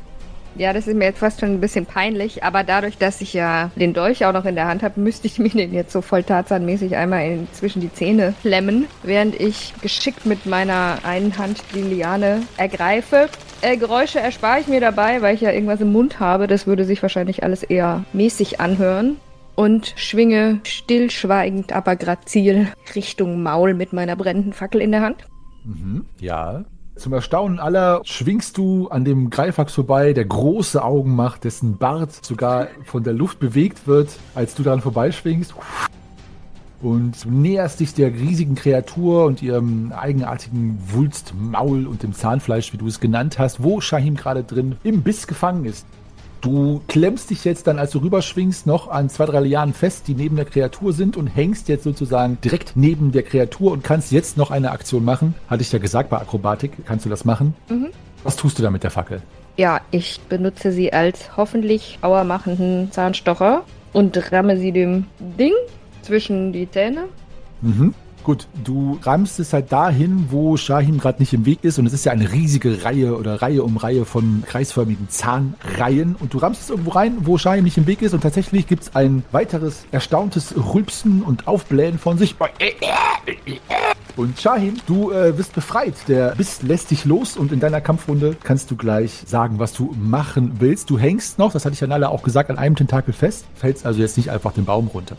Ja, 0.55 0.71
das 0.71 0.87
ist 0.87 0.95
mir 0.95 1.05
jetzt 1.05 1.19
fast 1.19 1.39
schon 1.39 1.49
ein 1.49 1.61
bisschen 1.61 1.85
peinlich, 1.85 2.43
aber 2.43 2.63
dadurch, 2.63 2.97
dass 2.97 3.21
ich 3.21 3.33
ja 3.33 3.71
den 3.75 3.93
Dolch 3.93 4.25
auch 4.25 4.33
noch 4.33 4.45
in 4.45 4.55
der 4.55 4.67
Hand 4.67 4.83
habe, 4.83 4.99
müsste 4.99 5.27
ich 5.27 5.39
mir 5.39 5.49
den 5.49 5.73
jetzt 5.73 5.91
so 5.91 6.01
voll 6.01 6.23
tarzanmäßig 6.23 6.95
einmal 6.95 7.25
in, 7.25 7.47
zwischen 7.53 7.81
die 7.81 7.91
Zähne 7.91 8.33
klemmen, 8.41 8.85
während 9.01 9.39
ich 9.39 9.73
geschickt 9.81 10.25
mit 10.25 10.45
meiner 10.45 10.99
einen 11.03 11.37
Hand 11.37 11.63
die 11.73 11.81
Liane 11.81 12.43
ergreife. 12.57 13.29
Äh, 13.61 13.77
Geräusche 13.77 14.19
erspare 14.19 14.59
ich 14.59 14.67
mir 14.67 14.81
dabei, 14.81 15.21
weil 15.21 15.35
ich 15.35 15.41
ja 15.41 15.51
irgendwas 15.51 15.81
im 15.81 15.91
Mund 15.91 16.19
habe. 16.19 16.47
Das 16.47 16.67
würde 16.67 16.85
sich 16.85 17.01
wahrscheinlich 17.01 17.43
alles 17.43 17.63
eher 17.63 18.03
mäßig 18.13 18.59
anhören. 18.59 19.17
Und 19.55 19.93
schwinge 19.97 20.59
stillschweigend, 20.63 21.73
aber 21.73 21.95
grazil 21.95 22.67
Richtung 22.95 23.43
Maul 23.43 23.75
mit 23.75 23.93
meiner 23.93 24.15
brennenden 24.15 24.51
Fackel 24.51 24.81
in 24.81 24.91
der 24.91 25.01
Hand. 25.01 25.27
Mhm, 25.63 26.05
ja. 26.19 26.65
Zum 26.95 27.11
Erstaunen 27.11 27.59
aller 27.59 28.01
schwingst 28.03 28.57
du 28.57 28.87
an 28.87 29.03
dem 29.03 29.31
Greifax 29.31 29.73
vorbei, 29.73 30.13
der 30.13 30.25
große 30.25 30.83
Augen 30.83 31.15
macht, 31.15 31.43
dessen 31.43 31.77
Bart 31.77 32.23
sogar 32.23 32.67
von 32.85 33.03
der 33.03 33.13
Luft 33.13 33.39
bewegt 33.39 33.87
wird, 33.87 34.09
als 34.35 34.53
du 34.53 34.61
daran 34.61 34.81
vorbeischwingst. 34.81 35.55
Und 36.81 37.25
näherst 37.25 37.79
dich 37.79 37.93
der 37.93 38.13
riesigen 38.13 38.55
Kreatur 38.55 39.25
und 39.25 39.41
ihrem 39.41 39.91
eigenartigen 39.91 40.77
Wulstmaul 40.91 41.87
und 41.87 42.03
dem 42.03 42.13
Zahnfleisch, 42.13 42.73
wie 42.73 42.77
du 42.77 42.87
es 42.87 42.99
genannt 42.99 43.39
hast, 43.39 43.63
wo 43.63 43.81
Shahim 43.81 44.15
gerade 44.15 44.43
drin 44.43 44.75
im 44.83 45.01
Biss 45.01 45.25
gefangen 45.25 45.65
ist. 45.65 45.87
Du 46.43 46.81
klemmst 46.89 47.29
dich 47.29 47.45
jetzt 47.45 47.67
dann, 47.67 47.79
als 47.79 47.91
du 47.91 47.99
rüberschwingst, 47.99 48.67
noch 48.67 48.89
an 48.89 49.07
zwei, 49.07 49.25
drei 49.27 49.39
Lianen 49.39 49.73
fest, 49.73 50.09
die 50.09 50.13
neben 50.13 50.35
der 50.35 50.43
Kreatur 50.43 50.91
sind 50.91 51.15
und 51.15 51.27
hängst 51.27 51.69
jetzt 51.69 51.85
sozusagen 51.85 52.37
direkt 52.43 52.73
neben 52.75 53.13
der 53.13 53.23
Kreatur 53.23 53.71
und 53.71 53.81
kannst 53.81 54.11
jetzt 54.11 54.35
noch 54.35 54.51
eine 54.51 54.71
Aktion 54.71 55.05
machen. 55.05 55.35
Hatte 55.47 55.61
ich 55.61 55.71
ja 55.71 55.79
gesagt, 55.79 56.09
bei 56.09 56.17
Akrobatik 56.17 56.85
kannst 56.85 57.05
du 57.05 57.09
das 57.09 57.23
machen. 57.23 57.55
Mhm. 57.69 57.87
Was 58.25 58.35
tust 58.35 58.59
du 58.59 58.63
da 58.63 58.71
mit 58.71 58.83
der 58.83 58.91
Fackel? 58.91 59.21
Ja, 59.55 59.79
ich 59.91 60.19
benutze 60.27 60.73
sie 60.73 60.91
als 60.91 61.37
hoffentlich 61.37 61.99
auermachenden 62.01 62.91
Zahnstocher 62.91 63.63
und 63.93 64.33
ramme 64.33 64.57
sie 64.57 64.73
dem 64.73 65.05
Ding 65.39 65.53
zwischen 66.01 66.51
die 66.51 66.69
Zähne. 66.69 67.05
Mhm. 67.61 67.93
Gut, 68.24 68.47
du 68.63 68.99
rammst 69.03 69.39
es 69.41 69.51
halt 69.51 69.74
dahin, 69.74 70.28
wo 70.30 70.55
Shahim 70.55 70.97
gerade 70.97 71.19
nicht 71.21 71.34
im 71.34 71.45
Weg 71.45 71.59
ist. 71.63 71.78
Und 71.78 71.86
es 71.86 71.91
ist 71.91 72.05
ja 72.05 72.13
eine 72.13 72.32
riesige 72.32 72.86
Reihe 72.86 73.17
oder 73.17 73.41
Reihe 73.41 73.63
um 73.63 73.76
Reihe 73.76 74.05
von 74.05 74.43
kreisförmigen 74.45 75.09
Zahnreihen. 75.09 76.15
Und 76.15 76.34
du 76.34 76.38
rammst 76.38 76.61
es 76.61 76.69
irgendwo 76.69 76.91
rein, 76.91 77.17
wo 77.21 77.38
Shahim 77.38 77.65
nicht 77.65 77.78
im 77.78 77.86
Weg 77.86 78.01
ist. 78.01 78.13
Und 78.13 78.21
tatsächlich 78.21 78.65
gibt 78.67 78.84
es 78.84 78.95
ein 78.95 79.26
weiteres 79.34 79.86
erstauntes 79.91 80.55
Rülpsen 80.55 81.21
und 81.21 81.47
Aufblähen 81.47 81.99
von 81.99 82.17
sich. 82.17 82.36
Und 84.15 84.39
Shahim, 84.39 84.78
du 84.86 85.11
äh, 85.11 85.34
bist 85.36 85.53
befreit. 85.53 85.95
Der 86.07 86.30
Biss 86.36 86.61
lässt 86.61 86.91
dich 86.91 87.03
los 87.03 87.36
und 87.36 87.51
in 87.51 87.59
deiner 87.59 87.82
Kampfrunde 87.82 88.38
kannst 88.41 88.71
du 88.71 88.78
gleich 88.78 89.24
sagen, 89.26 89.59
was 89.59 89.74
du 89.74 89.93
machen 89.99 90.53
willst. 90.59 90.89
Du 90.89 90.97
hängst 90.97 91.39
noch, 91.39 91.51
das 91.51 91.65
hatte 91.65 91.74
ich 91.74 91.82
ja 91.82 91.89
alle 91.89 92.09
auch 92.09 92.24
gesagt, 92.24 92.49
an 92.49 92.57
einem 92.57 92.78
Tentakel 92.78 93.13
fest. 93.13 93.45
Fällst 93.55 93.86
also 93.86 93.99
jetzt 93.99 94.15
nicht 94.15 94.32
einfach 94.32 94.53
den 94.53 94.63
Baum 94.63 94.88
runter. 94.88 95.17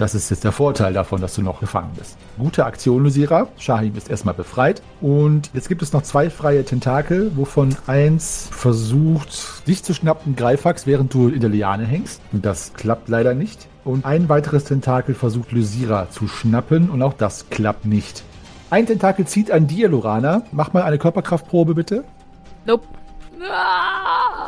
Das 0.00 0.14
ist 0.14 0.30
jetzt 0.30 0.44
der 0.44 0.52
Vorteil 0.52 0.94
davon, 0.94 1.20
dass 1.20 1.34
du 1.34 1.42
noch 1.42 1.60
gefangen 1.60 1.90
bist. 1.94 2.16
Gute 2.38 2.64
Aktion, 2.64 3.02
Lusira. 3.02 3.48
Shahim 3.58 3.94
ist 3.96 4.08
erstmal 4.08 4.32
befreit. 4.32 4.80
Und 5.02 5.50
jetzt 5.52 5.68
gibt 5.68 5.82
es 5.82 5.92
noch 5.92 6.00
zwei 6.00 6.30
freie 6.30 6.64
Tentakel, 6.64 7.36
wovon 7.36 7.76
eins 7.86 8.48
versucht, 8.50 9.66
dich 9.68 9.82
zu 9.82 9.92
schnappen, 9.92 10.36
Greifax, 10.36 10.86
während 10.86 11.12
du 11.12 11.28
in 11.28 11.42
der 11.42 11.50
Liane 11.50 11.84
hängst. 11.84 12.22
Und 12.32 12.46
das 12.46 12.72
klappt 12.72 13.10
leider 13.10 13.34
nicht. 13.34 13.68
Und 13.84 14.06
ein 14.06 14.30
weiteres 14.30 14.64
Tentakel 14.64 15.14
versucht, 15.14 15.52
Lysira 15.52 16.08
zu 16.08 16.28
schnappen. 16.28 16.88
Und 16.88 17.02
auch 17.02 17.12
das 17.12 17.50
klappt 17.50 17.84
nicht. 17.84 18.22
Ein 18.70 18.86
Tentakel 18.86 19.26
zieht 19.26 19.50
an 19.50 19.66
dir, 19.66 19.90
Lorana. 19.90 20.44
Mach 20.50 20.72
mal 20.72 20.84
eine 20.84 20.96
Körperkraftprobe, 20.96 21.74
bitte. 21.74 22.04
Nope. 22.64 22.86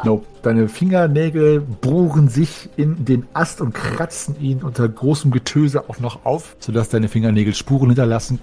Nope. 0.05 0.27
Deine 0.43 0.69
Fingernägel 0.69 1.61
bohren 1.61 2.29
sich 2.29 2.69
in 2.77 3.05
den 3.05 3.27
Ast 3.33 3.61
und 3.61 3.73
kratzen 3.73 4.41
ihn 4.41 4.63
unter 4.63 4.89
großem 4.89 5.31
Getöse 5.31 5.89
auch 5.89 6.01
noch 6.01 6.25
auf, 6.25 6.57
sodass 6.59 6.89
deine 6.89 7.09
Fingernägel 7.09 7.55
Spuren 7.55 7.91
hinterlassen. 7.91 8.41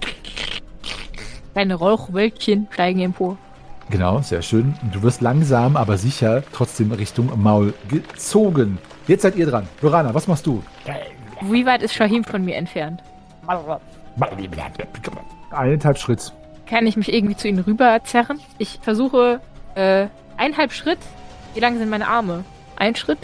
Deine 1.54 1.74
Rauchwölkchen 1.74 2.68
steigen 2.70 3.00
empor. 3.00 3.36
Genau, 3.90 4.20
sehr 4.22 4.40
schön. 4.40 4.74
Du 4.92 5.02
wirst 5.02 5.20
langsam, 5.20 5.76
aber 5.76 5.98
sicher 5.98 6.42
trotzdem 6.52 6.92
Richtung 6.92 7.30
Maul 7.42 7.74
gezogen. 7.88 8.78
Jetzt 9.08 9.22
seid 9.22 9.36
ihr 9.36 9.46
dran. 9.46 9.66
Lorana, 9.82 10.14
was 10.14 10.28
machst 10.28 10.46
du? 10.46 10.62
Wie 11.42 11.66
weit 11.66 11.82
ist 11.82 11.94
Shahim 11.94 12.22
von 12.22 12.44
mir 12.44 12.56
entfernt? 12.56 13.02
Eineinhalb 15.50 15.98
Schritt. 15.98 16.32
Kann 16.66 16.86
ich 16.86 16.96
mich 16.96 17.12
irgendwie 17.12 17.36
zu 17.36 17.48
ihnen 17.48 17.58
rüberzerren? 17.58 18.38
Ich 18.58 18.78
versuche, 18.80 19.40
äh, 19.74 20.06
eineinhalb 20.36 20.72
Schritt. 20.72 21.00
Wie 21.54 21.60
lang 21.60 21.78
sind 21.78 21.90
meine 21.90 22.06
Arme? 22.06 22.44
Ein 22.76 22.94
Schritt? 22.94 23.18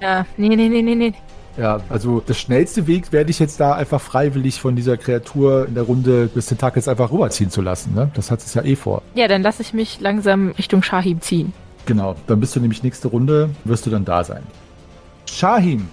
Ja, 0.00 0.26
nee, 0.36 0.48
nee, 0.48 0.68
nee, 0.68 0.82
nee, 0.82 0.94
nee. 0.94 1.14
Ja, 1.56 1.80
also 1.88 2.20
der 2.20 2.34
schnellste 2.34 2.86
Weg 2.86 3.12
wäre 3.12 3.24
dich 3.24 3.38
jetzt 3.38 3.60
da 3.60 3.74
einfach 3.74 4.00
freiwillig 4.00 4.60
von 4.60 4.74
dieser 4.74 4.96
Kreatur 4.96 5.66
in 5.68 5.74
der 5.74 5.84
Runde 5.84 6.28
des 6.28 6.46
Tentakels 6.46 6.88
einfach 6.88 7.12
rüberziehen 7.12 7.50
zu 7.50 7.62
lassen. 7.62 7.94
Ne? 7.94 8.10
Das 8.14 8.30
hat 8.30 8.40
es 8.40 8.54
ja 8.54 8.62
eh 8.62 8.74
vor. 8.74 9.02
Ja, 9.14 9.28
dann 9.28 9.42
lasse 9.42 9.62
ich 9.62 9.72
mich 9.72 10.00
langsam 10.00 10.50
Richtung 10.50 10.82
Shahim 10.82 11.20
ziehen. 11.20 11.52
Genau, 11.86 12.16
dann 12.26 12.40
bist 12.40 12.56
du 12.56 12.60
nämlich 12.60 12.82
nächste 12.82 13.08
Runde, 13.08 13.50
wirst 13.64 13.86
du 13.86 13.90
dann 13.90 14.04
da 14.04 14.24
sein. 14.24 14.42
Shahim, 15.26 15.88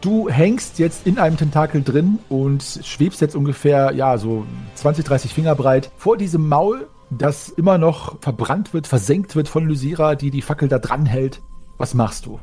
du 0.00 0.28
hängst 0.28 0.78
jetzt 0.78 1.06
in 1.06 1.18
einem 1.18 1.36
Tentakel 1.36 1.82
drin 1.82 2.18
und 2.28 2.62
schwebst 2.82 3.20
jetzt 3.20 3.36
ungefähr, 3.36 3.92
ja, 3.92 4.18
so 4.18 4.44
20, 4.74 5.04
30 5.04 5.32
Finger 5.32 5.54
breit 5.54 5.90
vor 5.98 6.16
diesem 6.16 6.48
Maul 6.48 6.88
das 7.10 7.48
immer 7.48 7.78
noch 7.78 8.20
verbrannt 8.20 8.74
wird, 8.74 8.86
versenkt 8.86 9.36
wird 9.36 9.48
von 9.48 9.66
Lysira, 9.68 10.14
die 10.14 10.30
die 10.30 10.42
Fackel 10.42 10.68
da 10.68 10.78
dran 10.78 11.06
hält. 11.06 11.40
Was 11.78 11.94
machst 11.94 12.26
du? 12.26 12.40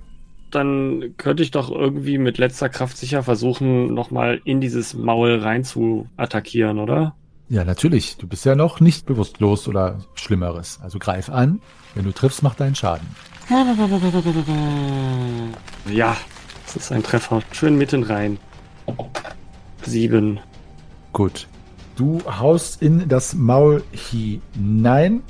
Dann 0.51 1.15
könnte 1.17 1.41
ich 1.43 1.51
doch 1.51 1.71
irgendwie 1.71 2.17
mit 2.17 2.37
letzter 2.37 2.69
Kraft 2.69 2.97
sicher 2.97 3.23
versuchen, 3.23 3.93
nochmal 3.93 4.39
in 4.45 4.61
dieses 4.61 4.93
Maul 4.93 5.39
rein 5.39 5.63
zu 5.63 6.07
attackieren, 6.15 6.79
oder? 6.79 7.15
Ja, 7.49 7.63
natürlich. 7.63 8.17
Du 8.17 8.27
bist 8.27 8.45
ja 8.45 8.55
noch 8.55 8.79
nicht 8.79 9.05
bewusstlos 9.05 9.67
oder 9.67 9.99
Schlimmeres. 10.13 10.79
Also 10.81 10.99
greif 10.99 11.29
an. 11.29 11.61
Wenn 11.95 12.05
du 12.05 12.11
triffst, 12.11 12.43
mach 12.43 12.55
deinen 12.55 12.75
Schaden. 12.75 13.07
Ja, 15.91 16.15
das 16.65 16.75
ist 16.75 16.91
ein 16.91 17.03
Treffer. 17.03 17.41
Schön 17.51 17.77
mitten 17.77 18.03
rein. 18.03 18.37
Sieben. 19.83 20.39
Gut. 21.11 21.47
Du 21.95 22.21
haust 22.25 22.81
in 22.81 23.07
das 23.07 23.35
Maul 23.35 23.83
hinein 23.91 25.21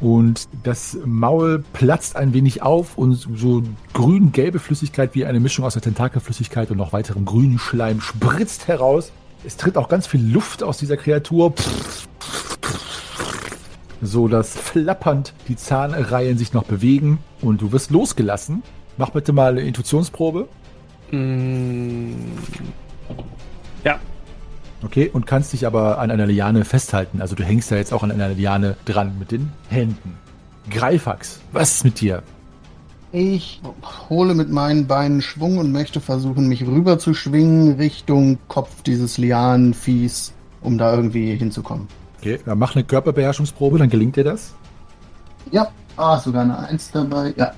und 0.00 0.48
das 0.62 0.98
Maul 1.04 1.64
platzt 1.72 2.16
ein 2.16 2.34
wenig 2.34 2.60
auf 2.60 2.98
und 2.98 3.14
so 3.14 3.62
grün-gelbe 3.94 4.58
Flüssigkeit 4.58 5.14
wie 5.14 5.24
eine 5.24 5.40
Mischung 5.40 5.64
aus 5.64 5.72
der 5.72 5.82
Tentakelflüssigkeit 5.82 6.70
und 6.70 6.76
noch 6.76 6.92
weiterem 6.92 7.24
grünen 7.24 7.58
Schleim 7.58 8.02
spritzt 8.02 8.68
heraus. 8.68 9.12
Es 9.44 9.56
tritt 9.56 9.78
auch 9.78 9.88
ganz 9.88 10.06
viel 10.06 10.22
Luft 10.22 10.62
aus 10.62 10.76
dieser 10.76 10.98
Kreatur. 10.98 11.54
So 14.02 14.28
dass 14.28 14.54
flappernd 14.58 15.32
die 15.48 15.56
Zahnreihen 15.56 16.36
sich 16.36 16.52
noch 16.52 16.64
bewegen 16.64 17.18
und 17.40 17.62
du 17.62 17.72
wirst 17.72 17.90
losgelassen. 17.90 18.62
Mach 18.98 19.10
bitte 19.10 19.32
mal 19.32 19.52
eine 19.52 19.62
Intuitionsprobe. 19.62 20.48
Mm. 21.10 22.12
Ja, 23.84 23.98
Okay, 24.84 25.10
und 25.12 25.26
kannst 25.26 25.52
dich 25.52 25.66
aber 25.66 25.98
an 25.98 26.10
einer 26.10 26.26
Liane 26.26 26.64
festhalten. 26.64 27.22
Also 27.22 27.34
du 27.34 27.42
hängst 27.42 27.70
da 27.70 27.76
jetzt 27.76 27.92
auch 27.92 28.02
an 28.02 28.10
einer 28.10 28.28
Liane 28.28 28.76
dran 28.84 29.18
mit 29.18 29.32
den 29.32 29.50
Händen. 29.68 30.18
Greifax, 30.70 31.40
was 31.52 31.76
ist 31.76 31.84
mit 31.84 32.00
dir? 32.00 32.22
Ich 33.12 33.60
hole 34.10 34.34
mit 34.34 34.50
meinen 34.50 34.86
Beinen 34.86 35.22
Schwung 35.22 35.58
und 35.58 35.72
möchte 35.72 36.00
versuchen, 36.00 36.48
mich 36.48 36.66
rüber 36.66 36.98
zu 36.98 37.14
schwingen 37.14 37.76
Richtung 37.76 38.38
Kopf 38.48 38.82
dieses 38.82 39.18
Lianenviehs, 39.18 40.32
um 40.60 40.78
da 40.78 40.94
irgendwie 40.94 41.34
hinzukommen. 41.36 41.86
Okay, 42.18 42.40
dann 42.44 42.58
mach 42.58 42.74
eine 42.74 42.84
Körperbeherrschungsprobe, 42.84 43.78
dann 43.78 43.88
gelingt 43.88 44.16
dir 44.16 44.24
das. 44.24 44.54
Ja, 45.52 45.68
ah, 45.96 46.18
sogar 46.18 46.42
eine 46.42 46.58
Eins 46.58 46.90
dabei, 46.90 47.32
ja. 47.36 47.52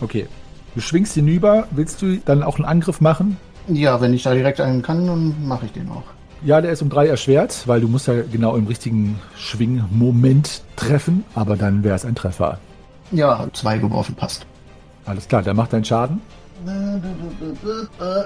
Okay, 0.00 0.26
du 0.74 0.80
schwingst 0.80 1.14
hinüber. 1.14 1.66
Willst 1.72 2.00
du 2.00 2.16
dann 2.16 2.42
auch 2.42 2.56
einen 2.56 2.64
Angriff 2.64 3.00
machen? 3.00 3.36
Ja, 3.68 4.00
wenn 4.00 4.14
ich 4.14 4.22
da 4.22 4.32
direkt 4.32 4.60
einen 4.60 4.82
kann, 4.82 5.06
dann 5.06 5.46
mache 5.46 5.66
ich 5.66 5.72
den 5.72 5.88
auch. 5.90 6.04
Ja, 6.42 6.60
der 6.60 6.72
ist 6.72 6.80
um 6.80 6.88
drei 6.88 7.06
erschwert, 7.06 7.64
weil 7.66 7.80
du 7.82 7.88
musst 7.88 8.06
ja 8.06 8.14
genau 8.22 8.56
im 8.56 8.66
richtigen 8.66 9.18
Schwingmoment 9.36 10.62
treffen, 10.74 11.24
aber 11.34 11.56
dann 11.56 11.84
wäre 11.84 11.94
es 11.94 12.06
ein 12.06 12.14
Treffer. 12.14 12.58
Ja, 13.12 13.46
zwei 13.52 13.76
geworfen 13.76 14.14
passt. 14.14 14.46
Alles 15.04 15.28
klar, 15.28 15.42
der 15.42 15.52
macht 15.52 15.72
deinen 15.72 15.84
Schaden. 15.84 16.22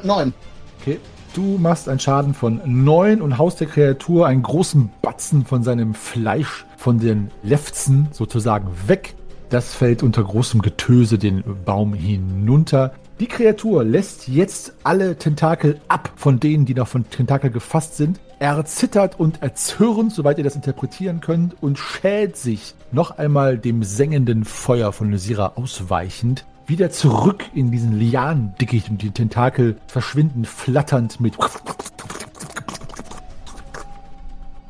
Neun. 0.04 0.32
Okay. 0.80 1.00
Du 1.34 1.58
machst 1.58 1.88
einen 1.88 1.98
Schaden 1.98 2.34
von 2.34 2.60
neun 2.64 3.20
und 3.20 3.38
haust 3.38 3.58
der 3.58 3.66
Kreatur 3.66 4.28
einen 4.28 4.44
großen 4.44 4.90
Batzen 5.02 5.44
von 5.44 5.64
seinem 5.64 5.94
Fleisch, 5.94 6.64
von 6.76 7.00
den 7.00 7.32
Lefzen 7.42 8.06
sozusagen 8.12 8.68
weg. 8.86 9.16
Das 9.50 9.74
fällt 9.74 10.04
unter 10.04 10.22
großem 10.22 10.62
Getöse 10.62 11.18
den 11.18 11.42
Baum 11.64 11.92
hinunter. 11.92 12.92
Die 13.20 13.28
Kreatur 13.28 13.84
lässt 13.84 14.26
jetzt 14.26 14.74
alle 14.82 15.16
Tentakel 15.16 15.80
ab 15.86 16.10
von 16.16 16.40
denen, 16.40 16.64
die 16.64 16.74
noch 16.74 16.88
von 16.88 17.08
Tentakel 17.08 17.50
gefasst 17.50 17.96
sind. 17.96 18.18
Er 18.40 18.64
zittert 18.64 19.20
und 19.20 19.40
erzürnt, 19.40 20.12
soweit 20.12 20.38
ihr 20.38 20.44
das 20.44 20.56
interpretieren 20.56 21.20
könnt, 21.20 21.62
und 21.62 21.78
schält 21.78 22.36
sich 22.36 22.74
noch 22.90 23.16
einmal 23.16 23.56
dem 23.56 23.84
sengenden 23.84 24.44
Feuer 24.44 24.92
von 24.92 25.12
Lysira 25.12 25.52
ausweichend 25.54 26.44
wieder 26.66 26.90
zurück 26.90 27.44
in 27.54 27.70
diesen 27.70 27.98
Lianendickicht 27.98 28.88
und 28.88 29.00
die 29.00 29.10
Tentakel 29.12 29.76
verschwinden 29.86 30.44
flatternd 30.44 31.20
mit. 31.20 31.36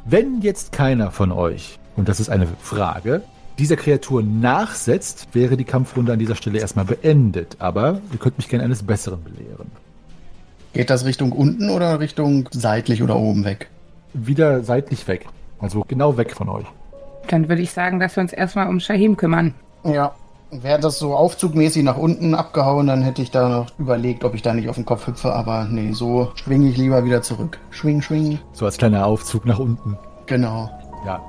Wenn 0.05 0.43
jetzt 0.43 0.73
keiner 0.73 1.11
von 1.13 1.33
euch, 1.33 1.79
und 1.97 2.11
das 2.11 2.21
ist 2.21 2.29
eine 2.29 2.47
Frage, 2.61 3.23
dieser 3.59 3.77
Kreatur 3.77 4.23
nachsetzt, 4.23 5.29
wäre 5.33 5.57
die 5.57 5.65
Kampfrunde 5.65 6.13
an 6.13 6.19
dieser 6.19 6.35
Stelle 6.35 6.59
erstmal 6.59 6.85
beendet. 6.85 7.57
Aber 7.59 8.01
ihr 8.13 8.19
könnt 8.19 8.39
mich 8.39 8.49
gerne 8.49 8.65
eines 8.65 8.83
Besseren 8.83 9.23
belehren. 9.23 9.71
Geht 10.73 10.91
das 10.91 11.05
Richtung 11.05 11.33
unten 11.33 11.71
oder 11.71 12.01
Richtung 12.01 12.49
seitlich 12.53 13.03
oder 13.03 13.17
oben 13.17 13.45
weg? 13.45 13.69
Wieder 14.13 14.65
seitlich 14.65 15.07
weg. 15.07 15.27
Also 15.61 15.85
genau 15.87 16.17
weg 16.17 16.33
von 16.33 16.49
euch. 16.49 16.67
Dann 17.29 17.49
würde 17.49 17.63
ich 17.63 17.71
sagen, 17.71 18.01
dass 18.01 18.17
wir 18.17 18.23
uns 18.23 18.33
erstmal 18.33 18.69
um 18.69 18.81
Shahim 18.81 19.17
kümmern. 19.17 19.55
Ja. 19.85 20.15
Wäre 20.51 20.79
das 20.79 21.01
so 21.01 21.17
aufzugmäßig 21.17 21.83
nach 21.83 21.97
unten 21.97 22.35
abgehauen, 22.35 22.87
dann 22.87 23.03
hätte 23.03 23.23
ich 23.23 23.33
da 23.33 23.49
noch 23.49 23.77
überlegt, 23.77 24.23
ob 24.23 24.35
ich 24.35 24.43
da 24.43 24.55
nicht 24.55 24.69
auf 24.69 24.77
den 24.77 24.85
Kopf 24.85 25.09
hüpfe. 25.09 25.33
Aber 25.33 25.65
nee, 25.65 25.91
so 25.93 26.31
schwinge 26.37 26.69
ich 26.69 26.77
lieber 26.77 27.05
wieder 27.05 27.23
zurück. 27.23 27.59
Schwing, 27.71 28.03
schwing. 28.03 28.39
So 28.53 28.65
als 28.65 28.77
kleiner 28.77 29.05
Aufzug 29.05 29.47
nach 29.47 29.59
unten. 29.59 29.99
Genau. 30.27 30.71
Ja. 31.05 31.21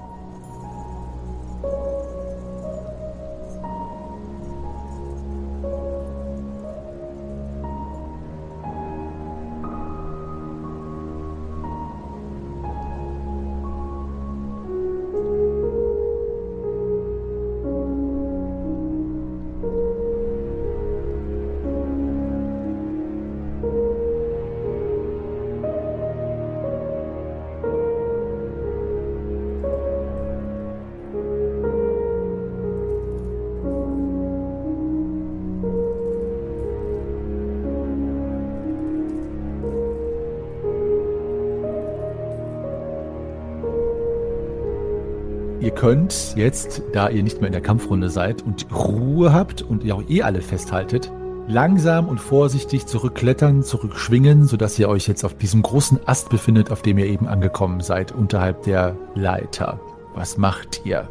Könnt 45.75 46.33
jetzt, 46.35 46.81
da 46.93 47.09
ihr 47.09 47.21
nicht 47.21 47.41
mehr 47.41 47.47
in 47.47 47.53
der 47.53 47.61
Kampfrunde 47.61 48.09
seid 48.09 48.41
und 48.41 48.65
Ruhe 48.73 49.33
habt 49.33 49.61
und 49.61 49.83
ihr 49.83 49.95
auch 49.95 50.03
eh 50.09 50.21
alle 50.21 50.41
festhaltet, 50.41 51.11
langsam 51.47 52.07
und 52.07 52.19
vorsichtig 52.19 52.85
zurückklettern, 52.87 53.61
zurückschwingen, 53.61 54.47
sodass 54.47 54.79
ihr 54.79 54.89
euch 54.89 55.07
jetzt 55.07 55.23
auf 55.23 55.37
diesem 55.37 55.61
großen 55.61 55.99
Ast 56.05 56.29
befindet, 56.29 56.71
auf 56.71 56.81
dem 56.81 56.97
ihr 56.97 57.05
eben 57.05 57.27
angekommen 57.27 57.81
seid, 57.81 58.11
unterhalb 58.11 58.63
der 58.63 58.97
Leiter. 59.13 59.79
Was 60.15 60.37
macht 60.37 60.81
ihr? 60.85 61.09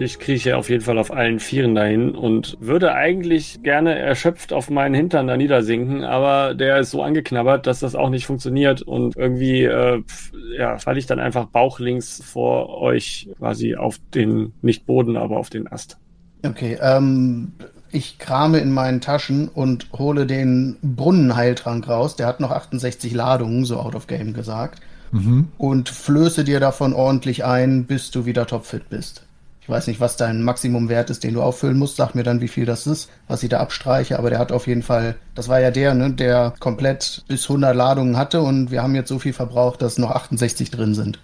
Ich 0.00 0.18
krieche 0.18 0.56
auf 0.56 0.70
jeden 0.70 0.82
Fall 0.82 0.98
auf 0.98 1.12
allen 1.12 1.38
Vieren 1.38 1.76
dahin 1.76 2.10
und 2.16 2.56
würde 2.60 2.94
eigentlich 2.94 3.62
gerne 3.62 3.96
erschöpft 3.96 4.52
auf 4.52 4.68
meinen 4.68 4.94
Hintern 4.94 5.28
da 5.28 5.36
niedersinken, 5.36 6.02
aber 6.02 6.54
der 6.54 6.78
ist 6.78 6.90
so 6.90 7.02
angeknabbert, 7.02 7.68
dass 7.68 7.78
das 7.78 7.94
auch 7.94 8.10
nicht 8.10 8.26
funktioniert 8.26 8.82
und 8.82 9.16
irgendwie 9.16 9.62
äh, 9.62 10.02
ja, 10.56 10.78
falle 10.78 10.98
ich 10.98 11.06
dann 11.06 11.20
einfach 11.20 11.46
bauchlinks 11.46 12.22
vor 12.24 12.80
euch 12.80 13.28
quasi 13.38 13.76
auf 13.76 13.98
den, 14.14 14.52
nicht 14.62 14.86
Boden, 14.86 15.16
aber 15.16 15.36
auf 15.36 15.50
den 15.50 15.70
Ast. 15.70 15.98
Okay, 16.44 16.78
ähm, 16.80 17.52
ich 17.90 18.18
krame 18.18 18.58
in 18.58 18.72
meinen 18.72 19.00
Taschen 19.00 19.48
und 19.48 19.88
hole 19.92 20.26
den 20.26 20.76
Brunnenheiltrank 20.82 21.88
raus. 21.88 22.16
Der 22.16 22.26
hat 22.26 22.40
noch 22.40 22.50
68 22.50 23.14
Ladungen, 23.14 23.64
so 23.64 23.78
out 23.78 23.94
of 23.94 24.06
game 24.06 24.34
gesagt. 24.34 24.80
Mhm. 25.12 25.48
Und 25.58 25.88
flöße 25.88 26.44
dir 26.44 26.60
davon 26.60 26.92
ordentlich 26.92 27.44
ein, 27.44 27.84
bis 27.84 28.10
du 28.10 28.26
wieder 28.26 28.46
topfit 28.46 28.90
bist. 28.90 29.23
Ich 29.64 29.68
weiß 29.70 29.86
nicht, 29.86 29.98
was 29.98 30.18
dein 30.18 30.42
Maximumwert 30.42 31.08
ist, 31.08 31.24
den 31.24 31.32
du 31.32 31.40
auffüllen 31.40 31.78
musst. 31.78 31.96
Sag 31.96 32.14
mir 32.14 32.22
dann, 32.22 32.42
wie 32.42 32.48
viel 32.48 32.66
das 32.66 32.86
ist, 32.86 33.08
was 33.28 33.42
ich 33.42 33.48
da 33.48 33.60
abstreiche. 33.60 34.18
Aber 34.18 34.28
der 34.28 34.38
hat 34.38 34.52
auf 34.52 34.66
jeden 34.66 34.82
Fall, 34.82 35.14
das 35.34 35.48
war 35.48 35.58
ja 35.58 35.70
der, 35.70 35.94
ne, 35.94 36.12
der 36.12 36.52
komplett 36.60 37.24
bis 37.28 37.44
100 37.48 37.74
Ladungen 37.74 38.18
hatte 38.18 38.42
und 38.42 38.70
wir 38.70 38.82
haben 38.82 38.94
jetzt 38.94 39.08
so 39.08 39.18
viel 39.18 39.32
verbraucht, 39.32 39.80
dass 39.80 39.96
noch 39.96 40.10
68 40.10 40.70
drin 40.70 40.94
sind. 40.94 41.18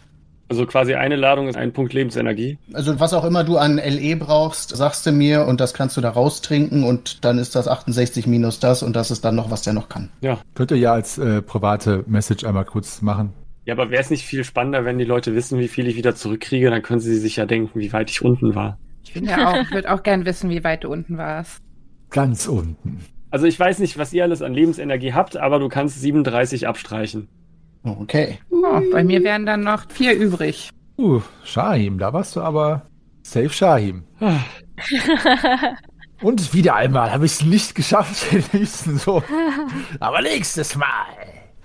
Also 0.49 0.64
quasi 0.64 0.95
eine 0.95 1.16
Ladung 1.16 1.49
ist 1.49 1.59
ein 1.59 1.74
Punkt 1.74 1.93
Lebensenergie. 1.93 2.57
Also 2.72 2.99
was 2.99 3.12
auch 3.12 3.26
immer 3.26 3.45
du 3.45 3.59
an 3.59 3.76
LE 3.76 4.16
brauchst, 4.16 4.74
sagst 4.74 5.05
du 5.05 5.12
mir 5.12 5.45
und 5.45 5.61
das 5.61 5.74
kannst 5.74 5.99
du 5.99 6.01
da 6.01 6.09
raustrinken 6.09 6.82
und 6.82 7.26
dann 7.26 7.36
ist 7.36 7.55
das 7.55 7.68
68 7.68 8.26
minus 8.26 8.59
das 8.59 8.82
und 8.82 8.97
das 8.97 9.11
ist 9.11 9.22
dann 9.22 9.34
noch, 9.34 9.51
was 9.51 9.61
der 9.61 9.74
noch 9.74 9.91
kann. 9.91 10.09
Ja. 10.22 10.38
Könnt 10.55 10.70
ihr 10.70 10.78
ja 10.78 10.95
als 10.95 11.18
äh, 11.18 11.43
private 11.43 12.05
Message 12.07 12.45
einmal 12.45 12.64
kurz 12.64 13.03
machen. 13.03 13.34
Ja, 13.64 13.74
aber 13.74 13.90
wäre 13.90 14.00
es 14.00 14.11
nicht 14.11 14.24
viel 14.24 14.44
spannender, 14.44 14.84
wenn 14.84 14.98
die 14.98 15.04
Leute 15.04 15.34
wissen, 15.34 15.58
wie 15.58 15.68
viel 15.68 15.86
ich 15.86 15.96
wieder 15.96 16.14
zurückkriege? 16.14 16.70
Dann 16.70 16.82
können 16.82 17.00
sie 17.00 17.16
sich 17.18 17.36
ja 17.36 17.46
denken, 17.46 17.78
wie 17.78 17.92
weit 17.92 18.11
ich 18.11 18.22
unten 18.22 18.54
war. 18.54 18.78
Ich 19.04 19.12
finde 19.12 19.30
ja 19.30 19.50
auch, 19.50 19.62
ich 19.62 19.70
würde 19.70 19.92
auch 19.92 20.02
gern 20.02 20.24
wissen, 20.24 20.50
wie 20.50 20.64
weit 20.64 20.84
du 20.84 20.88
unten 20.88 21.18
warst. 21.18 21.62
Ganz 22.11 22.48
unten. 22.48 23.04
Also 23.30 23.46
ich 23.46 23.58
weiß 23.58 23.78
nicht, 23.78 23.98
was 23.98 24.12
ihr 24.12 24.24
alles 24.24 24.42
an 24.42 24.54
Lebensenergie 24.54 25.12
habt, 25.12 25.36
aber 25.36 25.58
du 25.58 25.68
kannst 25.68 26.00
37 26.00 26.66
abstreichen. 26.66 27.28
Okay. 27.82 28.38
Oh, 28.50 28.80
bei 28.92 29.04
mir 29.04 29.22
wären 29.22 29.46
dann 29.46 29.62
noch 29.62 29.90
vier 29.90 30.14
übrig. 30.14 30.70
Uh, 30.98 31.22
Shahim, 31.44 31.98
da 31.98 32.12
warst 32.12 32.36
du 32.36 32.40
aber 32.40 32.86
safe 33.22 33.50
Shahim. 33.50 34.04
Und 36.22 36.52
wieder 36.52 36.74
einmal 36.74 37.11
habe 37.12 37.24
ich 37.24 37.32
es 37.32 37.44
nicht 37.44 37.74
geschafft, 37.74 38.30
den 38.32 38.44
nächsten 38.52 38.98
so. 38.98 39.22
Aber 40.00 40.20
nächstes 40.20 40.76
Mal, 40.76 41.06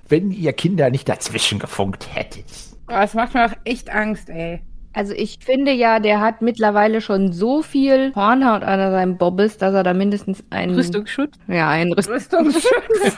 wenn 0.08 0.32
ihr 0.32 0.53
Kinder 0.53 0.89
nicht 0.89 1.10
dazwischen 1.10 1.60
gefunkt 1.60 2.08
hättet. 2.16 2.45
Das 2.88 3.14
macht 3.14 3.34
mir 3.34 3.45
auch 3.45 3.56
echt 3.64 3.89
Angst, 3.89 4.30
ey. 4.30 4.62
Also 4.93 5.14
ich 5.14 5.39
finde 5.41 5.74
ja, 5.74 5.99
der 5.99 6.22
hat 6.22 6.41
mittlerweile 6.41 7.01
schon 7.01 7.34
so 7.34 7.62
viel 7.62 8.14
Hornhaut 8.16 8.64
an 8.64 8.80
seinem 8.91 9.18
Bobbes, 9.18 9.58
dass 9.58 9.74
er 9.74 9.84
da 9.84 9.93
mindestens 9.93 10.43
einen 10.51 10.74
Rüstungsschutz. 10.74 11.34
Ja, 11.47 11.70
einen 11.70 11.91
Rüst 11.93 12.10
Rüstungsschutz. 12.10 13.18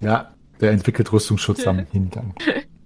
Ja, 0.00 0.30
der 0.60 0.70
entwickelt 0.72 1.12
Rüstungsschutz 1.12 1.66
am 1.66 1.84
Hintern. 1.90 2.32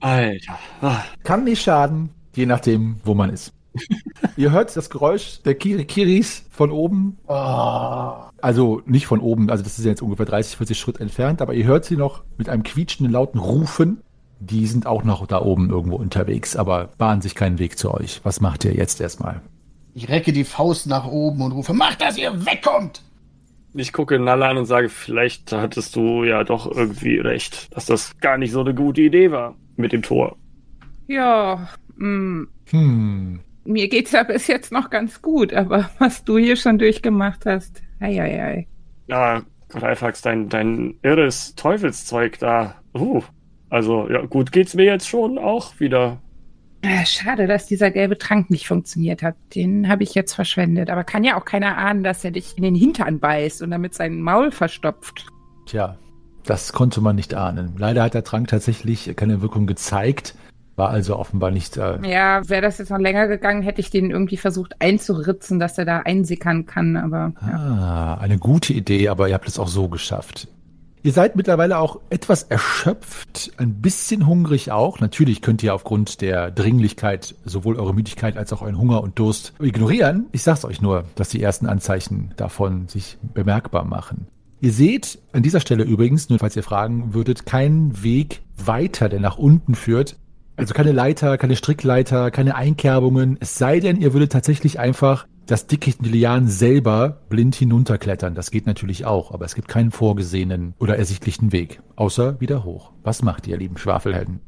Alter. 0.00 0.58
Ah. 0.80 1.04
Kann 1.22 1.44
nicht 1.44 1.62
schaden, 1.62 2.10
je 2.34 2.46
nachdem, 2.46 2.96
wo 3.04 3.14
man 3.14 3.30
ist. 3.30 3.52
ihr 4.36 4.50
hört 4.52 4.76
das 4.76 4.90
Geräusch 4.90 5.42
der 5.42 5.54
Kirikiris 5.54 6.44
von 6.50 6.70
oben. 6.70 7.18
Also 8.40 8.82
nicht 8.86 9.06
von 9.06 9.20
oben, 9.20 9.50
also 9.50 9.62
das 9.62 9.78
ist 9.78 9.84
jetzt 9.84 10.02
ungefähr 10.02 10.26
30, 10.26 10.56
40 10.56 10.78
Schritt 10.78 11.00
entfernt, 11.00 11.40
aber 11.42 11.54
ihr 11.54 11.64
hört 11.64 11.84
sie 11.84 11.96
noch 11.96 12.24
mit 12.36 12.48
einem 12.48 12.62
quietschenden, 12.62 13.12
lauten 13.12 13.38
Rufen. 13.38 14.02
Die 14.40 14.66
sind 14.66 14.86
auch 14.86 15.04
noch 15.04 15.26
da 15.26 15.40
oben 15.40 15.70
irgendwo 15.70 15.96
unterwegs, 15.96 16.56
aber 16.56 16.88
bahnen 16.98 17.22
sich 17.22 17.34
keinen 17.34 17.58
Weg 17.58 17.78
zu 17.78 17.94
euch. 17.94 18.20
Was 18.24 18.40
macht 18.40 18.64
ihr 18.64 18.74
jetzt 18.74 19.00
erstmal? 19.00 19.40
Ich 19.94 20.08
recke 20.08 20.32
die 20.32 20.44
Faust 20.44 20.86
nach 20.86 21.06
oben 21.06 21.42
und 21.42 21.52
rufe, 21.52 21.72
macht, 21.74 22.00
dass 22.00 22.18
ihr 22.18 22.44
wegkommt! 22.44 23.02
Ich 23.74 23.92
gucke 23.92 24.18
Nalla 24.18 24.50
an 24.50 24.58
und 24.58 24.66
sage, 24.66 24.88
vielleicht 24.90 25.52
hattest 25.52 25.96
du 25.96 26.24
ja 26.24 26.44
doch 26.44 26.70
irgendwie 26.70 27.18
recht, 27.18 27.74
dass 27.74 27.86
das 27.86 28.18
gar 28.18 28.36
nicht 28.36 28.52
so 28.52 28.60
eine 28.60 28.74
gute 28.74 29.00
Idee 29.00 29.30
war 29.30 29.54
mit 29.76 29.92
dem 29.92 30.02
Tor. 30.02 30.36
ja, 31.06 31.68
mh, 31.96 32.46
Hm. 32.70 33.40
Mir 33.64 33.88
geht's 33.88 34.12
ja 34.12 34.22
bis 34.22 34.46
jetzt 34.46 34.72
noch 34.72 34.90
ganz 34.90 35.22
gut, 35.22 35.52
aber 35.54 35.90
was 35.98 36.24
du 36.24 36.38
hier 36.38 36.56
schon 36.56 36.78
durchgemacht 36.78 37.46
hast, 37.46 37.82
ei, 38.00 38.20
ei, 38.20 38.42
ei. 38.42 38.66
Ja, 39.06 39.42
Greifax, 39.68 40.22
dein, 40.22 40.48
dein 40.48 40.94
irres 41.02 41.54
Teufelszeug 41.54 42.38
da. 42.38 42.76
Uh, 42.94 43.22
also, 43.70 44.08
ja, 44.10 44.22
gut 44.26 44.52
geht's 44.52 44.74
mir 44.74 44.84
jetzt 44.84 45.08
schon 45.08 45.38
auch 45.38 45.80
wieder. 45.80 46.20
Schade, 47.04 47.46
dass 47.46 47.66
dieser 47.66 47.90
gelbe 47.90 48.18
Trank 48.18 48.50
nicht 48.50 48.66
funktioniert 48.66 49.22
hat. 49.22 49.36
Den 49.54 49.88
habe 49.88 50.02
ich 50.02 50.14
jetzt 50.14 50.34
verschwendet. 50.34 50.90
Aber 50.90 51.04
kann 51.04 51.24
ja 51.24 51.38
auch 51.38 51.44
keiner 51.44 51.78
ahnen, 51.78 52.02
dass 52.02 52.24
er 52.24 52.32
dich 52.32 52.56
in 52.56 52.64
den 52.64 52.74
Hintern 52.74 53.20
beißt 53.20 53.62
und 53.62 53.70
damit 53.70 53.94
sein 53.94 54.20
Maul 54.20 54.50
verstopft. 54.50 55.26
Tja, 55.66 55.96
das 56.44 56.72
konnte 56.72 57.00
man 57.00 57.14
nicht 57.14 57.34
ahnen. 57.34 57.74
Leider 57.78 58.02
hat 58.02 58.14
der 58.14 58.24
Trank 58.24 58.48
tatsächlich 58.48 59.14
keine 59.14 59.42
Wirkung 59.42 59.66
gezeigt, 59.66 60.34
war 60.76 60.90
also 60.90 61.16
offenbar 61.16 61.50
nicht. 61.50 61.76
Äh, 61.76 61.98
Ja, 62.08 62.48
wäre 62.48 62.62
das 62.62 62.78
jetzt 62.78 62.90
noch 62.90 62.98
länger 62.98 63.26
gegangen, 63.28 63.62
hätte 63.62 63.80
ich 63.80 63.90
den 63.90 64.10
irgendwie 64.10 64.36
versucht 64.36 64.74
einzuritzen, 64.80 65.58
dass 65.58 65.78
er 65.78 65.84
da 65.84 65.98
einsickern 66.00 66.66
kann. 66.66 66.96
Aber 66.96 67.32
ja. 67.42 67.56
Ah, 67.56 68.14
eine 68.20 68.38
gute 68.38 68.72
Idee, 68.72 69.08
aber 69.08 69.28
ihr 69.28 69.34
habt 69.34 69.48
es 69.48 69.58
auch 69.58 69.68
so 69.68 69.88
geschafft. 69.88 70.48
Ihr 71.04 71.12
seid 71.12 71.34
mittlerweile 71.34 71.78
auch 71.78 71.98
etwas 72.10 72.44
erschöpft, 72.44 73.50
ein 73.56 73.80
bisschen 73.80 74.24
hungrig 74.24 74.70
auch. 74.70 75.00
Natürlich 75.00 75.42
könnt 75.42 75.60
ihr 75.64 75.74
aufgrund 75.74 76.20
der 76.20 76.52
Dringlichkeit 76.52 77.34
sowohl 77.44 77.76
eure 77.76 77.92
Müdigkeit 77.92 78.36
als 78.36 78.52
auch 78.52 78.62
euren 78.62 78.78
Hunger 78.78 79.02
und 79.02 79.18
Durst 79.18 79.52
ignorieren. 79.60 80.26
Ich 80.30 80.44
sag's 80.44 80.64
euch 80.64 80.80
nur, 80.80 81.04
dass 81.16 81.28
die 81.28 81.42
ersten 81.42 81.66
Anzeichen 81.66 82.32
davon 82.36 82.86
sich 82.86 83.18
bemerkbar 83.34 83.84
machen. 83.84 84.28
Ihr 84.60 84.72
seht 84.72 85.18
an 85.32 85.42
dieser 85.42 85.58
Stelle 85.58 85.82
übrigens, 85.82 86.28
nur 86.28 86.38
falls 86.38 86.54
ihr 86.54 86.62
fragen 86.62 87.14
würdet, 87.14 87.46
keinen 87.46 88.04
Weg 88.04 88.42
weiter, 88.56 89.08
der 89.08 89.18
nach 89.18 89.38
unten 89.38 89.74
führt. 89.74 90.16
Also 90.56 90.74
keine 90.74 90.92
Leiter, 90.92 91.38
keine 91.38 91.56
Strickleiter, 91.56 92.30
keine 92.30 92.54
Einkerbungen. 92.54 93.38
Es 93.40 93.56
sei 93.56 93.80
denn, 93.80 94.00
ihr 94.00 94.12
würdet 94.12 94.32
tatsächlich 94.32 94.78
einfach 94.78 95.26
das 95.46 95.66
Dickicht 95.66 96.04
Lianen 96.04 96.48
selber 96.48 97.20
blind 97.28 97.54
hinunterklettern. 97.54 98.34
Das 98.34 98.50
geht 98.50 98.66
natürlich 98.66 99.04
auch, 99.04 99.32
aber 99.32 99.44
es 99.44 99.54
gibt 99.54 99.68
keinen 99.68 99.90
vorgesehenen 99.90 100.74
oder 100.78 100.96
ersichtlichen 100.96 101.52
Weg. 101.52 101.80
Außer 101.96 102.40
wieder 102.40 102.64
hoch. 102.64 102.92
Was 103.02 103.22
macht 103.22 103.46
ihr, 103.46 103.56
lieben 103.56 103.76
Schwafelhelden? 103.76 104.40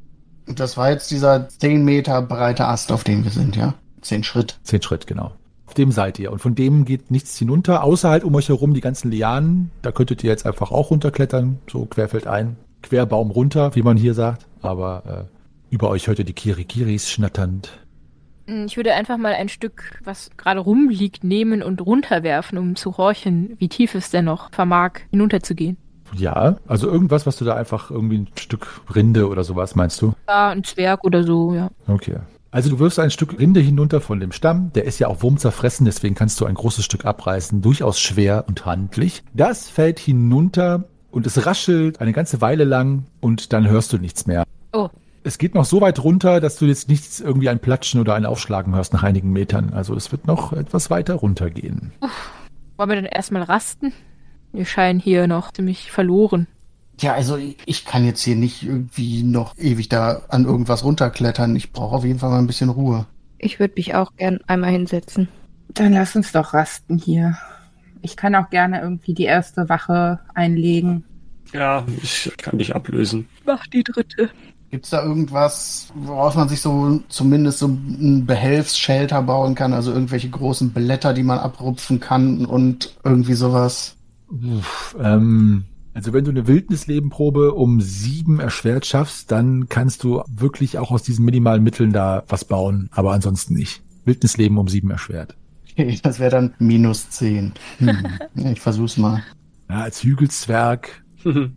Das 0.47 0.77
war 0.77 0.91
jetzt 0.91 1.11
dieser 1.11 1.49
10 1.49 1.85
Meter 1.85 2.21
breite 2.23 2.67
Ast, 2.67 2.93
auf 2.93 3.03
dem 3.03 3.25
wir 3.25 3.31
sind, 3.31 3.57
ja? 3.57 3.75
10 4.03 4.23
Schritt. 4.25 4.59
Zehn 4.63 4.83
Schritt, 4.83 5.07
genau. 5.07 5.33
Auf 5.67 5.75
dem 5.75 5.91
seid 5.91 6.19
ihr. 6.19 6.31
Und 6.31 6.41
von 6.41 6.55
dem 6.55 6.85
geht 6.85 7.11
nichts 7.11 7.39
hinunter, 7.39 7.83
außer 7.83 8.11
halt 8.11 8.25
um 8.25 8.35
euch 8.35 8.51
herum 8.51 8.75
die 8.75 8.83
ganzen 8.83 9.11
Lianen. 9.11 9.71
Da 9.81 9.93
könntet 9.93 10.23
ihr 10.23 10.31
jetzt 10.31 10.45
einfach 10.45 10.71
auch 10.71 10.91
runterklettern, 10.91 11.59
so 11.71 11.87
querfeldein. 11.87 12.57
Querbaum 12.83 13.31
runter, 13.31 13.75
wie 13.75 13.83
man 13.83 13.97
hier 13.97 14.13
sagt. 14.13 14.47
Aber 14.61 15.29
äh, 15.31 15.34
über 15.75 15.91
euch 15.91 16.07
hört 16.07 16.21
ihr 16.21 16.25
die 16.25 16.33
Kirikiris 16.33 17.11
schnatternd. 17.11 17.79
Hm, 18.47 18.67
Ich 18.67 18.77
würde 18.77 18.95
einfach 18.95 19.19
mal 19.19 19.33
ein 19.35 19.49
Stück, 19.49 20.01
was 20.05 20.31
gerade 20.37 20.61
rumliegt, 20.61 21.25
nehmen 21.25 21.63
und 21.65 21.81
runterwerfen, 21.85 22.59
um 22.59 22.77
zu 22.77 22.97
horchen, 22.97 23.57
wie 23.59 23.69
tief 23.69 23.95
es 23.97 24.11
denn 24.11 24.25
noch 24.27 24.53
vermag, 24.53 25.01
hinunterzugehen. 25.11 25.77
Ja, 26.17 26.59
also 26.69 26.87
irgendwas, 26.89 27.27
was 27.27 27.37
du 27.37 27.45
da 27.45 27.57
einfach 27.57 27.91
irgendwie 27.91 28.19
ein 28.19 28.29
Stück 28.39 28.69
Rinde 28.95 29.29
oder 29.29 29.43
sowas 29.43 29.75
meinst 29.75 30.01
du? 30.01 30.13
Ja, 30.29 30.51
ein 30.51 30.63
Zwerg 30.63 31.03
oder 31.03 31.25
so, 31.25 31.55
ja. 31.55 31.71
Okay. 31.89 32.19
Also 32.53 32.71
du 32.71 32.79
wirfst 32.79 33.01
ein 33.01 33.11
Stück 33.11 33.37
Rinde 33.41 33.59
hinunter 33.59 34.01
von 34.01 34.21
dem 34.21 34.31
Stamm. 34.31 34.73
Der 34.75 34.85
ist 34.85 35.01
ja 35.01 35.09
auch 35.09 35.23
wurmzerfressen, 35.23 35.87
deswegen 35.87 36.15
kannst 36.15 36.41
du 36.41 36.45
ein 36.47 36.55
großes 36.55 36.85
Stück 36.85 37.05
abreißen. 37.05 37.63
Durchaus 37.63 37.99
schwer 37.99 38.45
und 38.47 38.65
handlich. 38.65 39.25
Das 39.33 39.69
fällt 39.69 39.99
hinunter 39.99 40.85
und 41.11 41.27
es 41.27 41.47
raschelt 41.47 42.01
eine 42.01 42.13
ganze 42.13 42.41
Weile 42.41 42.63
lang 42.63 43.07
und 43.21 43.53
dann 43.53 43.67
hörst 43.69 43.93
du 43.93 43.99
nichts 43.99 44.29
mehr. 44.29 44.45
Oh, 44.73 44.89
Es 45.27 45.39
geht 45.39 45.55
noch 45.55 45.65
so 45.65 45.81
weit 45.81 46.05
runter, 46.05 46.39
dass 46.39 46.57
du 46.57 46.67
jetzt 46.67 46.91
nichts 46.91 47.19
irgendwie 47.19 47.49
ein 47.49 47.59
Platschen 47.59 47.99
oder 47.99 48.15
ein 48.15 48.27
Aufschlagen 48.27 48.75
hörst 48.75 48.93
nach 48.93 49.03
einigen 49.03 49.33
Metern. 49.33 49.73
Also 49.73 49.95
es 49.95 50.13
wird 50.13 50.27
noch 50.27 50.53
etwas 50.53 50.91
weiter 50.91 51.15
runtergehen. 51.15 51.93
wollen 52.77 52.91
wir 52.91 52.97
dann 52.97 53.07
erstmal 53.07 53.43
rasten? 53.43 53.95
Wir 54.53 54.67
scheinen 54.67 55.01
hier 55.01 55.27
noch 55.27 55.51
ziemlich 55.51 55.91
verloren. 55.91 56.47
Ja, 57.01 57.15
also 57.15 57.39
ich 57.39 57.87
kann 57.87 58.05
jetzt 58.05 58.23
hier 58.23 58.37
nicht 58.37 58.65
irgendwie 58.65 59.23
noch 59.23 59.57
ewig 59.57 59.89
da 59.89 60.23
an 60.29 60.45
irgendwas 60.45 60.85
runterklettern. 60.85 61.57
Ich 61.57 61.73
brauche 61.73 61.97
auf 61.97 62.05
jeden 62.05 62.19
Fall 62.19 62.31
mal 62.31 62.39
ein 62.39 62.47
bisschen 62.47 62.69
Ruhe. 62.69 63.07
Ich 63.39 63.59
würde 63.59 63.75
mich 63.77 63.95
auch 63.95 64.15
gern 64.17 64.41
einmal 64.47 64.71
hinsetzen. 64.71 65.29
Dann 65.69 65.95
lass 65.95 66.15
uns 66.15 66.33
doch 66.33 66.53
rasten 66.53 66.99
hier. 66.99 67.39
Ich 68.03 68.17
kann 68.17 68.35
auch 68.35 68.51
gerne 68.51 68.83
irgendwie 68.83 69.15
die 69.15 69.25
erste 69.25 69.71
Wache 69.71 70.21
einlegen. 70.35 71.05
Ja, 71.55 71.87
ich 72.03 72.31
kann 72.37 72.59
dich 72.59 72.75
ablösen. 72.75 73.27
Mach 73.47 73.67
die 73.67 73.85
dritte. 73.85 74.29
Gibt's 74.75 74.91
da 74.91 75.05
irgendwas, 75.05 75.87
woraus 75.95 76.35
man 76.35 76.49
sich 76.49 76.61
so 76.61 77.01
zumindest 77.09 77.61
so 77.61 77.69
ein 77.69 78.27
Behelfsshelter 78.27 79.23
bauen 79.23 79.55
kann? 79.55 79.73
Also 79.73 79.93
irgendwelche 79.93 80.29
großen 80.29 80.73
Blätter, 80.73 81.15
die 81.15 81.23
man 81.23 81.39
abrupfen 81.39 82.01
kann 82.01 82.45
und 82.45 82.97
irgendwie 83.05 83.35
sowas? 83.35 83.95
Uff, 84.29 84.97
ähm, 85.01 85.63
also 85.93 86.13
wenn 86.13 86.25
du 86.25 86.33
eine 86.33 86.49
Wildnislebenprobe 86.49 87.55
um 87.55 87.81
sieben 87.81 88.41
erschwert 88.41 88.85
schaffst, 88.85 89.31
dann 89.31 89.69
kannst 89.69 90.03
du 90.03 90.25
wirklich 90.27 90.77
auch 90.77 90.91
aus 90.91 91.05
diesen 91.05 91.25
minimalen 91.25 91.63
Mitteln 91.63 91.93
da 91.93 92.25
was 92.27 92.45
bauen, 92.45 92.89
aber 92.91 93.13
ansonsten 93.13 93.55
nicht. 93.55 93.81
Wildnisleben 94.05 94.59
um 94.59 94.67
sieben 94.67 94.91
erschwert. 94.91 95.37
Okay, 95.71 96.01
das 96.03 96.19
wäre 96.19 96.33
dann 96.33 96.55
minus 96.59 97.11
zehn. 97.11 97.53
Hm. 97.79 97.97
Ich 98.53 98.61
versuch's 98.61 98.97
mal. 98.97 99.23
Ja, 99.71 99.83
als 99.83 100.03
Hügelzwerg. 100.03 101.04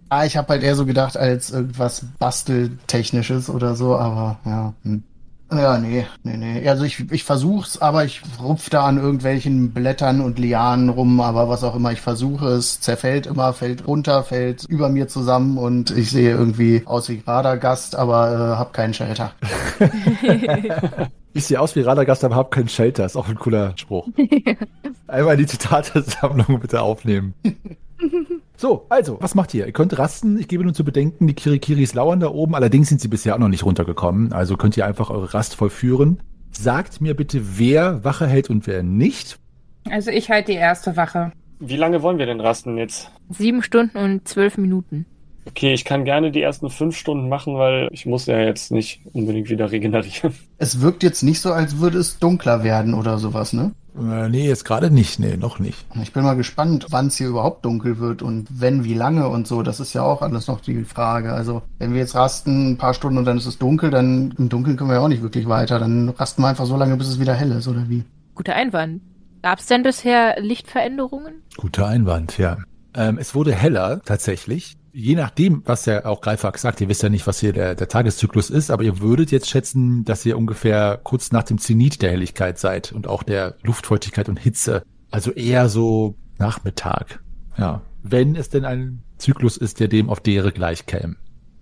Ah, 0.09 0.25
ich 0.25 0.37
habe 0.37 0.49
halt 0.49 0.63
eher 0.63 0.75
so 0.75 0.85
gedacht 0.85 1.17
als 1.17 1.51
irgendwas 1.51 2.05
Basteltechnisches 2.19 3.49
oder 3.49 3.75
so, 3.75 3.95
aber 3.95 4.39
ja. 4.45 4.73
Hm. 4.83 5.03
Ja, 5.49 5.77
nee, 5.77 6.05
nee, 6.23 6.35
nee. 6.35 6.67
Also 6.67 6.83
ich, 6.83 7.09
ich 7.09 7.23
versuch's, 7.23 7.77
aber 7.77 8.03
ich 8.03 8.21
rupf 8.43 8.69
da 8.69 8.85
an 8.85 8.97
irgendwelchen 8.97 9.71
Blättern 9.71 10.19
und 10.19 10.39
Lianen 10.39 10.89
rum, 10.89 11.21
aber 11.21 11.47
was 11.47 11.63
auch 11.63 11.73
immer 11.73 11.93
ich 11.93 12.01
versuche, 12.01 12.47
es 12.47 12.81
zerfällt 12.81 13.27
immer, 13.27 13.53
fällt 13.53 13.87
runter, 13.87 14.23
fällt 14.23 14.65
über 14.65 14.89
mir 14.89 15.07
zusammen 15.07 15.57
und 15.57 15.91
ich 15.91 16.11
sehe 16.11 16.31
irgendwie 16.31 16.83
aus 16.85 17.07
wie 17.07 17.23
Radagast, 17.25 17.95
aber 17.95 18.31
äh, 18.33 18.57
hab 18.57 18.73
keinen 18.73 18.93
Shelter. 18.93 19.31
Ich 21.37 21.45
sehe 21.45 21.61
aus 21.61 21.75
wie 21.75 21.81
Radagast, 21.81 22.23
aber 22.23 22.35
hab 22.35 22.49
keinen 22.49 22.67
Shelter. 22.67 23.05
Ist 23.05 23.15
auch 23.15 23.29
ein 23.29 23.35
cooler 23.37 23.73
Spruch. 23.77 24.07
Einmal 25.07 25.37
die 25.37 25.45
Zitate-Sammlung 25.45 26.59
bitte 26.59 26.81
aufnehmen. 26.81 27.35
So, 28.59 28.87
also, 28.89 29.17
was 29.21 29.35
macht 29.35 29.53
ihr? 29.53 29.67
Ihr 29.67 29.71
könnt 29.71 29.99
rasten. 29.99 30.39
Ich 30.39 30.47
gebe 30.47 30.63
nur 30.63 30.73
zu 30.73 30.83
bedenken, 30.83 31.27
die 31.27 31.35
Kirikiris 31.35 31.93
lauern 31.93 32.19
da 32.19 32.29
oben. 32.29 32.55
Allerdings 32.55 32.89
sind 32.89 32.99
sie 32.99 33.07
bisher 33.07 33.35
auch 33.35 33.39
noch 33.39 33.49
nicht 33.49 33.63
runtergekommen. 33.63 34.33
Also 34.33 34.57
könnt 34.57 34.75
ihr 34.75 34.85
einfach 34.87 35.11
eure 35.11 35.35
Rast 35.35 35.53
vollführen. 35.53 36.23
Sagt 36.49 36.99
mir 36.99 37.15
bitte, 37.15 37.59
wer 37.59 38.03
Wache 38.03 38.25
hält 38.25 38.49
und 38.49 38.65
wer 38.65 38.81
nicht. 38.81 39.37
Also 39.91 40.09
ich 40.09 40.31
halte 40.31 40.53
die 40.53 40.57
erste 40.57 40.97
Wache. 40.97 41.33
Wie 41.59 41.77
lange 41.77 42.01
wollen 42.01 42.17
wir 42.17 42.25
denn 42.25 42.41
rasten 42.41 42.77
jetzt? 42.77 43.11
Sieben 43.29 43.61
Stunden 43.61 43.95
und 43.97 44.27
zwölf 44.27 44.57
Minuten. 44.57 45.05
Okay, 45.47 45.73
ich 45.73 45.85
kann 45.85 46.05
gerne 46.05 46.31
die 46.31 46.41
ersten 46.41 46.69
fünf 46.69 46.97
Stunden 46.97 47.29
machen, 47.29 47.57
weil 47.57 47.87
ich 47.91 48.05
muss 48.05 48.25
ja 48.25 48.39
jetzt 48.39 48.71
nicht 48.71 49.01
unbedingt 49.13 49.49
wieder 49.49 49.71
regenerieren. 49.71 50.33
Es 50.59 50.81
wirkt 50.81 51.03
jetzt 51.03 51.21
nicht 51.21 51.39
so, 51.39 51.53
als 51.53 51.77
würde 51.77 51.99
es 51.99 52.17
dunkler 52.17 52.63
werden 52.63 52.95
oder 52.95 53.19
sowas, 53.19 53.53
ne? 53.53 53.73
Äh, 53.95 54.27
nee, 54.27 54.47
jetzt 54.47 54.65
gerade 54.65 54.89
nicht. 54.89 55.19
Nee, 55.19 55.37
noch 55.37 55.59
nicht. 55.59 55.85
Ich 56.01 56.13
bin 56.13 56.23
mal 56.23 56.35
gespannt, 56.35 56.87
wann 56.89 57.07
es 57.07 57.17
hier 57.17 57.27
überhaupt 57.27 57.63
dunkel 57.63 57.99
wird 57.99 58.23
und 58.23 58.47
wenn, 58.49 58.83
wie 58.83 58.95
lange 58.95 59.29
und 59.29 59.45
so. 59.45 59.61
Das 59.61 59.79
ist 59.79 59.93
ja 59.93 60.01
auch 60.01 60.23
alles 60.23 60.47
noch 60.47 60.59
die 60.59 60.83
Frage. 60.83 61.31
Also, 61.31 61.61
wenn 61.77 61.93
wir 61.93 61.99
jetzt 61.99 62.15
rasten 62.15 62.71
ein 62.71 62.77
paar 62.77 62.95
Stunden 62.95 63.19
und 63.19 63.25
dann 63.25 63.37
ist 63.37 63.45
es 63.45 63.59
dunkel, 63.59 63.91
dann 63.91 64.33
im 64.39 64.49
Dunkeln 64.49 64.77
können 64.77 64.89
wir 64.89 64.95
ja 64.95 65.01
auch 65.01 65.07
nicht 65.07 65.21
wirklich 65.21 65.47
weiter. 65.47 65.77
Dann 65.77 66.09
rasten 66.09 66.41
wir 66.41 66.47
einfach 66.47 66.65
so 66.65 66.75
lange, 66.75 66.97
bis 66.97 67.07
es 67.07 67.19
wieder 67.19 67.35
hell 67.35 67.51
ist, 67.51 67.67
oder 67.67 67.87
wie? 67.87 68.03
Guter 68.33 68.55
Einwand. 68.55 69.01
Gab 69.43 69.59
es 69.59 69.67
denn 69.67 69.83
bisher 69.83 70.41
Lichtveränderungen? 70.41 71.35
Guter 71.55 71.85
Einwand, 71.85 72.39
ja. 72.39 72.57
Ähm, 72.95 73.19
es 73.19 73.35
wurde 73.35 73.53
heller, 73.53 74.01
tatsächlich. 74.03 74.75
Je 74.99 75.13
nachdem, 75.13 75.61
was 75.63 75.85
ja 75.85 76.05
auch 76.05 76.21
Greifhack 76.21 76.57
sagt, 76.57 76.81
ihr 76.81 76.89
wisst 76.89 77.03
ja 77.03 77.09
nicht, 77.09 77.27
was 77.27 77.39
hier 77.39 77.53
der, 77.53 77.75
der 77.75 77.87
Tageszyklus 77.87 78.49
ist, 78.49 78.71
aber 78.71 78.81
ihr 78.81 78.99
würdet 78.99 79.29
jetzt 79.29 79.47
schätzen, 79.47 80.03
dass 80.05 80.25
ihr 80.25 80.35
ungefähr 80.35 80.99
kurz 81.03 81.31
nach 81.31 81.43
dem 81.43 81.59
Zenit 81.59 82.01
der 82.01 82.09
Helligkeit 82.09 82.57
seid 82.57 82.93
und 82.93 83.05
auch 83.05 83.21
der 83.21 83.57
Luftfeuchtigkeit 83.61 84.27
und 84.27 84.39
Hitze. 84.39 84.81
Also 85.11 85.29
eher 85.29 85.69
so 85.69 86.15
Nachmittag. 86.39 87.19
Ja. 87.59 87.83
Wenn 88.01 88.35
es 88.35 88.49
denn 88.49 88.65
ein 88.65 89.03
Zyklus 89.19 89.55
ist, 89.55 89.79
der 89.79 89.87
dem 89.87 90.09
auf 90.09 90.19
dere 90.19 90.51
gleich 90.51 90.87
käme. 90.87 91.15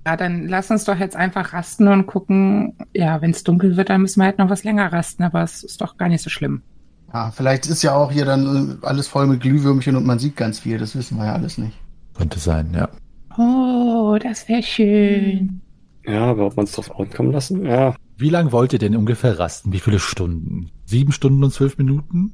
Ja, 0.06 0.16
dann 0.16 0.48
lass 0.48 0.72
uns 0.72 0.86
doch 0.86 0.98
jetzt 0.98 1.18
einfach 1.18 1.52
rasten 1.52 1.90
und 1.90 2.08
gucken. 2.08 2.78
Ja, 2.94 3.22
wenn 3.22 3.32
es 3.32 3.44
dunkel 3.44 3.76
wird, 3.76 3.90
dann 3.90 4.00
müssen 4.00 4.22
wir 4.22 4.28
halt 4.28 4.38
noch 4.38 4.50
was 4.50 4.64
länger 4.64 4.94
rasten, 4.94 5.24
aber 5.24 5.44
es 5.44 5.62
ist 5.62 5.82
doch 5.82 5.98
gar 5.98 6.08
nicht 6.08 6.24
so 6.24 6.30
schlimm. 6.30 6.62
Ja, 7.14 7.32
vielleicht 7.32 7.66
ist 7.66 7.84
ja 7.84 7.96
auch 7.96 8.14
hier 8.14 8.24
dann 8.24 8.80
äh, 8.82 8.86
alles 8.86 9.10
voll 9.10 9.28
mit 9.28 9.42
Glühwürmchen 9.42 9.98
und 9.98 10.06
man 10.06 10.20
sieht 10.20 10.38
ganz 10.38 10.60
viel. 10.60 10.78
Das 10.78 10.96
wissen 10.96 11.18
wir 11.18 11.26
ja 11.26 11.34
alles 11.34 11.58
nicht. 11.58 11.78
Könnte 12.14 12.40
sein, 12.40 12.74
ja. 12.74 12.88
Oh, 13.38 14.18
das 14.22 14.48
wäre 14.48 14.64
schön. 14.64 15.62
Ja, 16.06 16.26
aber 16.26 16.48
ob 16.48 16.56
man 16.56 16.66
es 16.66 16.74
drauf 16.74 16.98
ankommen 17.00 17.32
lassen? 17.32 17.66
Ja. 17.66 17.96
Wie 18.18 18.30
lang 18.30 18.52
wollt 18.52 18.74
ihr 18.74 18.80
denn 18.80 18.96
ungefähr 18.96 19.38
rasten? 19.38 19.74
Wie 19.74 19.80
viele 19.80 20.00
Stunden? 20.00 20.72
Sieben 20.86 21.12
Stunden 21.12 21.44
und 21.44 21.52
zwölf 21.52 21.78
Minuten? 21.78 22.34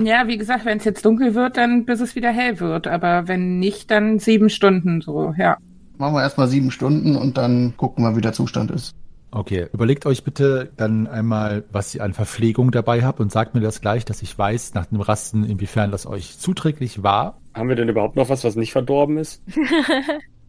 Ja, 0.00 0.28
wie 0.28 0.38
gesagt, 0.38 0.64
wenn 0.64 0.78
es 0.78 0.84
jetzt 0.84 1.04
dunkel 1.04 1.34
wird, 1.34 1.56
dann 1.56 1.84
bis 1.84 2.00
es 2.00 2.14
wieder 2.14 2.30
hell 2.30 2.60
wird. 2.60 2.86
Aber 2.86 3.28
wenn 3.28 3.58
nicht, 3.58 3.90
dann 3.90 4.18
sieben 4.18 4.48
Stunden 4.48 5.00
so, 5.00 5.34
ja. 5.36 5.56
Machen 5.98 6.14
wir 6.14 6.22
erstmal 6.22 6.48
sieben 6.48 6.70
Stunden 6.70 7.16
und 7.16 7.36
dann 7.36 7.74
gucken 7.76 8.04
wir, 8.04 8.16
wie 8.16 8.22
der 8.22 8.32
Zustand 8.32 8.70
ist. 8.70 8.94
Okay, 9.32 9.68
überlegt 9.72 10.06
euch 10.06 10.24
bitte 10.24 10.70
dann 10.76 11.06
einmal, 11.06 11.64
was 11.70 11.94
ihr 11.94 12.02
an 12.02 12.14
Verpflegung 12.14 12.70
dabei 12.70 13.04
habt 13.04 13.20
und 13.20 13.30
sagt 13.30 13.54
mir 13.54 13.60
das 13.60 13.80
gleich, 13.80 14.04
dass 14.04 14.22
ich 14.22 14.36
weiß, 14.36 14.74
nach 14.74 14.86
dem 14.86 15.00
Rasten, 15.00 15.44
inwiefern 15.44 15.90
das 15.90 16.06
euch 16.06 16.38
zuträglich 16.38 17.02
war. 17.02 17.39
Haben 17.54 17.68
wir 17.68 17.76
denn 17.76 17.88
überhaupt 17.88 18.16
noch 18.16 18.28
was, 18.28 18.44
was 18.44 18.56
nicht 18.56 18.72
verdorben 18.72 19.18
ist? 19.18 19.42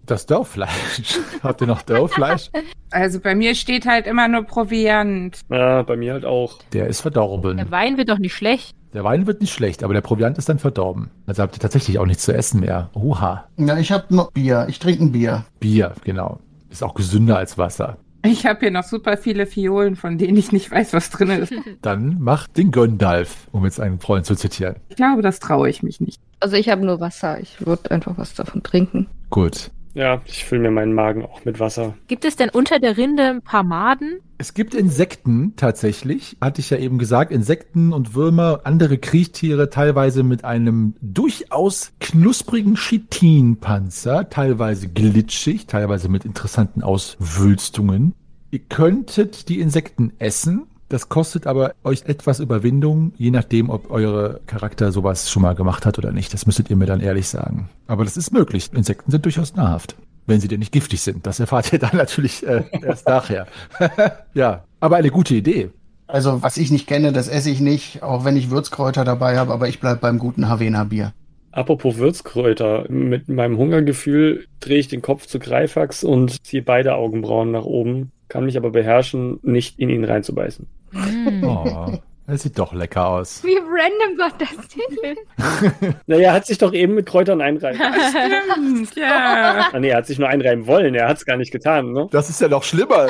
Das 0.06 0.26
Dörrfleisch. 0.26 1.20
Habt 1.43 1.62
ihr 1.62 1.68
noch 1.68 1.84
Dörrfleisch? 1.84 2.49
Also 2.89 3.20
bei 3.20 3.36
mir 3.36 3.56
steht 3.56 3.86
halt 3.86 4.08
immer 4.08 4.28
nur 4.28 4.43
Proviant. 4.43 5.39
Ja, 5.49 5.84
bei 5.84 5.95
mir 5.95 6.14
halt 6.14 6.26
auch. 6.26 6.58
Der 6.74 6.88
ist 6.88 7.02
verdorben. 7.02 7.58
Der 7.58 7.72
Wein 7.72 7.97
wird 7.97 8.10
doch 8.10 8.18
nicht 8.18 8.34
schlecht. 8.34 8.76
Der 8.93 9.04
Wein 9.04 9.26
wird 9.26 9.41
nicht 9.41 9.54
schlecht, 9.54 9.84
aber 9.84 9.93
der 9.93 10.02
Proviant 10.02 10.38
ist 10.38 10.49
dann 10.49 10.60
verdorben. 10.60 11.12
Also 11.28 11.43
habt 11.43 11.56
ihr 11.56 11.60
tatsächlich 11.60 11.99
auch 11.99 12.06
nichts 12.06 12.24
zu 12.24 12.34
essen 12.34 12.60
mehr. 12.60 12.89
Oha. 12.93 13.47
Ja, 13.58 13.78
ich 13.78 13.91
habe 13.91 14.14
noch 14.14 14.32
Bier. 14.32 14.66
Ich 14.70 14.80
trinke 14.80 15.04
ein 15.04 15.12
Bier. 15.12 15.45
Bier, 15.60 15.93
genau. 16.04 16.39
Ist 16.70 16.84
auch 16.84 16.93
gesünder 16.93 17.38
als 17.38 17.58
Wasser. 17.58 17.97
Ich 18.24 18.46
habe 18.46 18.60
hier 18.60 18.72
noch 18.72 18.84
super 18.84 19.18
viele 19.18 19.46
Fiolen, 19.46 19.96
von 19.96 20.18
denen 20.18 20.38
ich 20.38 20.52
nicht 20.52 20.70
weiß, 20.70 20.94
was 20.94 21.10
drin 21.10 21.30
ist. 21.30 21.54
Dann 21.82 22.20
macht 22.20 22.58
den 22.58 22.72
Göndalf, 22.72 23.48
um 23.52 23.66
jetzt 23.66 23.80
einen 23.80 24.00
Freund 24.00 24.26
zu 24.26 24.36
zitieren. 24.36 24.76
Ich 24.90 24.96
glaube, 24.96 25.22
das 25.22 25.40
traue 25.40 25.70
ich 25.70 25.82
mich 25.82 26.00
nicht. 26.02 26.20
Also 26.40 26.56
ich 26.56 26.70
habe 26.70 26.86
nur 26.86 27.00
Wasser. 27.00 27.40
Ich 27.40 27.66
würde 27.66 27.92
einfach 27.92 28.18
was 28.18 28.34
davon 28.34 28.64
trinken. 28.64 29.08
Gut. 29.30 29.72
Ja, 29.94 30.22
ich 30.26 30.46
fülle 30.46 30.62
mir 30.62 30.72
meinen 30.72 30.94
Magen 30.94 31.26
auch 31.26 31.44
mit 31.44 31.60
Wasser. 31.60 31.96
Gibt 32.08 32.24
es 32.26 32.36
denn 32.36 32.50
unter 32.50 32.80
der 32.80 32.98
Rinde 32.98 33.24
ein 33.24 33.42
paar 33.42 33.64
Maden? 33.64 34.20
Es 34.38 34.54
gibt 34.54 34.74
Insekten 34.74 35.54
tatsächlich, 35.56 36.38
hatte 36.42 36.62
ich 36.62 36.70
ja 36.70 36.78
eben 36.78 36.98
gesagt, 36.98 37.32
Insekten 37.32 37.94
und 37.94 38.16
Würmer, 38.16 38.62
andere 38.64 38.98
Kriechtiere, 38.98 39.70
teilweise 39.70 40.24
mit 40.24 40.46
einem 40.46 40.96
durchaus 41.02 41.92
knusprigen 42.00 42.76
Chitinpanzer, 42.76 44.30
teilweise 44.30 44.88
glitschig, 44.88 45.68
teilweise 45.68 46.10
mit 46.10 46.26
interessanten 46.26 46.82
Auswülstungen. 46.82 48.14
Ihr 48.50 48.60
könntet 48.60 49.50
die 49.50 49.60
Insekten 49.60 50.14
essen, 50.20 50.68
das 50.92 51.08
kostet 51.08 51.48
aber 51.48 51.74
euch 51.86 52.04
etwas 52.06 52.42
Überwindung, 52.42 53.14
je 53.18 53.32
nachdem, 53.32 53.70
ob 53.70 53.89
eure 53.92 54.42
Charakter 54.46 54.92
sowas 54.92 55.32
schon 55.32 55.42
mal 55.42 55.56
gemacht 55.56 55.86
hat 55.86 55.98
oder 55.98 56.12
nicht. 56.12 56.34
Das 56.34 56.46
müsstet 56.46 56.70
ihr 56.70 56.76
mir 56.76 56.86
dann 56.86 57.00
ehrlich 57.00 57.30
sagen. 57.30 57.70
Aber 57.88 58.04
das 58.04 58.18
ist 58.18 58.34
möglich. 58.34 58.70
Insekten 58.74 59.10
sind 59.10 59.24
durchaus 59.24 59.56
nahrhaft. 59.56 59.96
Wenn 60.28 60.42
sie 60.42 60.50
denn 60.50 60.60
nicht 60.60 60.74
giftig 60.74 61.02
sind. 61.02 61.26
Das 61.26 61.39
erfahrt 61.39 61.72
ihr 61.72 61.80
dann 61.80 61.96
natürlich 61.96 62.46
äh, 62.46 62.64
erst 62.82 63.08
nachher. 63.08 63.48
ja, 64.34 64.66
aber 64.82 64.98
eine 64.98 65.12
gute 65.12 65.34
Idee. 65.34 65.70
Also, 66.08 66.44
was 66.44 66.58
ich 66.58 66.72
nicht 66.72 66.88
kenne, 66.88 67.14
das 67.14 67.30
esse 67.30 67.50
ich 67.50 67.62
nicht, 67.62 68.04
auch 68.04 68.26
wenn 68.26 68.36
ich 68.36 68.50
Würzkräuter 68.50 69.06
dabei 69.06 69.38
habe, 69.38 69.54
aber 69.54 69.70
ich 69.70 69.80
bleibe 69.80 70.02
beim 70.02 70.20
guten 70.20 70.50
Havena 70.50 70.84
Bier. 70.84 71.14
Apropos 71.52 71.97
Würzkräuter, 71.97 72.86
mit 72.89 73.28
meinem 73.28 73.58
Hungergefühl 73.58 74.45
drehe 74.60 74.80
ich 74.80 74.88
den 74.88 75.02
Kopf 75.02 75.26
zu 75.26 75.39
Greifax 75.39 76.04
und 76.04 76.45
ziehe 76.45 76.62
beide 76.62 76.95
Augenbrauen 76.95 77.52
nach 77.52 77.66
oben, 77.66 78.12
kann 78.30 78.45
mich 78.45 78.56
aber 78.56 78.72
beherrschen, 78.72 79.39
nicht 79.43 79.78
in 79.78 79.89
ihn 79.89 80.06
reinzubeißen. 80.06 80.68
Mm. 80.91 81.43
Oh, 81.43 81.99
das 82.28 82.43
sieht 82.43 82.58
doch 82.58 82.72
lecker 82.72 83.10
aus. 83.10 83.43
Wie 83.43 83.58
random 83.58 84.18
war 84.18 84.32
das 84.38 84.68
denn? 84.70 85.95
Naja, 86.08 86.30
er 86.30 86.34
hat 86.34 86.45
sich 86.45 86.58
doch 86.58 86.72
eben 86.72 86.93
mit 86.95 87.06
Kräutern 87.06 87.41
einreiben. 87.41 87.82
Stimmt, 88.10 88.95
ja. 88.95 89.70
ah, 89.74 89.80
nee, 89.80 89.89
er 89.89 89.97
hat 89.97 90.08
sich 90.08 90.20
nur 90.20 90.30
einreiben 90.30 90.68
wollen, 90.68 90.95
er 90.95 91.10
hat 91.10 91.18
es 91.18 91.26
gar 91.26 91.36
nicht 91.36 91.52
getan, 91.52 91.91
ne? 91.91 92.08
Das 92.12 92.30
ist 92.30 92.39
ja 92.39 92.47
noch 92.47 92.64
schlimmer. 92.64 93.10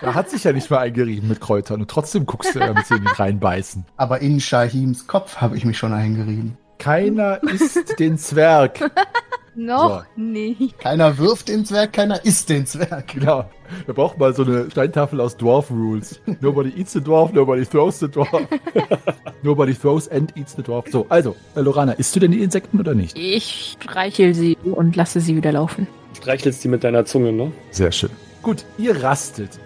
er 0.00 0.14
hat 0.14 0.30
sich 0.30 0.44
ja 0.44 0.52
nicht 0.52 0.70
mal 0.70 0.78
eingerieben 0.78 1.28
mit 1.28 1.40
Kräutern 1.40 1.82
und 1.82 1.90
trotzdem 1.90 2.24
guckst 2.24 2.54
du, 2.54 2.60
er 2.60 2.72
mit 2.72 2.90
ihn 2.90 3.06
reinbeißen. 3.06 3.84
Aber 3.98 4.20
in 4.20 4.40
Shahims 4.40 5.06
Kopf 5.06 5.36
habe 5.36 5.58
ich 5.58 5.66
mich 5.66 5.76
schon 5.76 5.92
eingerieben. 5.92 6.56
Keiner 6.82 7.40
isst 7.44 8.00
den 8.00 8.18
Zwerg. 8.18 8.90
Noch 9.54 10.04
nicht. 10.16 10.80
Keiner 10.80 11.16
wirft 11.16 11.48
den 11.48 11.64
Zwerg, 11.64 11.92
keiner 11.92 12.24
isst 12.24 12.48
den 12.48 12.66
Zwerg. 12.66 13.06
Genau. 13.06 13.48
Wir 13.86 13.94
brauchen 13.94 14.18
mal 14.18 14.34
so 14.34 14.42
eine 14.42 14.68
Steintafel 14.68 15.20
aus 15.20 15.36
Dwarf 15.36 15.70
Rules. 15.70 16.20
Nobody 16.40 16.72
eats 16.76 16.92
the 16.92 17.00
dwarf, 17.00 17.32
nobody 17.32 17.64
throws 17.64 18.00
the 18.00 18.08
dwarf. 18.08 18.48
nobody 19.42 19.72
throws 19.72 20.08
and 20.08 20.36
eats 20.36 20.56
the 20.56 20.62
dwarf. 20.64 20.86
So, 20.90 21.06
also, 21.08 21.36
äh, 21.54 21.60
Lorana, 21.60 21.92
isst 21.92 22.16
du 22.16 22.20
denn 22.20 22.32
die 22.32 22.42
Insekten 22.42 22.80
oder 22.80 22.94
nicht? 22.94 23.16
Ich 23.16 23.76
streichel 23.80 24.34
sie 24.34 24.56
und 24.64 24.96
lasse 24.96 25.20
sie 25.20 25.36
wieder 25.36 25.52
laufen. 25.52 25.86
Streichelst 26.16 26.64
die 26.64 26.68
mit 26.68 26.82
deiner 26.82 27.04
Zunge, 27.04 27.32
ne? 27.32 27.52
Sehr 27.70 27.92
schön. 27.92 28.10
Gut, 28.42 28.64
ihr 28.76 29.04
rastet. 29.04 29.60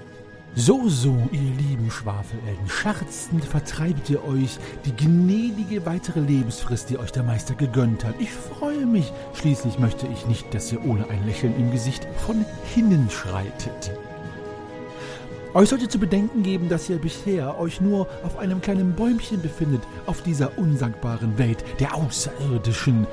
So, 0.59 0.89
so, 0.89 1.15
ihr 1.33 1.53
lieben 1.69 1.91
Schwafelelden, 1.91 2.67
scherzend 2.67 3.45
vertreibt 3.45 4.09
ihr 4.09 4.25
euch 4.25 4.57
die 4.87 4.97
gnädige 4.97 5.85
weitere 5.85 6.21
Lebensfrist, 6.21 6.89
die 6.89 6.99
euch 6.99 7.13
der 7.13 7.25
Meister 7.25 7.55
gegönnt 7.55 8.07
hat. 8.07 8.15
Ich 8.19 8.31
freue 8.31 8.87
mich. 8.87 9.13
Schließlich 9.35 9.79
möchte 9.79 10.07
ich 10.07 10.27
nicht, 10.27 10.55
dass 10.55 10.73
ihr 10.73 10.83
ohne 10.83 11.11
ein 11.11 11.27
Lächeln 11.27 11.55
im 11.59 11.71
Gesicht 11.73 12.09
von 12.25 12.43
hinnen 12.75 13.11
schreitet. 13.11 13.91
Euch 15.53 15.69
sollte 15.69 15.89
zu 15.89 15.99
bedenken 15.99 16.43
geben, 16.43 16.71
dass 16.71 16.89
ihr 16.89 16.97
bisher 16.97 17.59
euch 17.61 17.83
nur 17.83 18.09
auf 18.23 18.39
einem 18.39 18.63
kleinen 18.63 18.95
Bäumchen 18.95 19.43
befindet, 19.43 19.83
auf 20.07 20.23
dieser 20.23 20.57
unsagbaren 20.57 21.37
Welt 21.37 21.63
der 21.81 21.95
Außerirdischen. 21.95 23.07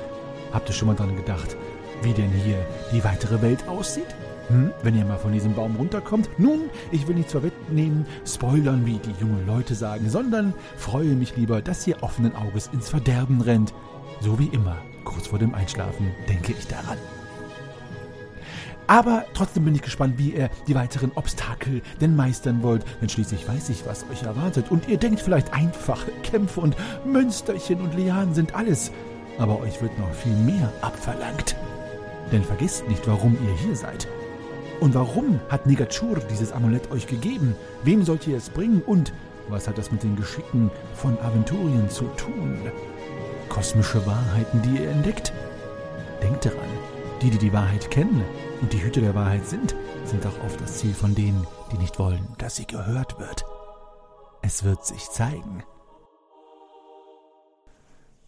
Habt 0.50 0.70
ihr 0.70 0.74
schon 0.74 0.88
mal 0.88 0.96
dran 0.96 1.14
gedacht, 1.14 1.58
wie 2.00 2.14
denn 2.14 2.30
hier 2.30 2.66
die 2.90 3.04
weitere 3.04 3.42
Welt 3.42 3.68
aussieht? 3.68 4.14
Hm, 4.48 4.72
wenn 4.82 4.96
ihr 4.96 5.04
mal 5.04 5.18
von 5.18 5.32
diesem 5.32 5.54
Baum 5.54 5.76
runterkommt. 5.76 6.28
Nun, 6.38 6.68
ich 6.90 7.08
will 7.08 7.14
nichts 7.14 7.32
vorwegnehmen, 7.32 8.06
spoilern, 8.26 8.84
wie 8.84 8.98
die 8.98 9.14
jungen 9.20 9.46
Leute 9.46 9.74
sagen, 9.74 10.10
sondern 10.10 10.52
freue 10.76 11.14
mich 11.14 11.36
lieber, 11.36 11.62
dass 11.62 11.86
ihr 11.86 12.02
offenen 12.02 12.36
Auges 12.36 12.68
ins 12.72 12.90
Verderben 12.90 13.40
rennt. 13.40 13.72
So 14.20 14.38
wie 14.38 14.48
immer, 14.48 14.76
kurz 15.04 15.28
vor 15.28 15.38
dem 15.38 15.54
Einschlafen 15.54 16.10
denke 16.28 16.52
ich 16.52 16.66
daran. 16.66 16.98
Aber 18.86 19.24
trotzdem 19.32 19.64
bin 19.64 19.74
ich 19.74 19.80
gespannt, 19.80 20.18
wie 20.18 20.32
ihr 20.32 20.50
die 20.68 20.74
weiteren 20.74 21.12
Obstakel 21.14 21.80
denn 22.02 22.14
meistern 22.14 22.62
wollt, 22.62 22.84
denn 23.00 23.08
schließlich 23.08 23.48
weiß 23.48 23.70
ich, 23.70 23.86
was 23.86 24.04
euch 24.12 24.24
erwartet. 24.24 24.70
Und 24.70 24.88
ihr 24.88 24.98
denkt 24.98 25.20
vielleicht 25.20 25.54
einfache 25.54 26.10
Kämpfe 26.22 26.60
und 26.60 26.76
Münsterchen 27.06 27.80
und 27.80 27.94
Lianen 27.94 28.34
sind 28.34 28.54
alles. 28.54 28.92
Aber 29.38 29.60
euch 29.60 29.80
wird 29.80 29.98
noch 29.98 30.12
viel 30.12 30.36
mehr 30.36 30.70
abverlangt. 30.82 31.56
Denn 32.30 32.44
vergesst 32.44 32.86
nicht, 32.88 33.06
warum 33.08 33.36
ihr 33.46 33.54
hier 33.56 33.74
seid. 33.74 34.06
Und 34.84 34.94
warum 34.94 35.40
hat 35.48 35.64
Negachur 35.64 36.20
dieses 36.30 36.52
Amulett 36.52 36.90
euch 36.90 37.06
gegeben? 37.06 37.56
Wem 37.84 38.02
sollt 38.04 38.26
ihr 38.26 38.36
es 38.36 38.50
bringen? 38.50 38.82
Und 38.82 39.14
was 39.48 39.66
hat 39.66 39.78
das 39.78 39.90
mit 39.90 40.02
den 40.02 40.14
Geschicken 40.14 40.70
von 40.94 41.18
Aventurien 41.20 41.88
zu 41.88 42.04
tun? 42.18 42.58
Kosmische 43.48 44.06
Wahrheiten, 44.06 44.60
die 44.60 44.82
ihr 44.82 44.90
entdeckt? 44.90 45.32
Denkt 46.22 46.44
daran, 46.44 46.68
die, 47.22 47.30
die 47.30 47.38
die 47.38 47.52
Wahrheit 47.54 47.90
kennen 47.90 48.22
und 48.60 48.74
die 48.74 48.82
Hüter 48.82 49.00
der 49.00 49.14
Wahrheit 49.14 49.46
sind, 49.46 49.74
sind 50.04 50.26
auch 50.26 50.44
oft 50.44 50.60
das 50.60 50.76
Ziel 50.76 50.92
von 50.92 51.14
denen, 51.14 51.46
die 51.72 51.78
nicht 51.78 51.98
wollen, 51.98 52.28
dass 52.36 52.56
sie 52.56 52.66
gehört 52.66 53.18
wird. 53.18 53.46
Es 54.42 54.64
wird 54.64 54.84
sich 54.84 55.08
zeigen. 55.08 55.62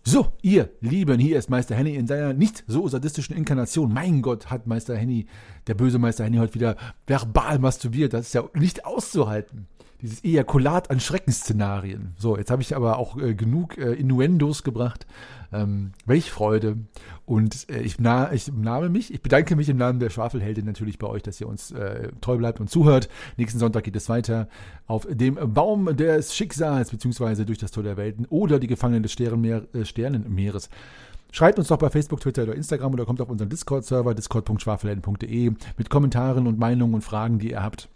So, 0.08 0.34
ihr 0.40 0.70
Lieben, 0.80 1.18
hier 1.18 1.36
ist 1.36 1.50
Meister 1.50 1.74
Henny 1.74 1.96
in 1.96 2.06
seiner 2.06 2.32
nicht 2.32 2.62
so 2.68 2.86
sadistischen 2.86 3.34
Inkarnation. 3.34 3.92
Mein 3.92 4.22
Gott, 4.22 4.50
hat 4.50 4.68
Meister 4.68 4.96
Henny, 4.96 5.26
der 5.66 5.74
böse 5.74 5.98
Meister 5.98 6.22
Henny, 6.22 6.36
heute 6.36 6.54
wieder 6.54 6.76
verbal 7.08 7.58
masturbiert. 7.58 8.12
Das 8.12 8.26
ist 8.26 8.32
ja 8.32 8.44
nicht 8.54 8.86
auszuhalten. 8.86 9.66
Dieses 10.02 10.22
Ejakulat 10.24 10.90
an 10.90 11.00
Schreckensszenarien. 11.00 12.14
So, 12.18 12.36
jetzt 12.36 12.50
habe 12.50 12.62
ich 12.62 12.76
aber 12.76 12.98
auch 12.98 13.16
äh, 13.18 13.34
genug 13.34 13.78
äh, 13.78 13.92
Innuendos 13.94 14.62
gebracht. 14.62 15.06
Ähm, 15.52 15.92
welch 16.04 16.30
Freude. 16.30 16.76
Und 17.24 17.70
äh, 17.70 17.80
ich, 17.80 17.98
na, 17.98 18.32
ich 18.32 18.52
nahme 18.52 18.88
mich, 18.88 19.14
ich 19.14 19.22
bedanke 19.22 19.56
mich 19.56 19.68
im 19.68 19.76
Namen 19.76 20.00
der 20.00 20.10
Schwafelheldin 20.10 20.66
natürlich 20.66 20.98
bei 20.98 21.06
euch, 21.06 21.22
dass 21.22 21.40
ihr 21.40 21.48
uns 21.48 21.70
äh, 21.70 22.10
treu 22.20 22.36
bleibt 22.36 22.60
und 22.60 22.68
zuhört. 22.68 23.08
Nächsten 23.36 23.58
Sonntag 23.58 23.84
geht 23.84 23.96
es 23.96 24.08
weiter 24.08 24.48
auf 24.86 25.06
dem 25.08 25.36
Baum 25.54 25.96
des 25.96 26.34
Schicksals, 26.34 26.90
beziehungsweise 26.90 27.46
durch 27.46 27.58
das 27.58 27.70
Tor 27.70 27.84
der 27.84 27.96
Welten 27.96 28.26
oder 28.26 28.58
die 28.58 28.66
Gefangenen 28.66 29.02
des 29.02 29.12
Sternenmeer, 29.12 29.62
äh, 29.72 29.84
Sternenmeeres. 29.84 30.68
Schreibt 31.32 31.58
uns 31.58 31.68
doch 31.68 31.78
bei 31.78 31.90
Facebook, 31.90 32.20
Twitter 32.20 32.44
oder 32.44 32.54
Instagram 32.54 32.94
oder 32.94 33.04
kommt 33.04 33.20
auf 33.20 33.28
unseren 33.28 33.48
Discord-Server, 33.48 34.14
discord.schwafelhelden.de 34.14 35.52
mit 35.76 35.90
Kommentaren 35.90 36.46
und 36.46 36.58
Meinungen 36.58 36.94
und 36.94 37.02
Fragen, 37.02 37.38
die 37.38 37.50
ihr 37.50 37.62
habt. 37.62 37.88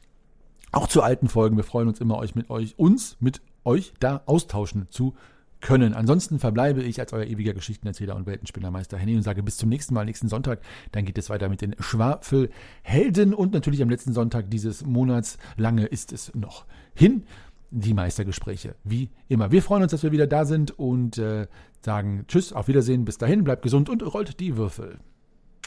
Auch 0.73 0.87
zu 0.87 1.03
alten 1.03 1.29
Folgen. 1.29 1.57
Wir 1.57 1.65
freuen 1.65 1.89
uns 1.89 2.01
immer, 2.01 2.19
euch 2.19 2.35
mit 2.35 2.51
euch, 2.51 2.79
uns 2.79 3.17
mit 3.21 3.41
euch 3.65 3.93
da 3.99 4.23
austauschen 4.27 4.87
zu 4.91 5.15
können. 5.61 5.95
Ansonsten 5.95 6.39
verbleibe 6.39 6.83
ich 6.83 7.01
als 7.01 7.13
euer 7.13 7.25
ewiger 7.25 7.55
Geschichtenerzähler 7.55 8.17
und 8.17 8.27
Weltenspinnermeister 8.27 8.97
Henny 8.97 9.17
und 9.17 9.23
sage 9.23 9.43
bis 9.43 9.57
zum 9.57 9.69
nächsten 9.69 9.95
Mal, 9.95 10.05
nächsten 10.05 10.29
Sonntag. 10.29 10.61
Dann 10.93 11.05
geht 11.05 11.19
es 11.19 11.29
weiter 11.29 11.49
mit 11.49 11.61
den 11.61 11.75
Schwafelhelden 11.79 13.35
und 13.35 13.53
natürlich 13.53 13.83
am 13.83 13.91
letzten 13.91 14.13
Sonntag 14.13 14.51
dieses 14.51 14.85
Monats. 14.85 15.39
Lange 15.57 15.87
ist 15.87 16.13
es 16.13 16.35
noch 16.35 16.67
hin. 16.95 17.25
Die 17.73 17.95
Meistergespräche, 17.95 18.75
wie 18.83 19.11
immer. 19.29 19.53
Wir 19.53 19.63
freuen 19.63 19.85
uns, 19.85 19.93
dass 19.93 20.03
wir 20.03 20.11
wieder 20.11 20.27
da 20.27 20.45
sind 20.45 20.77
und 20.77 21.19
äh, 21.19 21.47
sagen 21.81 22.25
Tschüss, 22.27 22.53
auf 22.53 22.67
Wiedersehen, 22.67 23.05
bis 23.05 23.17
dahin, 23.17 23.45
bleibt 23.45 23.63
gesund 23.63 23.89
und 23.89 24.03
rollt 24.03 24.41
die 24.41 24.57
Würfel. 24.57 24.99